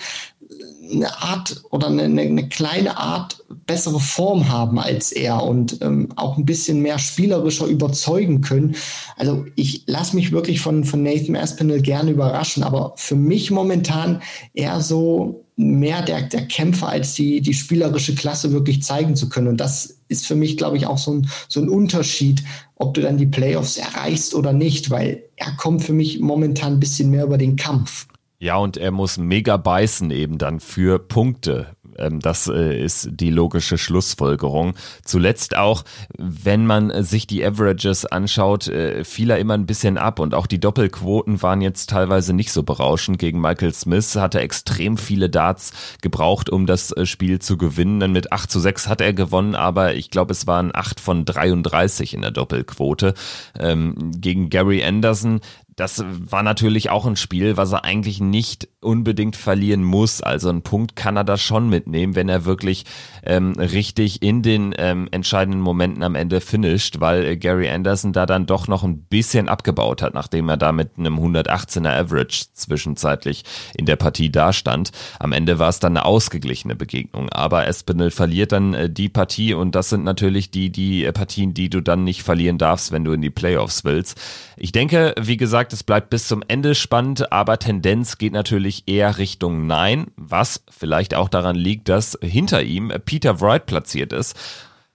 eine 0.91 1.23
Art 1.23 1.63
oder 1.71 1.89
eine, 1.89 2.05
eine, 2.05 2.49
kleine 2.49 2.97
Art 2.97 3.45
bessere 3.67 4.01
Form 4.01 4.49
haben 4.49 4.79
als 4.79 5.13
er 5.13 5.43
und 5.43 5.81
ähm, 5.83 6.09
auch 6.17 6.39
ein 6.39 6.47
bisschen 6.47 6.81
mehr 6.81 6.99
spielerischer 6.99 7.67
überzeugen 7.67 8.41
können. 8.41 8.77
Also 9.17 9.45
ich 9.57 9.83
lasse 9.87 10.17
mich 10.17 10.33
wirklich 10.33 10.61
von, 10.61 10.85
von 10.85 11.03
Nathan 11.03 11.37
Aspinall 11.37 11.81
gerne 11.81 12.11
überraschen, 12.11 12.63
aber 12.63 12.95
für 12.97 13.17
mich 13.17 13.51
momentan 13.51 14.23
eher 14.55 14.81
so 14.81 15.45
mehr 15.57 16.03
der, 16.03 16.23
der 16.23 16.47
Kämpfer 16.47 16.89
als 16.89 17.15
die, 17.15 17.41
die 17.41 17.53
spielerische 17.53 18.15
Klasse 18.15 18.53
wirklich 18.53 18.83
zeigen 18.83 19.17
zu 19.17 19.29
können. 19.29 19.49
Und 19.49 19.57
das 19.59 19.99
ist 20.07 20.27
für 20.27 20.37
mich, 20.37 20.57
glaube 20.57 20.77
ich, 20.77 20.87
auch 20.87 20.99
so 20.99 21.15
ein, 21.15 21.29
so 21.49 21.61
ein 21.61 21.69
Unterschied, 21.69 22.45
ob 22.77 22.95
du 22.95 23.01
dann 23.01 23.19
die 23.19 23.27
Playoffs 23.27 23.77
erreichst 23.77 24.35
oder 24.35 24.53
nicht, 24.53 24.91
weil 24.91 25.25
er 25.37 25.51
kommt 25.57 25.83
für 25.83 25.93
mich 25.93 26.21
momentan 26.21 26.75
ein 26.75 26.81
bisschen 26.81 27.11
mehr 27.11 27.25
über 27.25 27.39
den 27.39 27.57
Kampf. 27.57 28.07
Ja, 28.41 28.57
und 28.57 28.77
er 28.77 28.93
muss 28.93 29.19
mega 29.19 29.57
beißen 29.57 30.13
eben 30.13 30.39
dann 30.39 30.61
für 30.61 31.01
Punkte. 31.01 31.75
Ähm, 31.99 32.21
das 32.21 32.47
äh, 32.47 32.81
ist 32.81 33.09
die 33.11 33.31
logische 33.31 33.77
Schlussfolgerung. 33.77 34.75
Zuletzt 35.03 35.57
auch, 35.57 35.83
wenn 36.17 36.65
man 36.65 37.03
sich 37.03 37.27
die 37.27 37.45
Averages 37.45 38.07
anschaut, 38.07 38.69
äh, 38.69 39.05
fiel 39.05 39.31
er 39.31 39.39
immer 39.39 39.55
ein 39.55 39.67
bisschen 39.67 39.99
ab 39.99 40.21
und 40.21 40.35
auch 40.35 40.47
die 40.47 40.61
Doppelquoten 40.61 41.43
waren 41.43 41.61
jetzt 41.61 41.91
teilweise 41.91 42.33
nicht 42.33 42.53
so 42.53 42.63
berauschend. 42.63 43.19
Gegen 43.19 43.41
Michael 43.41 43.75
Smith 43.75 44.15
hatte 44.17 44.41
extrem 44.41 44.97
viele 44.97 45.29
Darts 45.29 45.73
gebraucht, 46.01 46.49
um 46.49 46.67
das 46.67 46.93
äh, 46.93 47.07
Spiel 47.07 47.41
zu 47.41 47.59
gewinnen. 47.59 48.01
Dann 48.01 48.13
mit 48.13 48.33
8 48.33 48.51
zu 48.51 48.61
6 48.61 48.89
hat 48.89 49.01
er 49.01 49.13
gewonnen, 49.13 49.55
aber 49.55 49.95
ich 49.95 50.11
glaube, 50.11 50.33
es 50.33 50.47
waren 50.47 50.71
8 50.73 51.01
von 51.01 51.25
33 51.25 52.15
in 52.15 52.23
der 52.23 52.31
Doppelquote. 52.31 53.15
Ähm, 53.59 54.13
gegen 54.21 54.49
Gary 54.49 54.85
Anderson, 54.85 55.41
das 55.79 56.05
war 56.05 56.43
natürlich 56.43 56.91
auch 56.91 57.07
ein 57.07 57.15
Spiel, 57.15 57.57
was 57.57 57.73
er 57.73 57.85
eigentlich 57.85 58.21
nicht 58.21 58.69
unbedingt 58.81 59.37
verlieren 59.37 59.85
muss. 59.85 60.21
Also 60.21 60.49
einen 60.49 60.63
Punkt 60.63 60.97
kann 60.97 61.17
er 61.17 61.23
da 61.23 61.37
schon 61.37 61.69
mitnehmen, 61.69 62.17
wenn 62.17 62.29
er 62.29 62.45
wirklich 62.45 62.85
ähm, 63.23 63.53
richtig 63.53 64.21
in 64.21 64.43
den 64.43 64.75
ähm, 64.77 65.07
entscheidenden 65.13 65.61
Momenten 65.61 66.03
am 66.03 66.17
Ende 66.17 66.41
finisht, 66.41 66.99
weil 66.99 67.25
äh, 67.25 67.37
Gary 67.37 67.69
Anderson 67.69 68.13
da 68.13 68.27
dann 68.27 68.47
doch 68.47 68.67
noch 68.67 68.83
ein 68.83 69.03
bisschen 69.05 69.49
abgebaut 69.49 70.03
hat, 70.03 70.15
nachdem 70.15 70.49
er 70.49 70.57
da 70.57 70.73
mit 70.73 70.99
einem 70.99 71.17
118er 71.17 71.97
Average 71.97 72.47
zwischenzeitlich 72.55 73.45
in 73.77 73.87
der 73.87 73.97
Partie 73.97 74.33
dastand. 74.33 74.91
Am 75.21 75.31
Ende 75.31 75.61
war 75.61 75.69
es 75.69 75.79
dann 75.79 75.97
eine 75.97 76.05
ausgeglichene 76.05 76.75
Begegnung, 76.75 77.29
aber 77.29 77.69
Espinel 77.69 78.11
verliert 78.11 78.51
dann 78.51 78.75
äh, 78.75 78.91
die 78.91 79.09
Partie 79.09 79.55
und 79.55 79.77
das 79.77 79.91
sind 79.91 80.03
natürlich 80.03 80.51
die, 80.51 80.71
die 80.71 81.05
äh, 81.05 81.13
Partien, 81.13 81.55
die 81.55 81.71
du 81.71 81.81
dann 81.81 82.03
nicht 82.03 82.25
verlieren 82.25 82.59
darfst, 82.59 82.91
wenn 82.91 83.05
du 83.05 83.13
in 83.13 83.23
die 83.23 83.31
Playoffs 83.31 83.85
willst. 83.85 84.21
Ich 84.61 84.73
denke, 84.73 85.15
wie 85.21 85.37
gesagt, 85.37 85.73
es 85.73 85.85
bleibt 85.85 86.11
bis 86.11 86.27
zum 86.27 86.43
Ende 86.47 86.75
spannend, 86.75 87.31
aber 87.31 87.59
Tendenz 87.59 88.19
geht 88.19 88.33
natürlich 88.33 88.85
eher 88.87 89.17
Richtung 89.19 89.67
Nein, 89.67 90.09
was 90.17 90.65
vielleicht 90.69 91.15
auch 91.15 91.29
daran 91.29 91.55
liegt, 91.55 91.89
dass 91.89 92.19
hinter 92.21 92.63
ihm 92.63 92.93
Peter 93.05 93.41
Wright 93.41 93.67
platziert 93.67 94.13
ist 94.13 94.37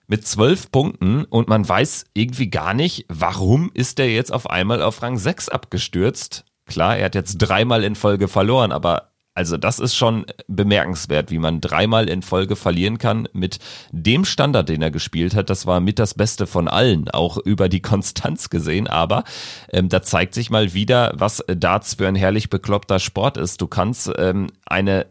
mit 0.07 0.27
zwölf 0.27 0.69
Punkten 0.69 1.23
und 1.23 1.47
man 1.47 1.67
weiß 1.67 2.05
irgendwie 2.13 2.49
gar 2.49 2.73
nicht, 2.73 3.05
warum 3.07 3.71
ist 3.73 3.99
er 3.99 4.09
jetzt 4.09 4.33
auf 4.33 4.49
einmal 4.49 4.81
auf 4.81 5.01
Rang 5.01 5.17
6 5.17 5.49
abgestürzt. 5.49 6.43
Klar, 6.65 6.97
er 6.97 7.05
hat 7.05 7.15
jetzt 7.15 7.37
dreimal 7.37 7.83
in 7.83 7.95
Folge 7.95 8.27
verloren, 8.27 8.71
aber 8.71 9.12
also 9.35 9.57
das 9.57 9.79
ist 9.79 9.95
schon 9.95 10.25
bemerkenswert, 10.47 11.31
wie 11.31 11.39
man 11.39 11.59
dreimal 11.59 12.07
in 12.07 12.21
Folge 12.21 12.55
verlieren 12.55 12.99
kann 12.99 13.27
mit 13.33 13.57
dem 13.91 14.25
Standard, 14.25 14.69
den 14.69 14.81
er 14.81 14.91
gespielt 14.91 15.35
hat. 15.35 15.49
Das 15.49 15.65
war 15.65 15.79
mit 15.79 15.97
das 15.97 16.13
Beste 16.13 16.45
von 16.45 16.67
allen, 16.67 17.09
auch 17.09 17.37
über 17.37 17.67
die 17.67 17.81
Konstanz 17.81 18.49
gesehen. 18.49 18.87
Aber 18.87 19.23
ähm, 19.71 19.89
da 19.89 20.03
zeigt 20.03 20.35
sich 20.35 20.51
mal 20.51 20.73
wieder, 20.73 21.13
was 21.15 21.43
Darts 21.47 21.95
für 21.95 22.07
ein 22.07 22.15
herrlich 22.15 22.49
bekloppter 22.49 22.99
Sport 22.99 23.37
ist. 23.37 23.61
Du 23.61 23.67
kannst 23.67 24.11
ähm, 24.17 24.47
eine 24.65 25.07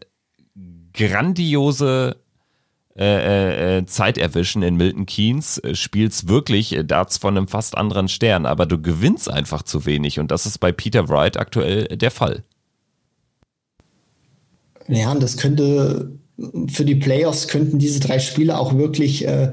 grandiose 0.92 2.16
äh, 2.94 3.04
äh, 3.04 3.78
äh 3.78 3.86
Zeit 3.86 4.18
erwischen 4.18 4.62
in 4.62 4.76
Milton 4.76 5.06
Keynes, 5.06 5.58
äh, 5.58 5.74
spielst 5.74 6.28
wirklich 6.28 6.78
Darts 6.84 7.18
von 7.18 7.36
einem 7.36 7.48
fast 7.48 7.76
anderen 7.76 8.08
Stern, 8.08 8.44
aber 8.44 8.66
du 8.66 8.80
gewinnst 8.80 9.30
einfach 9.30 9.62
zu 9.62 9.86
wenig 9.86 10.20
und 10.20 10.30
das 10.30 10.44
ist 10.44 10.58
bei 10.58 10.72
Peter 10.72 11.08
Wright 11.08 11.38
aktuell 11.38 11.86
der 11.86 12.10
Fall. 12.10 12.44
Ja, 14.88 15.14
das 15.14 15.36
könnte 15.36 16.12
für 16.68 16.84
die 16.84 16.94
Playoffs 16.94 17.48
könnten 17.48 17.78
diese 17.78 18.00
drei 18.00 18.18
Spiele 18.18 18.58
auch 18.58 18.76
wirklich 18.76 19.26
äh, 19.26 19.52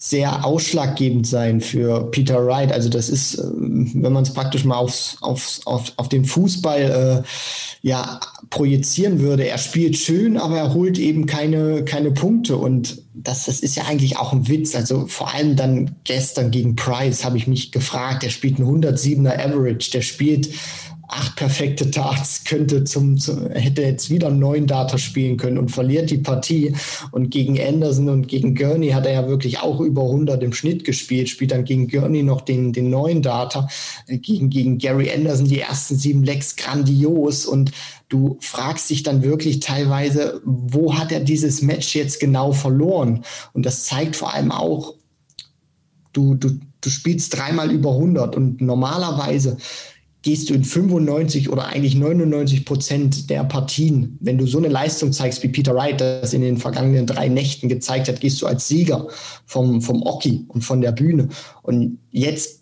sehr 0.00 0.44
ausschlaggebend 0.44 1.26
sein 1.26 1.60
für 1.60 2.10
Peter 2.10 2.44
Wright. 2.44 2.72
Also 2.72 2.88
das 2.88 3.08
ist, 3.08 3.36
äh, 3.36 3.42
wenn 3.44 4.12
man 4.12 4.24
es 4.24 4.32
praktisch 4.32 4.64
mal 4.64 4.76
aufs, 4.76 5.16
aufs, 5.20 5.66
auf, 5.66 5.92
auf 5.96 6.08
den 6.08 6.24
Fußball 6.24 7.24
äh, 7.24 7.28
ja, 7.86 8.20
projizieren 8.50 9.20
würde. 9.20 9.46
Er 9.46 9.58
spielt 9.58 9.96
schön, 9.96 10.36
aber 10.36 10.58
er 10.58 10.74
holt 10.74 10.98
eben 10.98 11.26
keine, 11.26 11.84
keine 11.84 12.10
Punkte. 12.10 12.56
Und 12.56 13.02
das, 13.14 13.46
das 13.46 13.60
ist 13.60 13.76
ja 13.76 13.84
eigentlich 13.84 14.16
auch 14.16 14.32
ein 14.32 14.48
Witz. 14.48 14.74
Also 14.74 15.06
vor 15.06 15.32
allem 15.32 15.56
dann 15.56 15.96
gestern 16.04 16.50
gegen 16.50 16.76
Price 16.76 17.24
habe 17.24 17.36
ich 17.36 17.46
mich 17.46 17.72
gefragt. 17.72 18.22
Der 18.22 18.30
spielt 18.30 18.58
einen 18.58 18.82
107er 18.82 19.38
Average. 19.38 19.92
Der 19.92 20.02
spielt 20.02 20.48
acht 21.08 21.36
perfekte 21.36 21.86
Darts, 21.86 22.44
könnte 22.44 22.84
zum, 22.84 23.16
zum, 23.18 23.50
hätte 23.50 23.82
jetzt 23.82 24.10
wieder 24.10 24.30
neun 24.30 24.66
Data 24.66 24.98
spielen 24.98 25.38
können 25.38 25.56
und 25.56 25.70
verliert 25.70 26.10
die 26.10 26.18
Partie. 26.18 26.74
Und 27.12 27.30
gegen 27.30 27.58
Anderson 27.58 28.10
und 28.10 28.28
gegen 28.28 28.54
Gurney 28.54 28.90
hat 28.90 29.06
er 29.06 29.12
ja 29.12 29.28
wirklich 29.28 29.60
auch 29.60 29.80
über 29.80 30.02
100 30.02 30.42
im 30.42 30.52
Schnitt 30.52 30.84
gespielt, 30.84 31.30
spielt 31.30 31.52
dann 31.52 31.64
gegen 31.64 31.88
Gurney 31.88 32.22
noch 32.22 32.42
den, 32.42 32.74
den 32.74 32.90
neuen 32.90 33.22
Data, 33.22 33.68
äh, 34.06 34.18
gegen, 34.18 34.50
gegen 34.50 34.78
Gary 34.78 35.10
Anderson 35.10 35.48
die 35.48 35.60
ersten 35.60 35.96
sieben 35.96 36.22
Lecks 36.22 36.56
grandios 36.56 37.46
und 37.46 37.72
du 38.10 38.36
fragst 38.40 38.90
dich 38.90 39.02
dann 39.02 39.22
wirklich 39.22 39.60
teilweise, 39.60 40.40
wo 40.44 40.94
hat 40.94 41.10
er 41.10 41.20
dieses 41.20 41.62
Match 41.62 41.94
jetzt 41.94 42.20
genau 42.20 42.52
verloren? 42.52 43.24
Und 43.54 43.64
das 43.64 43.84
zeigt 43.84 44.16
vor 44.16 44.34
allem 44.34 44.52
auch, 44.52 44.94
du, 46.12 46.34
du, 46.34 46.58
du 46.80 46.90
spielst 46.90 47.36
dreimal 47.36 47.70
über 47.70 47.92
100 47.92 48.36
und 48.36 48.60
normalerweise 48.60 49.56
gehst 50.28 50.50
du 50.50 50.54
in 50.54 50.62
95 50.62 51.48
oder 51.48 51.68
eigentlich 51.68 51.94
99 51.94 52.66
Prozent 52.66 53.30
der 53.30 53.44
Partien, 53.44 54.18
wenn 54.20 54.36
du 54.36 54.46
so 54.46 54.58
eine 54.58 54.68
Leistung 54.68 55.10
zeigst, 55.10 55.42
wie 55.42 55.48
Peter 55.48 55.74
Wright 55.74 56.02
das 56.02 56.34
in 56.34 56.42
den 56.42 56.58
vergangenen 56.58 57.06
drei 57.06 57.28
Nächten 57.28 57.66
gezeigt 57.70 58.08
hat, 58.08 58.20
gehst 58.20 58.42
du 58.42 58.46
als 58.46 58.68
Sieger 58.68 59.08
vom, 59.46 59.80
vom 59.80 60.02
Oki 60.02 60.44
und 60.48 60.64
von 60.64 60.82
der 60.82 60.92
Bühne. 60.92 61.30
Und 61.62 61.98
jetzt 62.10 62.60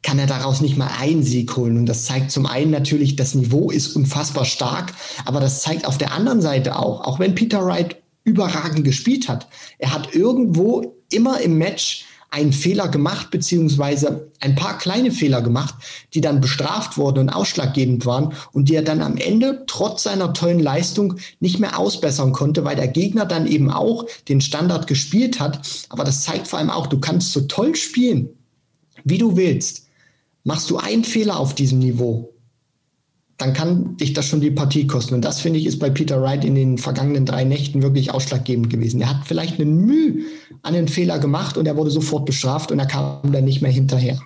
kann 0.00 0.18
er 0.18 0.26
daraus 0.26 0.62
nicht 0.62 0.78
mal 0.78 0.88
einen 0.98 1.22
Sieg 1.22 1.54
holen. 1.58 1.76
Und 1.76 1.84
das 1.84 2.06
zeigt 2.06 2.30
zum 2.30 2.46
einen 2.46 2.70
natürlich, 2.70 3.16
das 3.16 3.34
Niveau 3.34 3.70
ist 3.70 3.94
unfassbar 3.94 4.46
stark, 4.46 4.94
aber 5.26 5.40
das 5.40 5.60
zeigt 5.60 5.86
auf 5.86 5.98
der 5.98 6.14
anderen 6.14 6.40
Seite 6.40 6.78
auch, 6.78 7.02
auch 7.02 7.18
wenn 7.18 7.34
Peter 7.34 7.66
Wright 7.66 7.96
überragend 8.22 8.82
gespielt 8.82 9.28
hat, 9.28 9.46
er 9.76 9.92
hat 9.92 10.14
irgendwo 10.14 10.96
immer 11.10 11.38
im 11.42 11.58
Match 11.58 12.06
einen 12.34 12.52
Fehler 12.52 12.88
gemacht, 12.88 13.30
beziehungsweise 13.30 14.32
ein 14.40 14.56
paar 14.56 14.76
kleine 14.76 15.12
Fehler 15.12 15.40
gemacht, 15.40 15.76
die 16.14 16.20
dann 16.20 16.40
bestraft 16.40 16.98
wurden 16.98 17.20
und 17.20 17.28
ausschlaggebend 17.28 18.04
waren 18.06 18.34
und 18.52 18.68
die 18.68 18.74
er 18.74 18.82
dann 18.82 19.02
am 19.02 19.16
Ende 19.16 19.62
trotz 19.68 20.02
seiner 20.02 20.32
tollen 20.32 20.58
Leistung 20.58 21.14
nicht 21.38 21.60
mehr 21.60 21.78
ausbessern 21.78 22.32
konnte, 22.32 22.64
weil 22.64 22.74
der 22.74 22.88
Gegner 22.88 23.24
dann 23.24 23.46
eben 23.46 23.70
auch 23.70 24.06
den 24.28 24.40
Standard 24.40 24.88
gespielt 24.88 25.38
hat. 25.38 25.60
Aber 25.90 26.02
das 26.02 26.24
zeigt 26.24 26.48
vor 26.48 26.58
allem 26.58 26.70
auch, 26.70 26.88
du 26.88 26.98
kannst 26.98 27.32
so 27.32 27.42
toll 27.42 27.76
spielen, 27.76 28.30
wie 29.04 29.18
du 29.18 29.36
willst. 29.36 29.86
Machst 30.42 30.68
du 30.70 30.76
einen 30.76 31.04
Fehler 31.04 31.38
auf 31.38 31.54
diesem 31.54 31.78
Niveau, 31.78 32.33
dann 33.38 33.52
kann 33.52 33.96
dich 33.96 34.12
das 34.12 34.26
schon 34.26 34.40
die 34.40 34.50
Partie 34.50 34.86
kosten. 34.86 35.14
Und 35.14 35.24
das, 35.24 35.40
finde 35.40 35.58
ich, 35.58 35.66
ist 35.66 35.78
bei 35.78 35.90
Peter 35.90 36.22
Wright 36.22 36.44
in 36.44 36.54
den 36.54 36.78
vergangenen 36.78 37.26
drei 37.26 37.44
Nächten 37.44 37.82
wirklich 37.82 38.12
ausschlaggebend 38.12 38.70
gewesen. 38.70 39.00
Er 39.00 39.10
hat 39.10 39.26
vielleicht 39.26 39.60
eine 39.60 39.68
Mühe 39.68 40.24
an 40.62 40.74
den 40.74 40.88
Fehler 40.88 41.18
gemacht 41.18 41.56
und 41.56 41.66
er 41.66 41.76
wurde 41.76 41.90
sofort 41.90 42.26
bestraft 42.26 42.70
und 42.70 42.78
er 42.78 42.86
kam 42.86 43.32
dann 43.32 43.44
nicht 43.44 43.60
mehr 43.60 43.72
hinterher. 43.72 44.20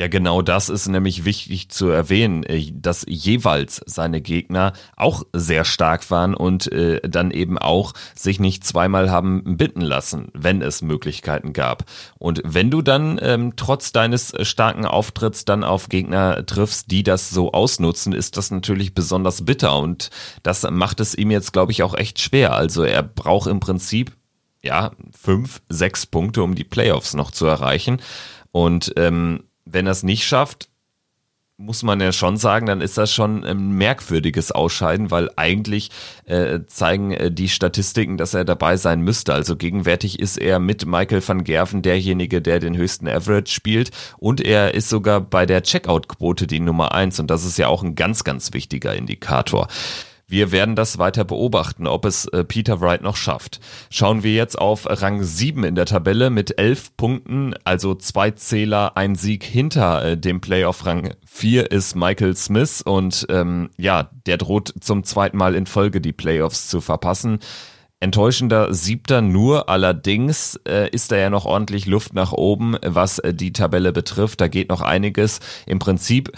Ja, 0.00 0.08
genau 0.08 0.40
das 0.40 0.70
ist 0.70 0.88
nämlich 0.88 1.26
wichtig 1.26 1.68
zu 1.68 1.90
erwähnen, 1.90 2.42
äh, 2.44 2.72
dass 2.72 3.04
jeweils 3.06 3.82
seine 3.84 4.22
Gegner 4.22 4.72
auch 4.96 5.24
sehr 5.34 5.66
stark 5.66 6.10
waren 6.10 6.32
und 6.32 6.72
äh, 6.72 7.06
dann 7.06 7.30
eben 7.30 7.58
auch 7.58 7.92
sich 8.14 8.40
nicht 8.40 8.64
zweimal 8.64 9.10
haben 9.10 9.58
bitten 9.58 9.82
lassen, 9.82 10.28
wenn 10.32 10.62
es 10.62 10.80
Möglichkeiten 10.80 11.52
gab. 11.52 11.84
Und 12.18 12.40
wenn 12.46 12.70
du 12.70 12.80
dann 12.80 13.20
ähm, 13.20 13.56
trotz 13.56 13.92
deines 13.92 14.32
starken 14.40 14.86
Auftritts 14.86 15.44
dann 15.44 15.64
auf 15.64 15.90
Gegner 15.90 16.46
triffst, 16.46 16.90
die 16.90 17.02
das 17.02 17.28
so 17.28 17.52
ausnutzen, 17.52 18.14
ist 18.14 18.38
das 18.38 18.50
natürlich 18.50 18.94
besonders 18.94 19.44
bitter 19.44 19.78
und 19.78 20.08
das 20.42 20.66
macht 20.70 21.00
es 21.00 21.14
ihm 21.14 21.30
jetzt, 21.30 21.52
glaube 21.52 21.72
ich, 21.72 21.82
auch 21.82 21.94
echt 21.94 22.20
schwer. 22.20 22.54
Also 22.54 22.84
er 22.84 23.02
braucht 23.02 23.50
im 23.50 23.60
Prinzip 23.60 24.12
ja 24.62 24.92
fünf, 25.12 25.60
sechs 25.68 26.06
Punkte, 26.06 26.42
um 26.42 26.54
die 26.54 26.64
Playoffs 26.64 27.12
noch 27.12 27.32
zu 27.32 27.44
erreichen. 27.44 28.00
Und 28.50 28.94
ähm, 28.96 29.44
wenn 29.64 29.86
er 29.86 29.92
es 29.92 30.02
nicht 30.02 30.24
schafft, 30.24 30.70
muss 31.60 31.82
man 31.82 32.00
ja 32.00 32.10
schon 32.10 32.38
sagen, 32.38 32.66
dann 32.66 32.80
ist 32.80 32.96
das 32.96 33.12
schon 33.12 33.44
ein 33.44 33.72
merkwürdiges 33.72 34.50
Ausscheiden, 34.50 35.10
weil 35.10 35.30
eigentlich 35.36 35.90
äh, 36.24 36.60
zeigen 36.66 37.12
äh, 37.12 37.30
die 37.30 37.50
Statistiken, 37.50 38.16
dass 38.16 38.32
er 38.32 38.46
dabei 38.46 38.78
sein 38.78 39.02
müsste. 39.02 39.34
Also 39.34 39.56
gegenwärtig 39.56 40.18
ist 40.18 40.38
er 40.38 40.58
mit 40.58 40.86
Michael 40.86 41.22
van 41.26 41.44
Gerven 41.44 41.82
derjenige, 41.82 42.40
der 42.40 42.60
den 42.60 42.76
höchsten 42.76 43.06
Average 43.06 43.52
spielt 43.52 43.90
und 44.16 44.40
er 44.40 44.74
ist 44.74 44.88
sogar 44.88 45.20
bei 45.20 45.44
der 45.44 45.62
Checkout-Quote 45.62 46.46
die 46.46 46.60
Nummer 46.60 46.94
eins 46.94 47.20
und 47.20 47.30
das 47.30 47.44
ist 47.44 47.58
ja 47.58 47.68
auch 47.68 47.82
ein 47.82 47.94
ganz, 47.94 48.24
ganz 48.24 48.54
wichtiger 48.54 48.94
Indikator. 48.94 49.68
Wir 50.30 50.52
werden 50.52 50.76
das 50.76 50.98
weiter 50.98 51.24
beobachten, 51.24 51.88
ob 51.88 52.04
es 52.04 52.24
äh, 52.26 52.44
Peter 52.44 52.80
Wright 52.80 53.02
noch 53.02 53.16
schafft. 53.16 53.58
Schauen 53.90 54.22
wir 54.22 54.32
jetzt 54.32 54.56
auf 54.56 54.86
Rang 54.88 55.24
7 55.24 55.64
in 55.64 55.74
der 55.74 55.86
Tabelle 55.86 56.30
mit 56.30 56.56
11 56.56 56.96
Punkten, 56.96 57.54
also 57.64 57.96
zwei 57.96 58.30
Zähler, 58.30 58.96
ein 58.96 59.16
Sieg 59.16 59.42
hinter 59.42 60.04
äh, 60.04 60.16
dem 60.16 60.40
Playoff 60.40 60.86
Rang 60.86 61.14
4 61.26 61.72
ist 61.72 61.96
Michael 61.96 62.36
Smith 62.36 62.80
und 62.80 63.26
ähm, 63.28 63.70
ja, 63.76 64.08
der 64.26 64.36
droht 64.36 64.72
zum 64.78 65.02
zweiten 65.02 65.36
Mal 65.36 65.56
in 65.56 65.66
Folge 65.66 66.00
die 66.00 66.12
Playoffs 66.12 66.68
zu 66.68 66.80
verpassen. 66.80 67.40
Enttäuschender 67.98 68.72
siebter 68.72 69.22
nur, 69.22 69.68
allerdings 69.68 70.60
äh, 70.66 70.88
ist 70.90 71.10
da 71.10 71.16
ja 71.16 71.28
noch 71.28 71.44
ordentlich 71.44 71.86
Luft 71.86 72.14
nach 72.14 72.32
oben, 72.32 72.76
was 72.82 73.18
äh, 73.18 73.34
die 73.34 73.52
Tabelle 73.52 73.92
betrifft. 73.92 74.40
Da 74.40 74.46
geht 74.46 74.70
noch 74.70 74.80
einiges. 74.80 75.40
Im 75.66 75.80
Prinzip 75.80 76.30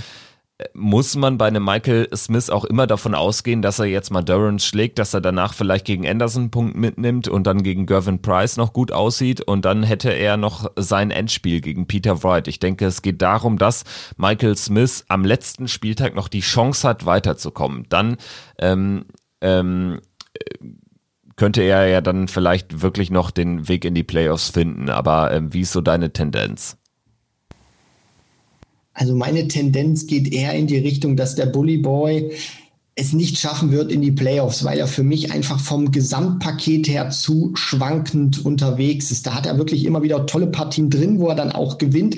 muss 0.75 1.17
man 1.17 1.39
bei 1.39 1.47
einem 1.47 1.65
Michael 1.65 2.09
Smith 2.15 2.51
auch 2.51 2.65
immer 2.65 2.87
davon 2.87 3.15
ausgehen, 3.15 3.63
dass 3.63 3.79
er 3.79 3.87
jetzt 3.87 4.11
mal 4.11 4.23
Durant 4.23 4.63
schlägt, 4.63 4.99
dass 4.99 5.15
er 5.15 5.21
danach 5.21 5.55
vielleicht 5.55 5.85
gegen 5.85 6.07
Anderson 6.07 6.43
einen 6.43 6.51
Punkt 6.51 6.77
mitnimmt 6.77 7.29
und 7.29 7.47
dann 7.47 7.63
gegen 7.63 7.87
Gervin 7.87 8.23
Price 8.23 8.57
noch 8.57 8.73
gut 8.73 8.93
aussieht 8.93 9.41
und 9.41 9.65
dann 9.65 9.83
hätte 9.83 10.11
er 10.11 10.37
noch 10.37 10.71
sein 10.77 11.11
Endspiel 11.11 11.61
gegen 11.61 11.87
Peter 11.87 12.23
Wright. 12.23 12.49
Ich 12.49 12.59
denke, 12.59 12.87
es 12.87 13.03
geht 13.03 13.23
darum, 13.23 13.59
dass 13.59 13.85
Michael 14.17 14.57
Smith 14.57 15.05
am 15.09 15.25
letzten 15.25 15.69
Spieltag 15.69 16.15
noch 16.15 16.29
die 16.29 16.41
Chance 16.41 16.89
hat, 16.89 17.07
weiterzukommen. 17.07 17.87
Dann 17.89 18.17
ähm, 18.59 19.05
ähm, 19.41 20.01
könnte 21.37 21.63
er 21.63 21.87
ja 21.87 22.01
dann 22.01 22.29
vielleicht 22.29 22.83
wirklich 22.83 23.11
noch 23.11 23.31
den 23.31 23.69
Weg 23.69 23.85
in 23.85 23.95
die 23.95 24.05
Playoffs 24.05 24.51
finden. 24.51 24.89
Aber 24.89 25.33
ähm, 25.33 25.53
wie 25.53 25.63
ist 25.63 25.73
so 25.73 25.81
deine 25.81 26.13
Tendenz? 26.13 26.77
Also 28.95 29.15
meine 29.15 29.49
Tendenz 29.49 30.07
geht 30.07 30.33
eher 30.33 30.55
in 30.55 30.67
die 30.67 30.79
Richtung, 30.79 31.17
dass 31.17 31.35
der 31.35 31.47
Bully 31.47 31.79
Boy 31.79 32.33
es 32.95 33.15
nicht 33.15 33.39
schaffen 33.39 33.73
wird 33.73 33.91
in 33.91 34.03
die 34.03 34.13
Playoffs, 34.13 34.65
weil 34.65 34.79
er 34.79 34.87
für 34.87 35.03
mich 35.03 35.33
einfach 35.33 35.59
vom 35.59 35.93
Gesamtpaket 35.93 36.89
her 36.89 37.09
zu 37.11 37.53
schwankend 37.55 38.45
unterwegs 38.45 39.11
ist. 39.11 39.27
Da 39.27 39.35
hat 39.35 39.47
er 39.47 39.57
wirklich 39.57 39.87
immer 39.87 40.03
wieder 40.03 40.27
tolle 40.27 40.49
Partien 40.49 40.91
drin, 40.91 41.19
wo 41.19 41.29
er 41.29 41.35
dann 41.35 41.53
auch 41.53 41.79
gewinnt 41.79 42.17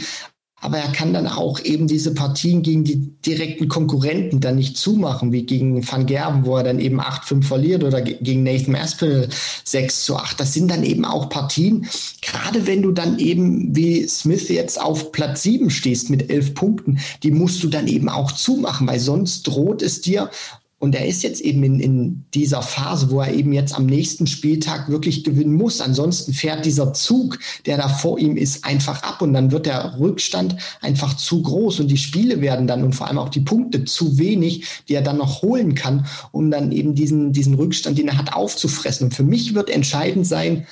aber 0.60 0.78
er 0.78 0.92
kann 0.92 1.12
dann 1.12 1.26
auch 1.26 1.60
eben 1.60 1.86
diese 1.86 2.14
Partien 2.14 2.62
gegen 2.62 2.84
die 2.84 3.12
direkten 3.26 3.68
Konkurrenten 3.68 4.40
dann 4.40 4.56
nicht 4.56 4.78
zumachen, 4.78 5.30
wie 5.30 5.44
gegen 5.44 5.86
Van 5.86 6.06
Gerben, 6.06 6.46
wo 6.46 6.56
er 6.56 6.64
dann 6.64 6.78
eben 6.78 7.00
8-5 7.00 7.42
verliert 7.42 7.84
oder 7.84 8.00
gegen 8.00 8.44
Nathan 8.44 8.74
Aspinall 8.74 9.28
6 9.64 10.04
zu 10.04 10.16
8. 10.16 10.40
Das 10.40 10.54
sind 10.54 10.70
dann 10.70 10.82
eben 10.82 11.04
auch 11.04 11.28
Partien, 11.28 11.86
gerade 12.22 12.66
wenn 12.66 12.80
du 12.80 12.92
dann 12.92 13.18
eben 13.18 13.76
wie 13.76 14.08
Smith 14.08 14.48
jetzt 14.48 14.80
auf 14.80 15.12
Platz 15.12 15.42
7 15.42 15.68
stehst 15.68 16.08
mit 16.08 16.30
11 16.30 16.54
Punkten, 16.54 16.98
die 17.22 17.30
musst 17.30 17.62
du 17.62 17.68
dann 17.68 17.86
eben 17.86 18.08
auch 18.08 18.32
zumachen, 18.32 18.86
weil 18.86 19.00
sonst 19.00 19.46
droht 19.46 19.82
es 19.82 20.00
dir 20.00 20.30
und 20.84 20.94
er 20.94 21.06
ist 21.06 21.22
jetzt 21.22 21.40
eben 21.40 21.64
in, 21.64 21.80
in 21.80 22.24
dieser 22.34 22.60
Phase, 22.60 23.10
wo 23.10 23.20
er 23.20 23.32
eben 23.32 23.54
jetzt 23.54 23.74
am 23.74 23.86
nächsten 23.86 24.26
Spieltag 24.26 24.90
wirklich 24.90 25.24
gewinnen 25.24 25.54
muss. 25.54 25.80
Ansonsten 25.80 26.34
fährt 26.34 26.66
dieser 26.66 26.92
Zug, 26.92 27.38
der 27.64 27.78
da 27.78 27.88
vor 27.88 28.18
ihm 28.18 28.36
ist, 28.36 28.66
einfach 28.66 29.02
ab 29.02 29.22
und 29.22 29.32
dann 29.32 29.50
wird 29.50 29.64
der 29.64 29.98
Rückstand 29.98 30.56
einfach 30.82 31.16
zu 31.16 31.40
groß 31.40 31.80
und 31.80 31.88
die 31.88 31.96
Spiele 31.96 32.42
werden 32.42 32.66
dann 32.66 32.84
und 32.84 32.94
vor 32.94 33.08
allem 33.08 33.18
auch 33.18 33.30
die 33.30 33.40
Punkte 33.40 33.86
zu 33.86 34.18
wenig, 34.18 34.66
die 34.88 34.94
er 34.94 35.02
dann 35.02 35.16
noch 35.16 35.40
holen 35.40 35.74
kann, 35.74 36.06
um 36.32 36.50
dann 36.50 36.70
eben 36.70 36.94
diesen, 36.94 37.32
diesen 37.32 37.54
Rückstand, 37.54 37.96
den 37.96 38.08
er 38.08 38.18
hat, 38.18 38.34
aufzufressen. 38.34 39.06
Und 39.06 39.14
für 39.14 39.24
mich 39.24 39.54
wird 39.54 39.70
entscheidend 39.70 40.26
sein, 40.26 40.66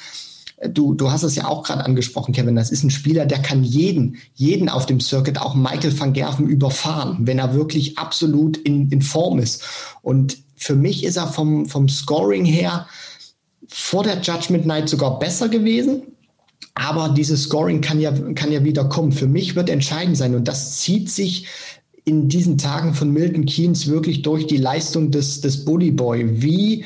du, 0.69 0.95
du 0.95 1.11
hast 1.11 1.23
es 1.23 1.35
ja 1.35 1.47
auch 1.47 1.65
gerade 1.65 1.85
angesprochen, 1.85 2.33
Kevin, 2.33 2.57
das 2.57 2.71
ist 2.71 2.85
ein 2.85 2.91
Spieler, 2.91 3.27
der 3.27 3.41
kann 3.41 3.65
jeden, 3.65 4.17
jeden 4.35 4.69
auf 4.69 4.87
dem 4.87 5.01
Circuit, 5.01 5.39
auch 5.39 5.55
Michael 5.55 5.99
van 5.99 6.13
Gerven 6.13 6.47
überfahren, 6.47 7.19
wenn 7.21 7.39
er 7.39 7.55
wirklich 7.55 7.99
absolut 7.99 8.57
in, 8.57 8.91
in 8.91 9.03
Form 9.03 9.39
ist. 9.39 9.65
Und 10.03 10.39
für 10.57 10.77
mich 10.77 11.05
ist 11.05 11.17
er 11.17 11.27
vom, 11.27 11.67
vom 11.67 11.89
Scoring 11.89 12.45
her 12.45 12.87
vor 13.69 14.05
der 14.05 14.21
Judgment 14.21 14.67
Night 14.67 14.89
sogar 14.89 15.19
besser 15.19 15.49
gewesen. 15.49 16.03
Aber 16.75 17.11
dieses 17.11 17.45
Scoring 17.45 17.81
kann 17.81 18.01
ja, 18.01 18.13
kann 18.35 18.53
ja 18.53 18.65
wieder 18.65 18.85
kommen. 18.85 19.13
Für 19.13 19.27
mich 19.27 19.57
wird 19.57 19.69
entscheidend 19.69 20.17
sein. 20.17 20.35
Und 20.35 20.49
das 20.49 20.79
zieht 20.81 21.11
sich 21.11 21.47
in 22.05 22.29
diesen 22.29 22.59
Tagen 22.59 22.95
von 22.95 23.13
Milton 23.13 23.47
Keynes 23.47 23.89
wirklich 23.89 24.23
durch 24.23 24.47
die 24.47 24.57
Leistung 24.57 25.11
des, 25.11 25.41
des 25.41 25.65
Bully 25.65 25.91
Boy. 25.91 26.43
Wie 26.43 26.85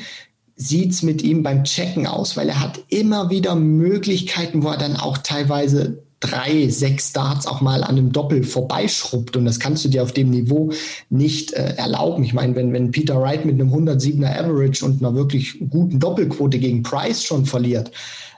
sieht's 0.57 1.03
mit 1.03 1.21
ihm 1.21 1.43
beim 1.43 1.63
Checken 1.63 2.07
aus? 2.07 2.35
Weil 2.35 2.49
er 2.49 2.59
hat 2.59 2.79
immer 2.89 3.29
wieder 3.29 3.55
Möglichkeiten, 3.55 4.63
wo 4.63 4.69
er 4.69 4.77
dann 4.77 4.97
auch 4.97 5.19
teilweise 5.19 6.03
drei, 6.19 6.67
sechs 6.67 7.09
Starts 7.09 7.45
auch 7.45 7.61
mal 7.61 7.83
an 7.83 7.91
einem 7.91 8.11
Doppel 8.11 8.43
vorbeischrubbt. 8.43 9.37
Und 9.37 9.45
das 9.45 9.59
kannst 9.59 9.85
du 9.85 9.89
dir 9.89 10.01
auf 10.03 10.11
dem 10.11 10.31
Niveau 10.31 10.71
nicht 11.09 11.53
äh, 11.53 11.75
erlauben. 11.75 12.23
Ich 12.23 12.33
meine, 12.33 12.55
wenn, 12.55 12.73
wenn 12.73 12.91
Peter 12.91 13.21
Wright 13.21 13.45
mit 13.45 13.55
einem 13.55 13.71
107er 13.71 14.39
Average 14.39 14.83
und 14.83 15.01
einer 15.01 15.13
wirklich 15.13 15.59
guten 15.69 15.99
Doppelquote 15.99 16.57
gegen 16.57 16.81
Price 16.81 17.23
schon 17.23 17.45
verliert, 17.45 17.91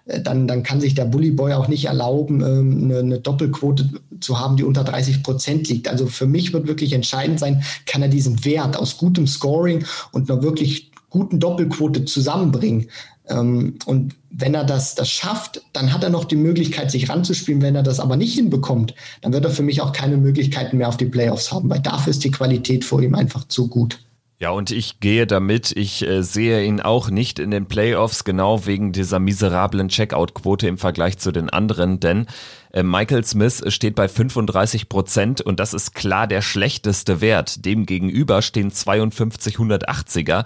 äh, 0.06 0.22
dann, 0.22 0.48
dann 0.48 0.64
kann 0.64 0.82
sich 0.82 0.94
der 0.94 1.06
Bully 1.06 1.32
Boy 1.32 1.54
auch 1.54 1.70
nicht 1.70 1.86
erlauben, 1.86 2.42
ähm, 2.42 2.84
eine, 2.84 3.00
eine 3.00 3.20
Doppelquote 3.20 3.90
zu 4.20 4.38
haben, 4.38 4.58
die 4.58 4.64
unter 4.64 4.84
30 4.84 5.24
Prozent 5.24 5.70
liegt. 5.70 5.88
Also 5.88 6.08
für 6.08 6.28
mich 6.28 6.52
wird 6.52 6.68
wirklich 6.68 6.92
entscheidend 6.92 7.40
sein, 7.40 7.64
kann 7.86 8.02
er 8.02 8.10
diesen 8.10 8.44
Wert 8.44 8.76
aus 8.76 8.98
gutem 8.98 9.26
Scoring 9.26 9.86
und 10.12 10.30
einer 10.30 10.44
wirklich 10.44 10.89
guten 11.10 11.40
Doppelquote 11.40 12.06
zusammenbringen. 12.06 12.90
Ähm, 13.28 13.76
und 13.86 14.16
wenn 14.32 14.54
er 14.54 14.64
das, 14.64 14.96
das 14.96 15.10
schafft, 15.10 15.62
dann 15.74 15.94
hat 15.94 16.04
er 16.04 16.10
noch 16.10 16.26
die 16.26 16.36
Möglichkeit, 16.36 16.92
sich 16.92 17.10
ranzuspielen. 17.10 17.62
Wenn 17.62 17.76
er 17.76 17.84
das 17.84 18.00
aber 18.00 18.18
nicht 18.18 18.36
hinbekommt, 18.36 18.94
dann 19.22 19.34
wird 19.34 19.46
er 19.46 19.52
für 19.52 19.64
mich 19.64 19.82
auch 19.82 19.94
keine 19.94 20.18
Möglichkeiten 20.18 20.78
mehr 20.78 20.90
auf 20.90 20.98
die 20.98 21.06
Playoffs 21.06 21.52
haben, 21.52 21.70
weil 21.70 21.80
dafür 21.80 22.12
ist 22.12 22.24
die 22.24 22.32
Qualität 22.32 22.86
vor 22.86 23.02
ihm 23.02 23.16
einfach 23.16 23.48
zu 23.48 23.68
gut. 23.68 24.00
Ja, 24.42 24.52
und 24.52 24.72
ich 24.72 25.02
gehe 25.02 25.28
damit, 25.28 25.76
ich 25.76 26.02
äh, 26.08 26.24
sehe 26.24 26.64
ihn 26.64 26.80
auch 26.80 27.10
nicht 27.10 27.40
in 27.40 27.52
den 27.52 27.66
Playoffs, 27.66 28.24
genau 28.24 28.66
wegen 28.66 28.94
dieser 28.94 29.20
miserablen 29.20 29.90
Checkout-Quote 29.90 30.66
im 30.66 30.78
Vergleich 30.78 31.18
zu 31.18 31.34
den 31.34 31.50
anderen, 31.50 32.00
denn 32.00 32.26
äh, 32.72 32.82
Michael 32.82 33.26
Smith 33.26 33.62
steht 33.68 33.96
bei 33.96 34.08
35 34.08 34.88
Prozent 34.88 35.42
und 35.42 35.60
das 35.60 35.74
ist 35.74 35.94
klar 35.94 36.26
der 36.26 36.42
schlechteste 36.42 37.20
Wert. 37.20 37.66
Demgegenüber 37.66 38.42
stehen 38.42 38.72
52 38.72 39.58
180er 39.58 40.46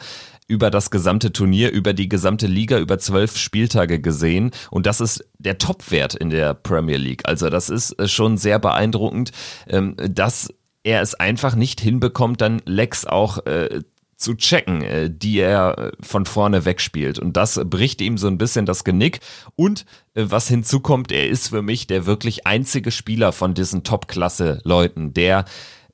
über 0.54 0.70
das 0.70 0.92
gesamte 0.92 1.34
Turnier, 1.34 1.72
über 1.72 1.94
die 1.94 2.08
gesamte 2.08 2.46
Liga, 2.46 2.78
über 2.78 3.00
zwölf 3.00 3.38
Spieltage 3.38 4.00
gesehen. 4.00 4.52
Und 4.70 4.86
das 4.86 5.02
ist 5.02 5.26
der 5.40 5.58
Topwert 5.58 6.14
in 6.14 6.30
der 6.30 6.54
Premier 6.54 6.98
League. 6.98 7.24
Also 7.26 7.50
das 7.50 7.72
ist 7.72 7.94
äh, 7.94 8.08
schon 8.08 8.38
sehr 8.38 8.60
beeindruckend, 8.60 9.32
ähm, 9.68 9.96
dass 9.98 10.54
er 10.84 11.02
es 11.02 11.16
einfach 11.16 11.56
nicht 11.56 11.82
hinbekommt, 11.82 12.40
dann 12.42 12.62
Lex 12.66 13.08
auch 13.08 13.44
äh, 13.48 13.82
zu 14.16 14.36
checken, 14.36 14.84
äh, 14.84 15.10
die 15.10 15.40
er 15.40 15.92
von 16.00 16.28
vorne 16.28 16.66
wegspielt. 16.66 17.18
Und 17.18 17.36
das 17.36 17.60
bricht 17.66 18.00
ihm 18.00 18.20
so 18.20 18.28
ein 18.28 18.38
bisschen 18.38 18.68
das 18.68 18.84
Genick. 18.84 19.22
Und 19.56 19.86
was 20.14 20.48
hinzukommt, 20.48 21.12
er 21.12 21.30
ist 21.30 21.48
für 21.48 21.64
mich 21.64 21.88
der 21.88 22.06
wirklich 22.06 22.46
einzige 22.46 22.92
Spieler 22.92 23.32
von 23.32 23.56
diesen 23.56 23.84
Top-Klasse-Leuten, 23.84 25.16
der 25.16 25.46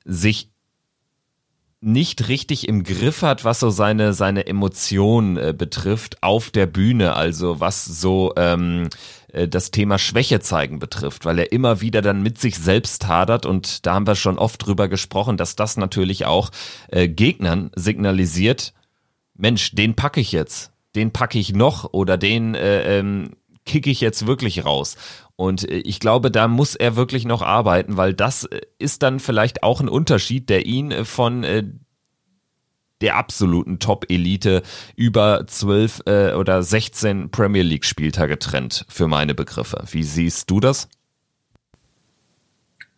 sich 0.04 0.49
nicht 1.80 2.28
richtig 2.28 2.68
im 2.68 2.84
Griff 2.84 3.22
hat, 3.22 3.44
was 3.44 3.60
so 3.60 3.70
seine 3.70 4.12
seine 4.12 4.46
Emotionen 4.46 5.36
äh, 5.36 5.54
betrifft 5.56 6.22
auf 6.22 6.50
der 6.50 6.66
Bühne, 6.66 7.16
also 7.16 7.58
was 7.58 7.84
so 7.86 8.34
ähm, 8.36 8.90
äh, 9.32 9.48
das 9.48 9.70
Thema 9.70 9.98
Schwäche 9.98 10.40
zeigen 10.40 10.78
betrifft, 10.78 11.24
weil 11.24 11.38
er 11.38 11.52
immer 11.52 11.80
wieder 11.80 12.02
dann 12.02 12.22
mit 12.22 12.38
sich 12.38 12.56
selbst 12.56 13.06
hadert 13.06 13.46
und 13.46 13.86
da 13.86 13.94
haben 13.94 14.06
wir 14.06 14.14
schon 14.14 14.38
oft 14.38 14.64
drüber 14.64 14.88
gesprochen, 14.88 15.38
dass 15.38 15.56
das 15.56 15.78
natürlich 15.78 16.26
auch 16.26 16.50
äh, 16.88 17.08
Gegnern 17.08 17.70
signalisiert, 17.74 18.74
Mensch, 19.34 19.74
den 19.74 19.94
packe 19.96 20.20
ich 20.20 20.32
jetzt, 20.32 20.72
den 20.94 21.12
packe 21.12 21.38
ich 21.38 21.54
noch 21.54 21.94
oder 21.94 22.18
den 22.18 22.54
äh, 22.54 22.98
ähm, 22.98 23.36
kicke 23.64 23.90
ich 23.90 24.02
jetzt 24.02 24.26
wirklich 24.26 24.64
raus? 24.66 24.96
Und 25.40 25.66
äh, 25.70 25.78
ich 25.78 26.00
glaube, 26.00 26.30
da 26.30 26.48
muss 26.48 26.74
er 26.74 26.96
wirklich 26.96 27.24
noch 27.24 27.40
arbeiten, 27.40 27.96
weil 27.96 28.12
das 28.12 28.44
äh, 28.44 28.60
ist 28.78 29.02
dann 29.02 29.20
vielleicht 29.20 29.62
auch 29.62 29.80
ein 29.80 29.88
Unterschied, 29.88 30.50
der 30.50 30.66
ihn 30.66 30.90
äh, 30.90 31.06
von 31.06 31.46
der 33.00 33.16
absoluten 33.16 33.78
Top-Elite 33.78 34.62
über 34.96 35.46
zwölf 35.46 36.02
äh, 36.04 36.34
oder 36.34 36.62
16 36.62 37.30
Premier 37.30 37.62
League-Spieltage 37.62 38.38
trennt, 38.38 38.84
für 38.90 39.08
meine 39.08 39.34
Begriffe. 39.34 39.82
Wie 39.90 40.02
siehst 40.02 40.50
du 40.50 40.60
das? 40.60 40.90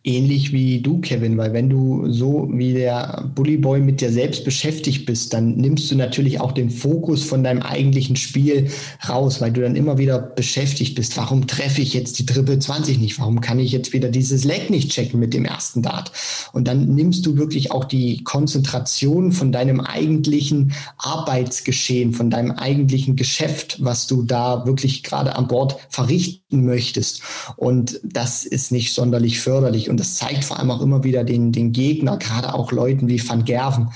Ähnlich 0.05 0.51
wie 0.51 0.81
du, 0.81 0.99
Kevin, 0.99 1.37
weil 1.37 1.53
wenn 1.53 1.69
du 1.69 2.11
so 2.11 2.49
wie 2.51 2.73
der 2.73 3.29
Bully 3.35 3.55
Boy 3.57 3.79
mit 3.79 4.01
dir 4.01 4.11
selbst 4.11 4.43
beschäftigt 4.43 5.05
bist, 5.05 5.33
dann 5.33 5.55
nimmst 5.55 5.89
du 5.89 5.95
natürlich 5.95 6.41
auch 6.41 6.51
den 6.51 6.69
Fokus 6.69 7.23
von 7.23 7.43
deinem 7.43 7.61
eigentlichen 7.61 8.17
Spiel 8.17 8.69
raus, 9.07 9.39
weil 9.39 9.53
du 9.53 9.61
dann 9.61 9.77
immer 9.77 9.97
wieder 9.97 10.19
beschäftigt 10.19 10.95
bist. 10.95 11.15
Warum 11.15 11.47
treffe 11.47 11.81
ich 11.81 11.93
jetzt 11.93 12.19
die 12.19 12.25
Triple 12.25 12.59
20 12.59 12.99
nicht? 12.99 13.17
Warum 13.17 13.39
kann 13.39 13.59
ich 13.59 13.71
jetzt 13.71 13.93
wieder 13.93 14.09
dieses 14.09 14.43
Leg 14.43 14.69
nicht 14.69 14.91
checken 14.91 15.21
mit 15.21 15.33
dem 15.33 15.45
ersten 15.45 15.81
Dart? 15.81 16.11
Und 16.51 16.67
dann 16.67 16.93
nimmst 16.95 17.25
du 17.25 17.37
wirklich 17.37 17.71
auch 17.71 17.85
die 17.85 18.25
Konzentration 18.25 19.31
von 19.31 19.53
deinem 19.53 19.79
eigentlichen 19.79 20.73
Arbeitsgeschehen, 20.97 22.11
von 22.11 22.29
deinem 22.29 22.51
eigentlichen 22.51 23.15
Geschäft, 23.15 23.77
was 23.79 24.07
du 24.07 24.23
da 24.23 24.65
wirklich 24.65 25.03
gerade 25.03 25.37
an 25.37 25.47
Bord 25.47 25.77
verrichten 25.89 26.65
möchtest. 26.65 27.21
Und 27.55 28.01
das 28.03 28.43
ist 28.43 28.73
nicht 28.73 28.93
sonderlich 28.93 29.39
förderlich. 29.39 29.92
Und 29.93 29.99
das 29.99 30.15
zeigt 30.15 30.43
vor 30.43 30.57
allem 30.57 30.71
auch 30.71 30.81
immer 30.81 31.03
wieder 31.03 31.23
den, 31.23 31.51
den 31.51 31.71
Gegner, 31.71 32.17
gerade 32.17 32.55
auch 32.55 32.71
Leuten 32.71 33.07
wie 33.09 33.29
Van 33.29 33.45
Gerven. 33.45 33.91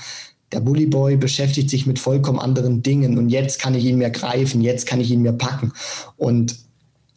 Der 0.52 0.60
Bully 0.60 0.86
Boy 0.86 1.16
beschäftigt 1.16 1.68
sich 1.70 1.86
mit 1.86 1.98
vollkommen 1.98 2.38
anderen 2.38 2.84
Dingen 2.84 3.18
und 3.18 3.30
jetzt 3.30 3.60
kann 3.60 3.74
ich 3.74 3.84
ihn 3.84 3.98
mir 3.98 4.10
greifen, 4.10 4.60
jetzt 4.60 4.86
kann 4.86 5.00
ich 5.00 5.10
ihn 5.10 5.22
mir 5.22 5.32
packen. 5.32 5.72
Und 6.16 6.54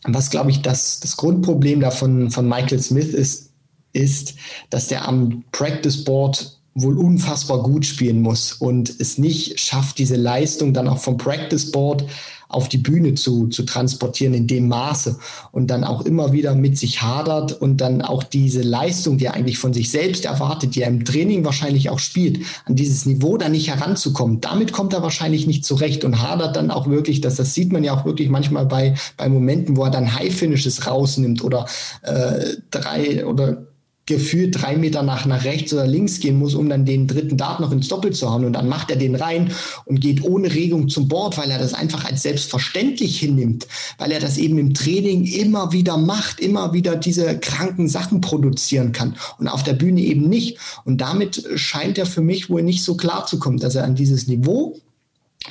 was, 0.03 0.31
glaube 0.31 0.49
ich, 0.49 0.63
das, 0.63 0.99
das 0.99 1.15
Grundproblem 1.15 1.79
davon 1.79 2.31
von 2.31 2.49
Michael 2.49 2.81
Smith 2.81 3.13
ist, 3.13 3.51
ist, 3.93 4.33
dass 4.71 4.87
der 4.87 5.07
am 5.07 5.43
Practice 5.51 6.03
Board 6.03 6.59
wohl 6.73 6.97
unfassbar 6.97 7.61
gut 7.61 7.85
spielen 7.85 8.23
muss 8.23 8.53
und 8.53 8.99
es 8.99 9.19
nicht 9.19 9.59
schafft, 9.59 9.99
diese 9.99 10.15
Leistung 10.15 10.73
dann 10.73 10.87
auch 10.87 10.97
vom 10.97 11.17
Practice 11.17 11.71
Board 11.71 12.05
auf 12.53 12.69
die 12.69 12.77
Bühne 12.77 13.15
zu, 13.15 13.47
zu 13.47 13.63
transportieren 13.63 14.33
in 14.33 14.47
dem 14.47 14.67
Maße 14.67 15.17
und 15.51 15.67
dann 15.67 15.83
auch 15.83 16.01
immer 16.01 16.31
wieder 16.31 16.55
mit 16.55 16.77
sich 16.77 17.01
hadert 17.01 17.53
und 17.61 17.77
dann 17.77 18.01
auch 18.01 18.23
diese 18.23 18.61
Leistung, 18.61 19.17
die 19.17 19.25
er 19.25 19.33
eigentlich 19.33 19.57
von 19.57 19.73
sich 19.73 19.89
selbst 19.89 20.25
erwartet, 20.25 20.75
die 20.75 20.81
er 20.81 20.89
im 20.89 21.05
Training 21.05 21.45
wahrscheinlich 21.45 21.89
auch 21.89 21.99
spielt, 21.99 22.39
an 22.65 22.75
dieses 22.75 23.05
Niveau 23.05 23.37
dann 23.37 23.51
nicht 23.51 23.69
heranzukommen. 23.69 24.41
Damit 24.41 24.71
kommt 24.73 24.93
er 24.93 25.01
wahrscheinlich 25.01 25.47
nicht 25.47 25.65
zurecht 25.65 26.03
und 26.03 26.21
hadert 26.21 26.55
dann 26.55 26.71
auch 26.71 26.87
wirklich, 26.87 27.21
dass 27.21 27.35
das 27.35 27.53
sieht 27.53 27.71
man 27.71 27.83
ja 27.83 27.93
auch 27.93 28.05
wirklich 28.05 28.29
manchmal 28.29 28.65
bei, 28.65 28.95
bei 29.17 29.29
Momenten, 29.29 29.77
wo 29.77 29.83
er 29.83 29.91
dann 29.91 30.13
High 30.13 30.33
Finishes 30.33 30.87
rausnimmt 30.87 31.43
oder 31.43 31.65
äh, 32.03 32.57
drei 32.69 33.25
oder 33.25 33.70
gefühlt 34.05 34.61
drei 34.61 34.77
Meter 34.77 35.03
nach, 35.03 35.25
nach 35.25 35.45
rechts 35.45 35.73
oder 35.73 35.85
links 35.85 36.19
gehen 36.19 36.37
muss, 36.37 36.55
um 36.55 36.69
dann 36.69 36.85
den 36.85 37.07
dritten 37.07 37.37
Dart 37.37 37.59
noch 37.59 37.71
ins 37.71 37.87
Doppel 37.87 38.11
zu 38.11 38.29
hauen. 38.29 38.45
Und 38.45 38.53
dann 38.53 38.67
macht 38.67 38.89
er 38.89 38.97
den 38.97 39.15
rein 39.15 39.51
und 39.85 40.01
geht 40.01 40.23
ohne 40.23 40.53
Regung 40.53 40.89
zum 40.89 41.07
Board, 41.07 41.37
weil 41.37 41.51
er 41.51 41.59
das 41.59 41.73
einfach 41.73 42.05
als 42.05 42.23
selbstverständlich 42.23 43.19
hinnimmt, 43.19 43.67
weil 43.97 44.11
er 44.11 44.19
das 44.19 44.37
eben 44.37 44.57
im 44.57 44.73
Training 44.73 45.25
immer 45.25 45.71
wieder 45.71 45.97
macht, 45.97 46.39
immer 46.39 46.73
wieder 46.73 46.95
diese 46.95 47.37
kranken 47.39 47.87
Sachen 47.87 48.21
produzieren 48.21 48.91
kann 48.91 49.15
und 49.37 49.47
auf 49.47 49.63
der 49.63 49.73
Bühne 49.73 50.01
eben 50.01 50.27
nicht. 50.27 50.57
Und 50.83 50.99
damit 50.99 51.47
scheint 51.55 51.97
er 51.97 52.05
für 52.05 52.21
mich 52.21 52.49
wohl 52.49 52.63
nicht 52.63 52.83
so 52.83 52.97
klar 52.97 53.25
zu 53.27 53.39
kommen, 53.39 53.59
dass 53.59 53.75
er 53.75 53.83
an 53.83 53.95
dieses 53.95 54.27
Niveau 54.27 54.77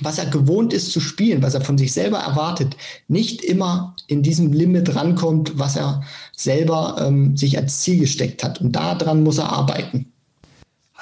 was 0.03 0.19
er 0.19 0.27
gewohnt 0.27 0.73
ist 0.73 0.93
zu 0.93 1.01
spielen, 1.01 1.43
was 1.43 1.55
er 1.55 1.61
von 1.61 1.79
sich 1.79 1.93
selber 1.93 2.19
erwartet, 2.19 2.77
nicht 3.09 3.43
immer 3.43 3.97
in 4.07 4.23
diesem 4.23 4.53
Limit 4.53 4.95
rankommt, 4.95 5.59
was 5.59 5.77
er 5.77 6.03
selber 6.37 6.97
ähm, 7.07 7.37
sich 7.37 7.59
als 7.59 7.81
Ziel 7.81 8.01
gesteckt 8.01 8.43
hat. 8.43 8.61
Und 8.61 8.73
daran 8.73 9.23
muss 9.23 9.39
er 9.39 9.51
arbeiten. 9.51 10.10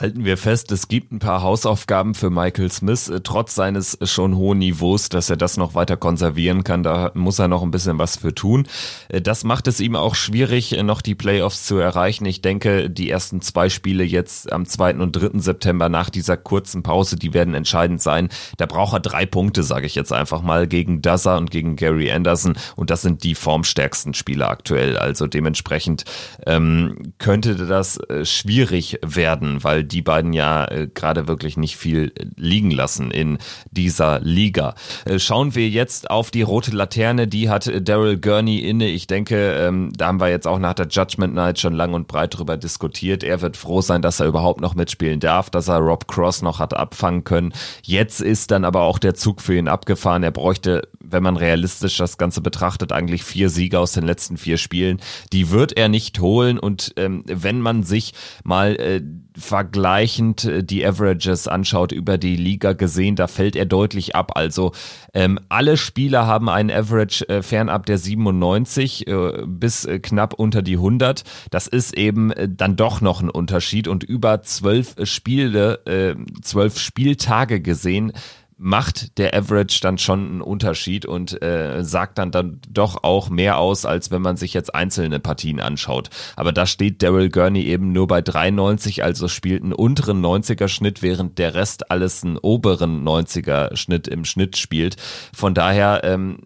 Halten 0.00 0.24
wir 0.24 0.36
fest, 0.36 0.70
es 0.70 0.86
gibt 0.86 1.10
ein 1.10 1.18
paar 1.18 1.42
Hausaufgaben 1.42 2.14
für 2.14 2.30
Michael 2.30 2.70
Smith, 2.70 3.08
äh, 3.08 3.20
trotz 3.20 3.56
seines 3.56 3.98
schon 4.04 4.36
hohen 4.36 4.58
Niveaus, 4.58 5.08
dass 5.08 5.28
er 5.28 5.36
das 5.36 5.56
noch 5.56 5.74
weiter 5.74 5.96
konservieren 5.96 6.62
kann. 6.62 6.84
Da 6.84 7.10
muss 7.14 7.40
er 7.40 7.48
noch 7.48 7.64
ein 7.64 7.72
bisschen 7.72 7.98
was 7.98 8.14
für 8.14 8.32
tun. 8.32 8.68
Äh, 9.08 9.20
das 9.20 9.42
macht 9.42 9.66
es 9.66 9.80
ihm 9.80 9.96
auch 9.96 10.14
schwierig, 10.14 10.78
äh, 10.78 10.84
noch 10.84 11.02
die 11.02 11.16
Playoffs 11.16 11.66
zu 11.66 11.78
erreichen. 11.78 12.26
Ich 12.26 12.42
denke, 12.42 12.88
die 12.88 13.10
ersten 13.10 13.40
zwei 13.40 13.68
Spiele 13.68 14.04
jetzt 14.04 14.52
am 14.52 14.66
2. 14.66 14.98
und 14.98 15.16
3. 15.16 15.40
September 15.40 15.88
nach 15.88 16.10
dieser 16.10 16.36
kurzen 16.36 16.84
Pause, 16.84 17.16
die 17.16 17.34
werden 17.34 17.54
entscheidend 17.54 18.00
sein. 18.00 18.28
Da 18.56 18.66
braucht 18.66 18.92
er 18.92 19.00
drei 19.00 19.26
Punkte, 19.26 19.64
sage 19.64 19.86
ich 19.86 19.96
jetzt 19.96 20.12
einfach 20.12 20.42
mal, 20.42 20.68
gegen 20.68 21.02
Dazza 21.02 21.36
und 21.36 21.50
gegen 21.50 21.74
Gary 21.74 22.12
Anderson. 22.12 22.56
Und 22.76 22.90
das 22.90 23.02
sind 23.02 23.24
die 23.24 23.34
formstärksten 23.34 24.14
Spieler 24.14 24.48
aktuell. 24.48 24.96
Also 24.96 25.26
dementsprechend 25.26 26.04
ähm, 26.46 27.14
könnte 27.18 27.56
das 27.56 27.98
schwierig 28.22 29.00
werden, 29.02 29.64
weil 29.64 29.87
die 29.88 30.02
beiden 30.02 30.32
ja 30.32 30.64
äh, 30.66 30.88
gerade 30.92 31.28
wirklich 31.28 31.56
nicht 31.56 31.76
viel 31.76 32.12
äh, 32.14 32.26
liegen 32.36 32.70
lassen 32.70 33.10
in 33.10 33.38
dieser 33.70 34.20
Liga. 34.20 34.74
Äh, 35.04 35.18
schauen 35.18 35.54
wir 35.54 35.68
jetzt 35.68 36.10
auf 36.10 36.30
die 36.30 36.42
rote 36.42 36.70
Laterne, 36.70 37.26
die 37.26 37.50
hat 37.50 37.66
äh, 37.66 37.82
Daryl 37.82 38.18
Gurney 38.18 38.58
inne. 38.58 38.88
Ich 38.88 39.06
denke, 39.06 39.54
ähm, 39.54 39.90
da 39.96 40.08
haben 40.08 40.20
wir 40.20 40.28
jetzt 40.28 40.46
auch 40.46 40.58
nach 40.58 40.74
der 40.74 40.88
Judgment 40.88 41.34
Night 41.34 41.58
schon 41.58 41.74
lang 41.74 41.94
und 41.94 42.08
breit 42.08 42.36
drüber 42.36 42.56
diskutiert. 42.56 43.24
Er 43.24 43.40
wird 43.40 43.56
froh 43.56 43.80
sein, 43.80 44.02
dass 44.02 44.20
er 44.20 44.26
überhaupt 44.26 44.60
noch 44.60 44.74
mitspielen 44.74 45.20
darf, 45.20 45.50
dass 45.50 45.68
er 45.68 45.78
Rob 45.78 46.06
Cross 46.08 46.42
noch 46.42 46.58
hat 46.58 46.74
abfangen 46.74 47.24
können. 47.24 47.52
Jetzt 47.82 48.20
ist 48.20 48.50
dann 48.50 48.64
aber 48.64 48.82
auch 48.82 48.98
der 48.98 49.14
Zug 49.14 49.40
für 49.40 49.56
ihn 49.56 49.68
abgefahren. 49.68 50.22
Er 50.22 50.30
bräuchte, 50.30 50.88
wenn 51.00 51.22
man 51.22 51.36
realistisch 51.36 51.96
das 51.96 52.18
Ganze 52.18 52.40
betrachtet, 52.40 52.92
eigentlich 52.92 53.24
vier 53.24 53.50
Siege 53.50 53.78
aus 53.78 53.92
den 53.92 54.04
letzten 54.04 54.36
vier 54.36 54.58
Spielen. 54.58 55.00
Die 55.32 55.50
wird 55.50 55.76
er 55.76 55.88
nicht 55.88 56.20
holen 56.20 56.58
und 56.58 56.92
ähm, 56.96 57.24
wenn 57.26 57.60
man 57.60 57.82
sich 57.82 58.14
mal 58.44 58.76
äh, 58.76 59.02
vergleichend 59.38 60.44
äh, 60.44 60.64
die 60.64 60.84
Averages 60.84 61.48
anschaut 61.48 61.92
über 61.92 62.18
die 62.18 62.36
Liga 62.36 62.72
gesehen, 62.72 63.16
da 63.16 63.26
fällt 63.26 63.56
er 63.56 63.66
deutlich 63.66 64.14
ab. 64.14 64.32
Also 64.34 64.72
ähm, 65.14 65.38
alle 65.48 65.76
Spieler 65.76 66.26
haben 66.26 66.48
einen 66.48 66.70
Average 66.70 67.28
äh, 67.28 67.42
fernab 67.42 67.86
der 67.86 67.98
97 67.98 69.06
äh, 69.06 69.44
bis 69.46 69.84
äh, 69.84 69.98
knapp 69.98 70.34
unter 70.34 70.62
die 70.62 70.76
100. 70.76 71.24
Das 71.50 71.66
ist 71.66 71.96
eben 71.96 72.30
äh, 72.32 72.48
dann 72.50 72.76
doch 72.76 73.00
noch 73.00 73.20
ein 73.20 73.30
Unterschied 73.30 73.88
und 73.88 74.04
über 74.04 74.42
zwölf 74.42 74.94
Spiele, 75.04 75.86
äh, 75.86 76.14
zwölf 76.42 76.78
Spieltage 76.78 77.60
gesehen 77.60 78.12
macht 78.58 79.18
der 79.18 79.34
Average 79.34 79.78
dann 79.80 79.98
schon 79.98 80.26
einen 80.26 80.40
Unterschied 80.42 81.06
und 81.06 81.40
äh, 81.42 81.84
sagt 81.84 82.18
dann 82.18 82.32
dann 82.32 82.60
doch 82.68 83.04
auch 83.04 83.30
mehr 83.30 83.58
aus, 83.58 83.86
als 83.86 84.10
wenn 84.10 84.20
man 84.20 84.36
sich 84.36 84.52
jetzt 84.52 84.74
einzelne 84.74 85.20
Partien 85.20 85.60
anschaut. 85.60 86.10
Aber 86.34 86.52
da 86.52 86.66
steht 86.66 87.02
Daryl 87.02 87.30
Gurney 87.30 87.62
eben 87.62 87.92
nur 87.92 88.08
bei 88.08 88.20
93, 88.20 89.04
also 89.04 89.28
spielt 89.28 89.62
einen 89.62 89.72
unteren 89.72 90.20
90er 90.20 90.66
Schnitt, 90.66 91.02
während 91.02 91.38
der 91.38 91.54
Rest 91.54 91.92
alles 91.92 92.24
einen 92.24 92.36
oberen 92.36 93.06
90er 93.06 93.76
Schnitt 93.76 94.08
im 94.08 94.24
Schnitt 94.24 94.56
spielt. 94.56 94.96
Von 95.32 95.54
daher 95.54 96.02
ähm, 96.02 96.40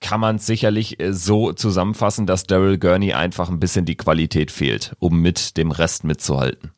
kann 0.00 0.20
man 0.20 0.38
sicherlich 0.38 1.00
äh, 1.00 1.12
so 1.12 1.52
zusammenfassen, 1.52 2.26
dass 2.26 2.44
Daryl 2.44 2.78
Gurney 2.78 3.14
einfach 3.14 3.48
ein 3.48 3.58
bisschen 3.58 3.84
die 3.84 3.96
Qualität 3.96 4.52
fehlt, 4.52 4.94
um 5.00 5.20
mit 5.20 5.56
dem 5.56 5.72
Rest 5.72 6.04
mitzuhalten. 6.04 6.75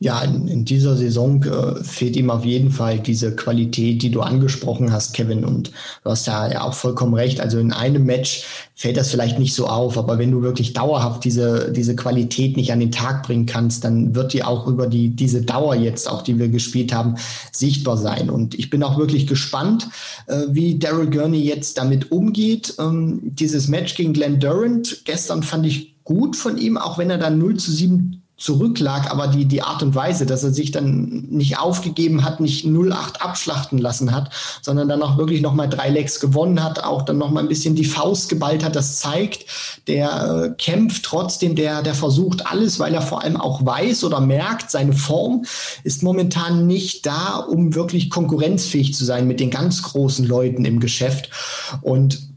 Ja, 0.00 0.22
in, 0.22 0.46
in 0.46 0.64
dieser 0.64 0.96
Saison 0.96 1.42
äh, 1.42 1.82
fehlt 1.82 2.14
ihm 2.14 2.30
auf 2.30 2.44
jeden 2.44 2.70
Fall 2.70 3.00
diese 3.00 3.34
Qualität, 3.34 4.00
die 4.00 4.12
du 4.12 4.20
angesprochen 4.20 4.92
hast, 4.92 5.12
Kevin. 5.12 5.44
Und 5.44 5.72
du 6.04 6.10
hast 6.10 6.28
ja, 6.28 6.48
ja 6.52 6.60
auch 6.62 6.74
vollkommen 6.74 7.14
recht. 7.14 7.40
Also 7.40 7.58
in 7.58 7.72
einem 7.72 8.04
Match 8.04 8.44
fällt 8.76 8.96
das 8.96 9.10
vielleicht 9.10 9.40
nicht 9.40 9.54
so 9.54 9.66
auf, 9.66 9.98
aber 9.98 10.18
wenn 10.18 10.30
du 10.30 10.40
wirklich 10.40 10.72
dauerhaft 10.72 11.24
diese, 11.24 11.72
diese 11.72 11.96
Qualität 11.96 12.56
nicht 12.56 12.70
an 12.70 12.78
den 12.78 12.92
Tag 12.92 13.24
bringen 13.24 13.46
kannst, 13.46 13.82
dann 13.82 14.14
wird 14.14 14.34
die 14.34 14.44
auch 14.44 14.68
über 14.68 14.86
die, 14.86 15.08
diese 15.08 15.42
Dauer 15.42 15.74
jetzt, 15.74 16.08
auch 16.08 16.22
die 16.22 16.38
wir 16.38 16.48
gespielt 16.48 16.92
haben, 16.92 17.16
sichtbar 17.50 17.96
sein. 17.96 18.30
Und 18.30 18.54
ich 18.56 18.70
bin 18.70 18.84
auch 18.84 18.98
wirklich 18.98 19.26
gespannt, 19.26 19.88
äh, 20.28 20.42
wie 20.50 20.78
Daryl 20.78 21.10
Gurney 21.10 21.40
jetzt 21.40 21.76
damit 21.76 22.12
umgeht. 22.12 22.74
Ähm, 22.78 23.18
dieses 23.22 23.66
Match 23.66 23.96
gegen 23.96 24.12
Glenn 24.12 24.38
Durant 24.38 25.04
gestern 25.06 25.42
fand 25.42 25.66
ich 25.66 25.96
gut 26.04 26.36
von 26.36 26.56
ihm, 26.56 26.78
auch 26.78 26.98
wenn 26.98 27.10
er 27.10 27.18
dann 27.18 27.38
0 27.38 27.56
zu 27.56 27.72
7 27.72 28.17
zurücklag, 28.38 29.10
aber 29.10 29.26
die, 29.26 29.46
die 29.46 29.62
Art 29.62 29.82
und 29.82 29.96
Weise, 29.96 30.24
dass 30.24 30.44
er 30.44 30.52
sich 30.52 30.70
dann 30.70 31.26
nicht 31.28 31.58
aufgegeben 31.58 32.24
hat, 32.24 32.38
nicht 32.38 32.64
0-8 32.64 33.16
abschlachten 33.16 33.78
lassen 33.78 34.14
hat, 34.14 34.30
sondern 34.62 34.88
dann 34.88 35.02
auch 35.02 35.18
wirklich 35.18 35.42
nochmal 35.42 35.68
drei 35.68 35.88
Lecks 35.88 36.20
gewonnen 36.20 36.62
hat, 36.62 36.84
auch 36.84 37.02
dann 37.02 37.18
nochmal 37.18 37.42
ein 37.42 37.48
bisschen 37.48 37.74
die 37.74 37.84
Faust 37.84 38.28
geballt 38.28 38.64
hat, 38.64 38.76
das 38.76 39.00
zeigt, 39.00 39.44
der 39.88 40.44
äh, 40.44 40.62
kämpft 40.62 41.02
trotzdem, 41.04 41.56
der, 41.56 41.82
der 41.82 41.94
versucht 41.94 42.46
alles, 42.46 42.78
weil 42.78 42.94
er 42.94 43.02
vor 43.02 43.24
allem 43.24 43.36
auch 43.36 43.66
weiß 43.66 44.04
oder 44.04 44.20
merkt, 44.20 44.70
seine 44.70 44.92
Form 44.92 45.44
ist 45.82 46.04
momentan 46.04 46.68
nicht 46.68 47.06
da, 47.06 47.38
um 47.38 47.74
wirklich 47.74 48.08
konkurrenzfähig 48.08 48.94
zu 48.94 49.04
sein 49.04 49.26
mit 49.26 49.40
den 49.40 49.50
ganz 49.50 49.82
großen 49.82 50.24
Leuten 50.24 50.64
im 50.64 50.78
Geschäft. 50.78 51.30
Und 51.82 52.27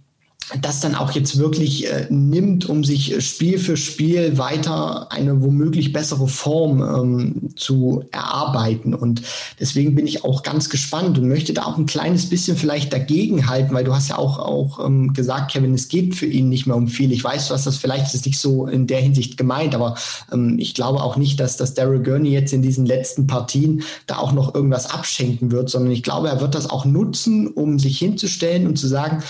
das 0.59 0.81
dann 0.81 0.95
auch 0.95 1.11
jetzt 1.11 1.37
wirklich 1.37 1.87
äh, 1.87 2.07
nimmt, 2.09 2.67
um 2.67 2.83
sich 2.83 3.13
äh, 3.13 3.21
Spiel 3.21 3.57
für 3.57 3.77
Spiel 3.77 4.37
weiter 4.37 5.11
eine 5.11 5.41
womöglich 5.41 5.93
bessere 5.93 6.27
Form 6.27 6.81
ähm, 6.81 7.55
zu 7.55 8.03
erarbeiten. 8.11 8.93
Und 8.93 9.21
deswegen 9.59 9.95
bin 9.95 10.07
ich 10.07 10.25
auch 10.25 10.43
ganz 10.43 10.69
gespannt 10.69 11.17
und 11.17 11.27
möchte 11.27 11.53
da 11.53 11.63
auch 11.63 11.77
ein 11.77 11.85
kleines 11.85 12.27
bisschen 12.27 12.57
vielleicht 12.57 12.91
dagegen 12.91 13.47
halten, 13.47 13.73
weil 13.73 13.85
du 13.85 13.95
hast 13.95 14.09
ja 14.09 14.17
auch, 14.17 14.39
auch 14.39 14.85
ähm, 14.85 15.13
gesagt, 15.13 15.51
Kevin, 15.51 15.73
es 15.73 15.87
geht 15.87 16.15
für 16.15 16.25
ihn 16.25 16.49
nicht 16.49 16.67
mehr 16.67 16.75
um 16.75 16.87
viel. 16.87 17.11
Ich 17.11 17.23
weiß, 17.23 17.47
du 17.47 17.53
hast 17.53 17.65
das 17.65 17.77
vielleicht 17.77 18.13
ist 18.13 18.25
nicht 18.25 18.39
so 18.39 18.67
in 18.67 18.87
der 18.87 18.99
Hinsicht 18.99 19.37
gemeint, 19.37 19.73
aber 19.73 19.95
ähm, 20.33 20.57
ich 20.59 20.73
glaube 20.73 21.01
auch 21.01 21.15
nicht, 21.15 21.39
dass, 21.39 21.55
dass 21.55 21.73
Daryl 21.73 22.03
Gurney 22.03 22.31
jetzt 22.31 22.51
in 22.51 22.61
diesen 22.61 22.85
letzten 22.85 23.27
Partien 23.27 23.83
da 24.07 24.17
auch 24.17 24.33
noch 24.33 24.53
irgendwas 24.53 24.89
abschenken 24.89 25.51
wird, 25.51 25.69
sondern 25.69 25.91
ich 25.91 26.03
glaube, 26.03 26.27
er 26.27 26.41
wird 26.41 26.55
das 26.55 26.69
auch 26.69 26.83
nutzen, 26.83 27.47
um 27.47 27.79
sich 27.79 27.97
hinzustellen 27.97 28.67
und 28.67 28.77
zu 28.77 28.87
sagen, 28.87 29.23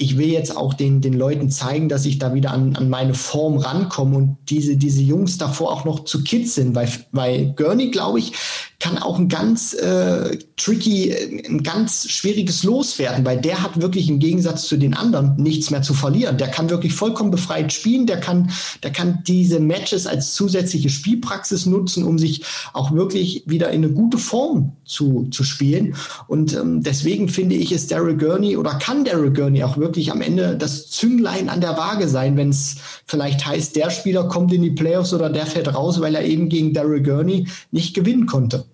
ich 0.00 0.16
will 0.16 0.28
jetzt 0.28 0.56
auch 0.56 0.72
den, 0.72 1.02
den 1.02 1.12
Leuten 1.12 1.50
zeigen, 1.50 1.90
dass 1.90 2.06
ich 2.06 2.18
da 2.18 2.32
wieder 2.32 2.52
an, 2.52 2.74
an 2.74 2.88
meine 2.88 3.12
Form 3.12 3.58
rankomme 3.58 4.16
und 4.16 4.38
diese, 4.48 4.78
diese 4.78 5.02
Jungs 5.02 5.36
davor 5.36 5.72
auch 5.72 5.84
noch 5.84 6.04
zu 6.04 6.24
Kids 6.24 6.54
sind, 6.54 6.74
weil, 6.74 6.88
weil 7.12 7.52
Gurney, 7.52 7.90
glaube 7.90 8.18
ich, 8.18 8.32
kann 8.80 8.96
auch 8.96 9.18
ein 9.18 9.28
ganz 9.28 9.74
äh, 9.74 10.38
tricky, 10.56 11.14
ein 11.46 11.62
ganz 11.62 12.08
schwieriges 12.08 12.64
Los 12.64 12.98
werden, 12.98 13.24
weil 13.26 13.38
der 13.38 13.62
hat 13.62 13.80
wirklich 13.80 14.08
im 14.08 14.18
Gegensatz 14.18 14.66
zu 14.66 14.78
den 14.78 14.94
anderen 14.94 15.36
nichts 15.36 15.70
mehr 15.70 15.82
zu 15.82 15.92
verlieren. 15.92 16.38
Der 16.38 16.48
kann 16.48 16.70
wirklich 16.70 16.94
vollkommen 16.94 17.30
befreit 17.30 17.72
spielen, 17.74 18.06
der 18.06 18.18
kann, 18.20 18.50
der 18.82 18.90
kann 18.90 19.22
diese 19.26 19.60
Matches 19.60 20.06
als 20.06 20.32
zusätzliche 20.32 20.88
Spielpraxis 20.88 21.66
nutzen, 21.66 22.04
um 22.04 22.18
sich 22.18 22.42
auch 22.72 22.92
wirklich 22.92 23.44
wieder 23.46 23.70
in 23.70 23.84
eine 23.84 23.92
gute 23.92 24.16
Form 24.16 24.72
zu, 24.86 25.28
zu 25.30 25.44
spielen. 25.44 25.94
Und 26.26 26.54
ähm, 26.54 26.82
deswegen 26.82 27.28
finde 27.28 27.56
ich, 27.56 27.72
ist 27.72 27.92
Daryl 27.92 28.16
Gurney 28.16 28.56
oder 28.56 28.70
kann 28.78 29.04
Daryl 29.04 29.32
Gurney 29.32 29.62
auch 29.62 29.76
wirklich 29.76 30.10
am 30.10 30.22
Ende 30.22 30.56
das 30.56 30.88
Zünglein 30.88 31.50
an 31.50 31.60
der 31.60 31.76
Waage 31.76 32.08
sein, 32.08 32.38
wenn 32.38 32.48
es 32.48 32.76
vielleicht 33.04 33.46
heißt, 33.46 33.76
der 33.76 33.90
Spieler 33.90 34.24
kommt 34.28 34.54
in 34.54 34.62
die 34.62 34.70
Playoffs 34.70 35.12
oder 35.12 35.28
der 35.28 35.44
fährt 35.44 35.74
raus, 35.74 36.00
weil 36.00 36.14
er 36.14 36.24
eben 36.24 36.48
gegen 36.48 36.72
Daryl 36.72 37.02
Gurney 37.02 37.46
nicht 37.70 37.94
gewinnen 37.94 38.24
konnte. 38.24 38.64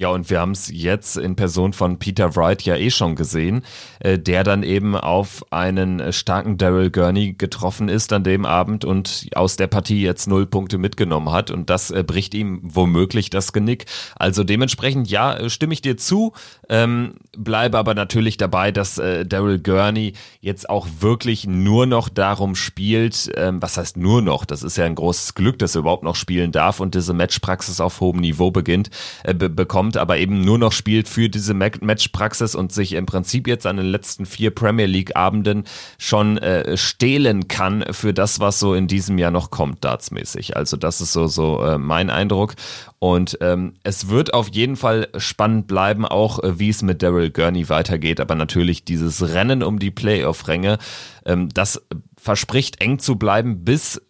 Ja, 0.00 0.10
und 0.10 0.30
wir 0.30 0.38
haben 0.38 0.52
es 0.52 0.70
jetzt 0.72 1.16
in 1.16 1.34
Person 1.34 1.72
von 1.72 1.98
Peter 1.98 2.36
Wright 2.36 2.62
ja 2.62 2.76
eh 2.76 2.88
schon 2.88 3.16
gesehen, 3.16 3.62
äh, 3.98 4.16
der 4.16 4.44
dann 4.44 4.62
eben 4.62 4.94
auf 4.94 5.44
einen 5.50 5.98
äh, 5.98 6.12
starken 6.12 6.56
Daryl 6.56 6.92
Gurney 6.92 7.32
getroffen 7.32 7.88
ist 7.88 8.12
an 8.12 8.22
dem 8.22 8.46
Abend 8.46 8.84
und 8.84 9.26
aus 9.34 9.56
der 9.56 9.66
Partie 9.66 10.00
jetzt 10.00 10.28
null 10.28 10.46
Punkte 10.46 10.78
mitgenommen 10.78 11.32
hat. 11.32 11.50
Und 11.50 11.68
das 11.68 11.90
äh, 11.90 12.04
bricht 12.06 12.34
ihm 12.34 12.60
womöglich 12.62 13.30
das 13.30 13.52
Genick. 13.52 13.86
Also 14.14 14.44
dementsprechend, 14.44 15.10
ja, 15.10 15.36
äh, 15.36 15.50
stimme 15.50 15.72
ich 15.74 15.82
dir 15.82 15.96
zu, 15.96 16.32
ähm, 16.68 17.14
bleibe 17.36 17.76
aber 17.76 17.94
natürlich 17.94 18.36
dabei, 18.36 18.70
dass 18.70 18.98
äh, 18.98 19.26
Daryl 19.26 19.58
Gurney 19.58 20.12
jetzt 20.40 20.70
auch 20.70 20.86
wirklich 21.00 21.44
nur 21.48 21.86
noch 21.86 22.08
darum 22.08 22.54
spielt, 22.54 23.32
ähm, 23.34 23.60
was 23.60 23.76
heißt 23.76 23.96
nur 23.96 24.22
noch, 24.22 24.44
das 24.44 24.62
ist 24.62 24.76
ja 24.76 24.84
ein 24.84 24.94
großes 24.94 25.34
Glück, 25.34 25.58
dass 25.58 25.74
er 25.74 25.80
überhaupt 25.80 26.04
noch 26.04 26.14
spielen 26.14 26.52
darf 26.52 26.78
und 26.78 26.94
diese 26.94 27.14
Matchpraxis 27.14 27.80
auf 27.80 27.98
hohem 27.98 28.20
Niveau 28.20 28.52
beginnt, 28.52 28.90
äh, 29.24 29.34
bekommt 29.34 29.87
kommt, 29.88 29.96
aber 29.96 30.18
eben 30.18 30.42
nur 30.42 30.58
noch 30.58 30.72
spielt 30.72 31.08
für 31.08 31.30
diese 31.30 31.54
Matchpraxis 31.54 32.54
und 32.54 32.72
sich 32.72 32.92
im 32.92 33.06
Prinzip 33.06 33.48
jetzt 33.48 33.66
an 33.66 33.78
den 33.78 33.86
letzten 33.86 34.26
vier 34.26 34.50
Premier 34.50 34.84
League 34.84 35.16
Abenden 35.16 35.64
schon 35.96 36.36
äh, 36.36 36.76
stehlen 36.76 37.48
kann 37.48 37.84
für 37.92 38.12
das, 38.12 38.38
was 38.38 38.60
so 38.60 38.74
in 38.74 38.86
diesem 38.86 39.16
Jahr 39.16 39.30
noch 39.30 39.50
kommt, 39.50 39.84
dartsmäßig. 39.84 40.58
Also 40.58 40.76
das 40.76 41.00
ist 41.00 41.14
so, 41.14 41.26
so 41.26 41.62
äh, 41.64 41.78
mein 41.78 42.10
Eindruck. 42.10 42.54
Und 42.98 43.38
ähm, 43.40 43.74
es 43.82 44.08
wird 44.08 44.34
auf 44.34 44.48
jeden 44.48 44.76
Fall 44.76 45.08
spannend 45.16 45.68
bleiben, 45.68 46.04
auch 46.04 46.42
äh, 46.42 46.58
wie 46.58 46.68
es 46.68 46.82
mit 46.82 47.02
Daryl 47.02 47.30
Gurney 47.30 47.68
weitergeht. 47.70 48.20
Aber 48.20 48.34
natürlich 48.34 48.84
dieses 48.84 49.32
Rennen 49.32 49.62
um 49.62 49.78
die 49.78 49.92
Playoff-Ränge, 49.92 50.78
ähm, 51.24 51.48
das 51.54 51.80
verspricht 52.20 52.82
eng 52.82 52.98
zu 52.98 53.16
bleiben 53.16 53.64
bis 53.64 54.02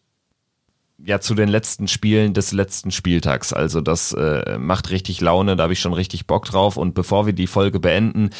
ja 1.05 1.21
zu 1.21 1.35
den 1.35 1.49
letzten 1.49 1.89
Spielen 1.89 2.35
des 2.35 2.53
letzten 2.53 2.91
Spieltags. 2.91 3.53
Also 3.53 3.81
das 3.81 4.13
äh, 4.13 4.59
macht 4.59 4.91
richtig 4.91 5.21
Laune, 5.21 5.57
da 5.57 5.65
habe 5.65 5.73
ich 5.73 5.81
schon 5.81 5.93
richtig 5.93 6.27
Bock 6.27 6.47
drauf. 6.47 6.77
Und 6.77 6.95
bevor 6.95 7.27
wir 7.27 7.33
die 7.33 7.47
Folge 7.47 7.81
beenden, 7.81 8.31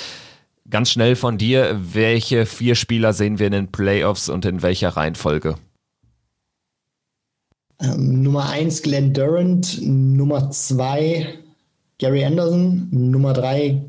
ganz 0.69 0.91
schnell 0.91 1.17
von 1.17 1.39
dir, 1.39 1.79
welche 1.81 2.47
vier 2.47 2.75
Spieler 2.75 3.13
sehen 3.13 3.39
wir 3.39 3.47
in 3.47 3.53
den 3.53 3.73
Playoffs 3.73 4.29
und 4.29 4.45
in 4.45 4.63
welcher 4.63 4.91
Reihenfolge? 4.91 5.57
Ähm, 7.81 8.23
Nummer 8.23 8.49
eins 8.51 8.83
Glenn 8.83 9.13
Durant, 9.13 9.81
Nummer 9.83 10.51
zwei 10.51 11.39
Gary 11.99 12.25
Anderson, 12.25 12.89
Nummer 12.91 13.33
drei 13.33 13.83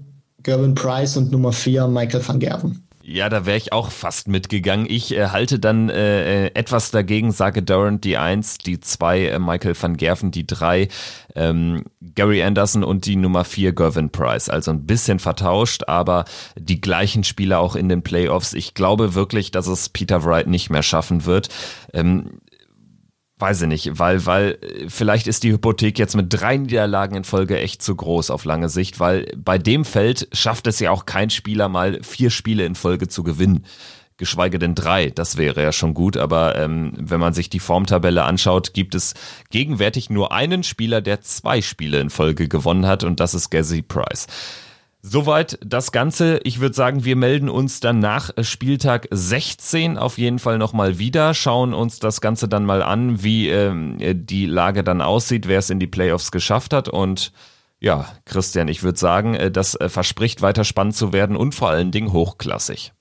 Gervin 0.43 0.75
Price 0.75 1.17
und 1.17 1.31
Nummer 1.31 1.51
vier 1.51 1.87
Michael 1.87 2.27
van 2.27 2.39
Gerven. 2.39 2.88
Ja, 3.11 3.27
da 3.27 3.47
wäre 3.47 3.57
ich 3.57 3.73
auch 3.73 3.89
fast 3.89 4.27
mitgegangen. 4.27 4.85
Ich 4.87 5.15
äh, 5.15 5.29
halte 5.29 5.57
dann 5.57 5.89
äh, 5.89 6.45
äh 6.45 6.51
etwas 6.53 6.91
dagegen, 6.91 7.31
sage 7.31 7.63
Durant 7.63 8.03
die 8.03 8.17
Eins, 8.17 8.59
die 8.59 8.79
zwei 8.81 9.25
äh, 9.25 9.39
Michael 9.39 9.73
van 9.79 9.97
Gerven 9.97 10.29
die 10.29 10.45
drei, 10.45 10.89
ähm, 11.35 11.85
Gary 12.13 12.43
Anderson 12.43 12.83
und 12.83 13.07
die 13.07 13.15
Nummer 13.15 13.45
vier 13.45 13.73
Gervin 13.73 14.11
Price. 14.11 14.47
Also 14.47 14.69
ein 14.69 14.85
bisschen 14.85 15.17
vertauscht, 15.17 15.85
aber 15.87 16.25
die 16.55 16.81
gleichen 16.81 17.23
Spieler 17.23 17.61
auch 17.61 17.75
in 17.75 17.89
den 17.89 18.03
Playoffs. 18.03 18.53
Ich 18.53 18.75
glaube 18.75 19.15
wirklich, 19.15 19.49
dass 19.49 19.65
es 19.65 19.89
Peter 19.89 20.23
Wright 20.23 20.45
nicht 20.45 20.69
mehr 20.69 20.83
schaffen 20.83 21.25
wird. 21.25 21.49
Ähm, 21.93 22.41
Weiß 23.39 23.61
ich 23.61 23.67
nicht, 23.69 23.99
weil, 23.99 24.25
weil 24.25 24.59
vielleicht 24.89 25.25
ist 25.25 25.43
die 25.43 25.53
Hypothek 25.53 25.97
jetzt 25.97 26.13
mit 26.13 26.25
drei 26.29 26.57
Niederlagen 26.57 27.15
in 27.15 27.23
Folge 27.23 27.57
echt 27.57 27.81
zu 27.81 27.95
groß 27.95 28.31
auf 28.31 28.43
lange 28.43 28.67
Sicht, 28.67 28.99
weil 28.99 29.31
bei 29.37 29.57
dem 29.57 29.85
Feld 29.85 30.27
schafft 30.33 30.67
es 30.67 30.81
ja 30.81 30.91
auch 30.91 31.05
kein 31.05 31.29
Spieler 31.29 31.69
mal 31.69 32.03
vier 32.03 32.31
Spiele 32.31 32.65
in 32.65 32.75
Folge 32.75 33.07
zu 33.07 33.23
gewinnen. 33.23 33.65
Geschweige 34.17 34.59
denn 34.59 34.75
drei, 34.75 35.09
das 35.09 35.37
wäre 35.37 35.63
ja 35.63 35.71
schon 35.71 35.93
gut, 35.93 36.17
aber 36.17 36.57
ähm, 36.57 36.91
wenn 36.97 37.21
man 37.21 37.33
sich 37.33 37.49
die 37.49 37.61
Formtabelle 37.61 38.23
anschaut, 38.23 38.73
gibt 38.73 38.93
es 38.93 39.13
gegenwärtig 39.51 40.09
nur 40.09 40.33
einen 40.33 40.63
Spieler, 40.63 40.99
der 40.99 41.21
zwei 41.21 41.61
Spiele 41.61 42.01
in 42.01 42.09
Folge 42.09 42.49
gewonnen 42.49 42.85
hat 42.85 43.05
und 43.05 43.21
das 43.21 43.33
ist 43.33 43.51
Gazzy 43.51 43.81
Price. 43.81 44.27
Soweit 45.01 45.57
das 45.65 45.93
Ganze. 45.93 46.41
Ich 46.43 46.59
würde 46.59 46.75
sagen, 46.75 47.05
wir 47.05 47.15
melden 47.15 47.47
uns 47.47 47.79
dann 47.79 47.99
nach 47.99 48.31
Spieltag 48.41 49.07
16 49.11 49.97
auf 49.97 50.17
jeden 50.17 50.39
Fall 50.39 50.57
nochmal 50.57 50.99
wieder, 50.99 51.33
schauen 51.33 51.73
uns 51.73 51.99
das 51.99 52.19
Ganze 52.19 52.49
dann 52.49 52.65
mal 52.65 52.83
an, 52.83 53.23
wie 53.23 53.47
ähm, 53.49 53.97
die 53.99 54.45
Lage 54.45 54.83
dann 54.83 55.01
aussieht, 55.01 55.47
wer 55.47 55.59
es 55.59 55.69
in 55.69 55.79
die 55.79 55.87
Playoffs 55.87 56.31
geschafft 56.31 56.73
hat. 56.73 56.89
Und 56.89 57.31
ja, 57.79 58.07
Christian, 58.25 58.67
ich 58.67 58.83
würde 58.83 58.99
sagen, 58.99 59.35
äh, 59.35 59.49
das 59.49 59.75
äh, 59.75 59.87
verspricht 59.87 60.41
weiter 60.41 60.65
spannend 60.65 60.95
zu 60.95 61.13
werden 61.13 61.37
und 61.37 61.55
vor 61.55 61.69
allen 61.69 61.91
Dingen 61.91 62.11
hochklassig. 62.11 62.91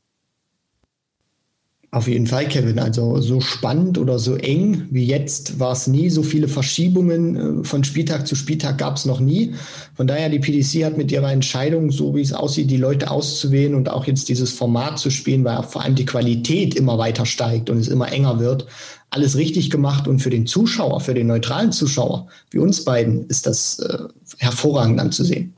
Auf 1.91 2.07
jeden 2.07 2.27
Fall, 2.27 2.47
Kevin. 2.49 2.79
Also 2.79 3.19
so 3.23 3.41
spannend 3.41 3.97
oder 3.97 4.19
so 4.19 4.35
eng 4.35 4.89
wie 4.91 5.07
jetzt 5.07 5.59
war 5.59 5.73
es 5.73 5.87
nie. 5.87 6.11
So 6.11 6.23
viele 6.23 6.47
Verschiebungen 6.47 7.63
äh, 7.63 7.65
von 7.65 7.83
Spieltag 7.83 8.27
zu 8.27 8.35
Spieltag 8.35 8.77
gab 8.77 8.97
es 8.97 9.07
noch 9.07 9.21
nie. 9.21 9.55
Von 9.95 10.07
daher, 10.07 10.29
die 10.29 10.39
PDC 10.39 10.85
hat 10.85 10.99
mit 10.99 11.11
ihrer 11.11 11.33
Entscheidung, 11.33 11.91
so 11.91 12.15
wie 12.15 12.21
es 12.21 12.35
aussieht, 12.35 12.71
die 12.71 12.77
Leute 12.77 13.11
auszuwählen 13.11 13.75
und 13.75 13.89
auch 13.89 14.07
jetzt 14.07 14.29
dieses 14.29 14.53
Format 14.53 14.99
zu 14.99 15.09
spielen, 15.09 15.45
weil 15.45 15.63
vor 15.63 15.83
allem 15.83 15.95
die 15.95 16.05
Qualität 16.05 16.75
immer 16.75 16.99
weiter 16.99 17.25
steigt 17.25 17.71
und 17.71 17.79
es 17.79 17.89
immer 17.89 18.13
enger 18.13 18.39
wird, 18.39 18.67
alles 19.09 19.37
richtig 19.37 19.71
gemacht. 19.71 20.07
Und 20.07 20.19
für 20.19 20.31
den 20.31 20.47
Zuschauer, 20.47 21.01
für 21.01 21.15
den 21.15 21.29
neutralen 21.29 21.73
Zuschauer, 21.73 22.27
wie 22.51 22.59
uns 22.59 22.85
beiden, 22.85 23.27
ist 23.29 23.47
das 23.47 23.79
äh, 23.79 23.99
hervorragend 24.37 25.01
anzusehen. 25.01 25.55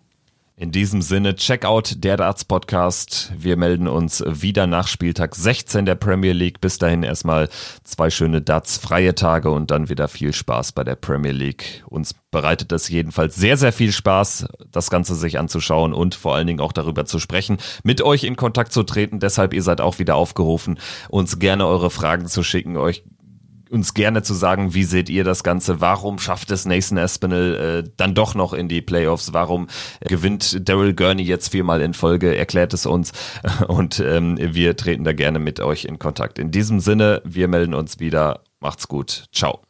In 0.61 0.73
diesem 0.73 1.01
Sinne, 1.01 1.37
check 1.37 1.65
out 1.65 2.05
der 2.05 2.19
Darts 2.19 2.45
Podcast. 2.45 3.33
Wir 3.35 3.57
melden 3.57 3.89
uns 3.89 4.23
wieder 4.27 4.67
nach 4.67 4.89
Spieltag 4.89 5.35
16 5.35 5.87
der 5.87 5.95
Premier 5.95 6.35
League. 6.35 6.61
Bis 6.61 6.77
dahin 6.77 7.03
erstmal 7.03 7.49
zwei 7.83 8.11
schöne 8.11 8.43
Darts 8.43 8.77
freie 8.77 9.15
Tage 9.15 9.51
und 9.51 9.71
dann 9.71 9.89
wieder 9.89 10.07
viel 10.07 10.35
Spaß 10.35 10.73
bei 10.73 10.85
der 10.85 10.97
Premier 10.97 11.33
League. 11.33 11.83
Uns 11.87 12.13
bereitet 12.31 12.73
es 12.73 12.91
jedenfalls 12.91 13.37
sehr, 13.37 13.57
sehr 13.57 13.73
viel 13.73 13.91
Spaß, 13.91 14.49
das 14.71 14.91
Ganze 14.91 15.15
sich 15.15 15.39
anzuschauen 15.39 15.95
und 15.95 16.15
vor 16.15 16.35
allen 16.35 16.47
Dingen 16.47 16.61
auch 16.61 16.73
darüber 16.73 17.07
zu 17.07 17.21
sprechen, 17.21 17.57
mit 17.83 18.03
euch 18.03 18.25
in 18.25 18.37
Kontakt 18.37 18.75
zu 18.75 18.83
treten. 18.83 19.19
Deshalb, 19.19 19.55
ihr 19.55 19.63
seid 19.63 19.81
auch 19.81 19.99
wieder 19.99 20.17
aufgerufen, 20.17 20.79
uns 21.09 21.39
gerne 21.39 21.67
eure 21.67 21.89
Fragen 21.89 22.27
zu 22.27 22.43
schicken, 22.43 22.77
euch 22.77 23.03
uns 23.71 23.95
gerne 23.95 24.23
zu 24.23 24.35
sagen, 24.35 24.75
wie 24.75 24.85
seht 24.85 25.09
ihr 25.09 25.25
das 25.25 25.45
Ganze? 25.45 25.81
Warum 25.81 26.19
schafft 26.19 26.51
es 26.51 26.67
Nathan 26.67 26.99
Espinel 26.99 27.85
äh, 27.87 27.91
dann 27.97 28.15
doch 28.15 28.35
noch 28.35 28.53
in 28.53 28.69
die 28.69 28.83
Playoffs? 28.83 29.33
Warum 29.33 29.69
gewinnt 30.01 30.69
Daryl 30.69 30.95
Gurney 30.95 31.23
jetzt 31.23 31.49
viermal 31.49 31.81
in 31.81 31.95
Folge? 31.95 32.37
Erklärt 32.37 32.75
es 32.75 32.87
uns 32.87 33.13
und 33.69 34.01
ähm, 34.01 34.39
wir 34.41 34.77
treten 34.77 35.05
da 35.05 35.13
gerne 35.13 35.39
mit 35.39 35.61
euch 35.61 35.85
in 35.85 35.99
Kontakt. 35.99 36.39
In 36.39 36.51
diesem 36.51 36.81
Sinne, 36.81 37.23
wir 37.25 37.49
melden 37.49 37.75
uns 37.75 38.01
wieder. 38.01 38.43
Macht's 38.61 38.89
gut. 38.89 39.25
Ciao. 39.33 39.70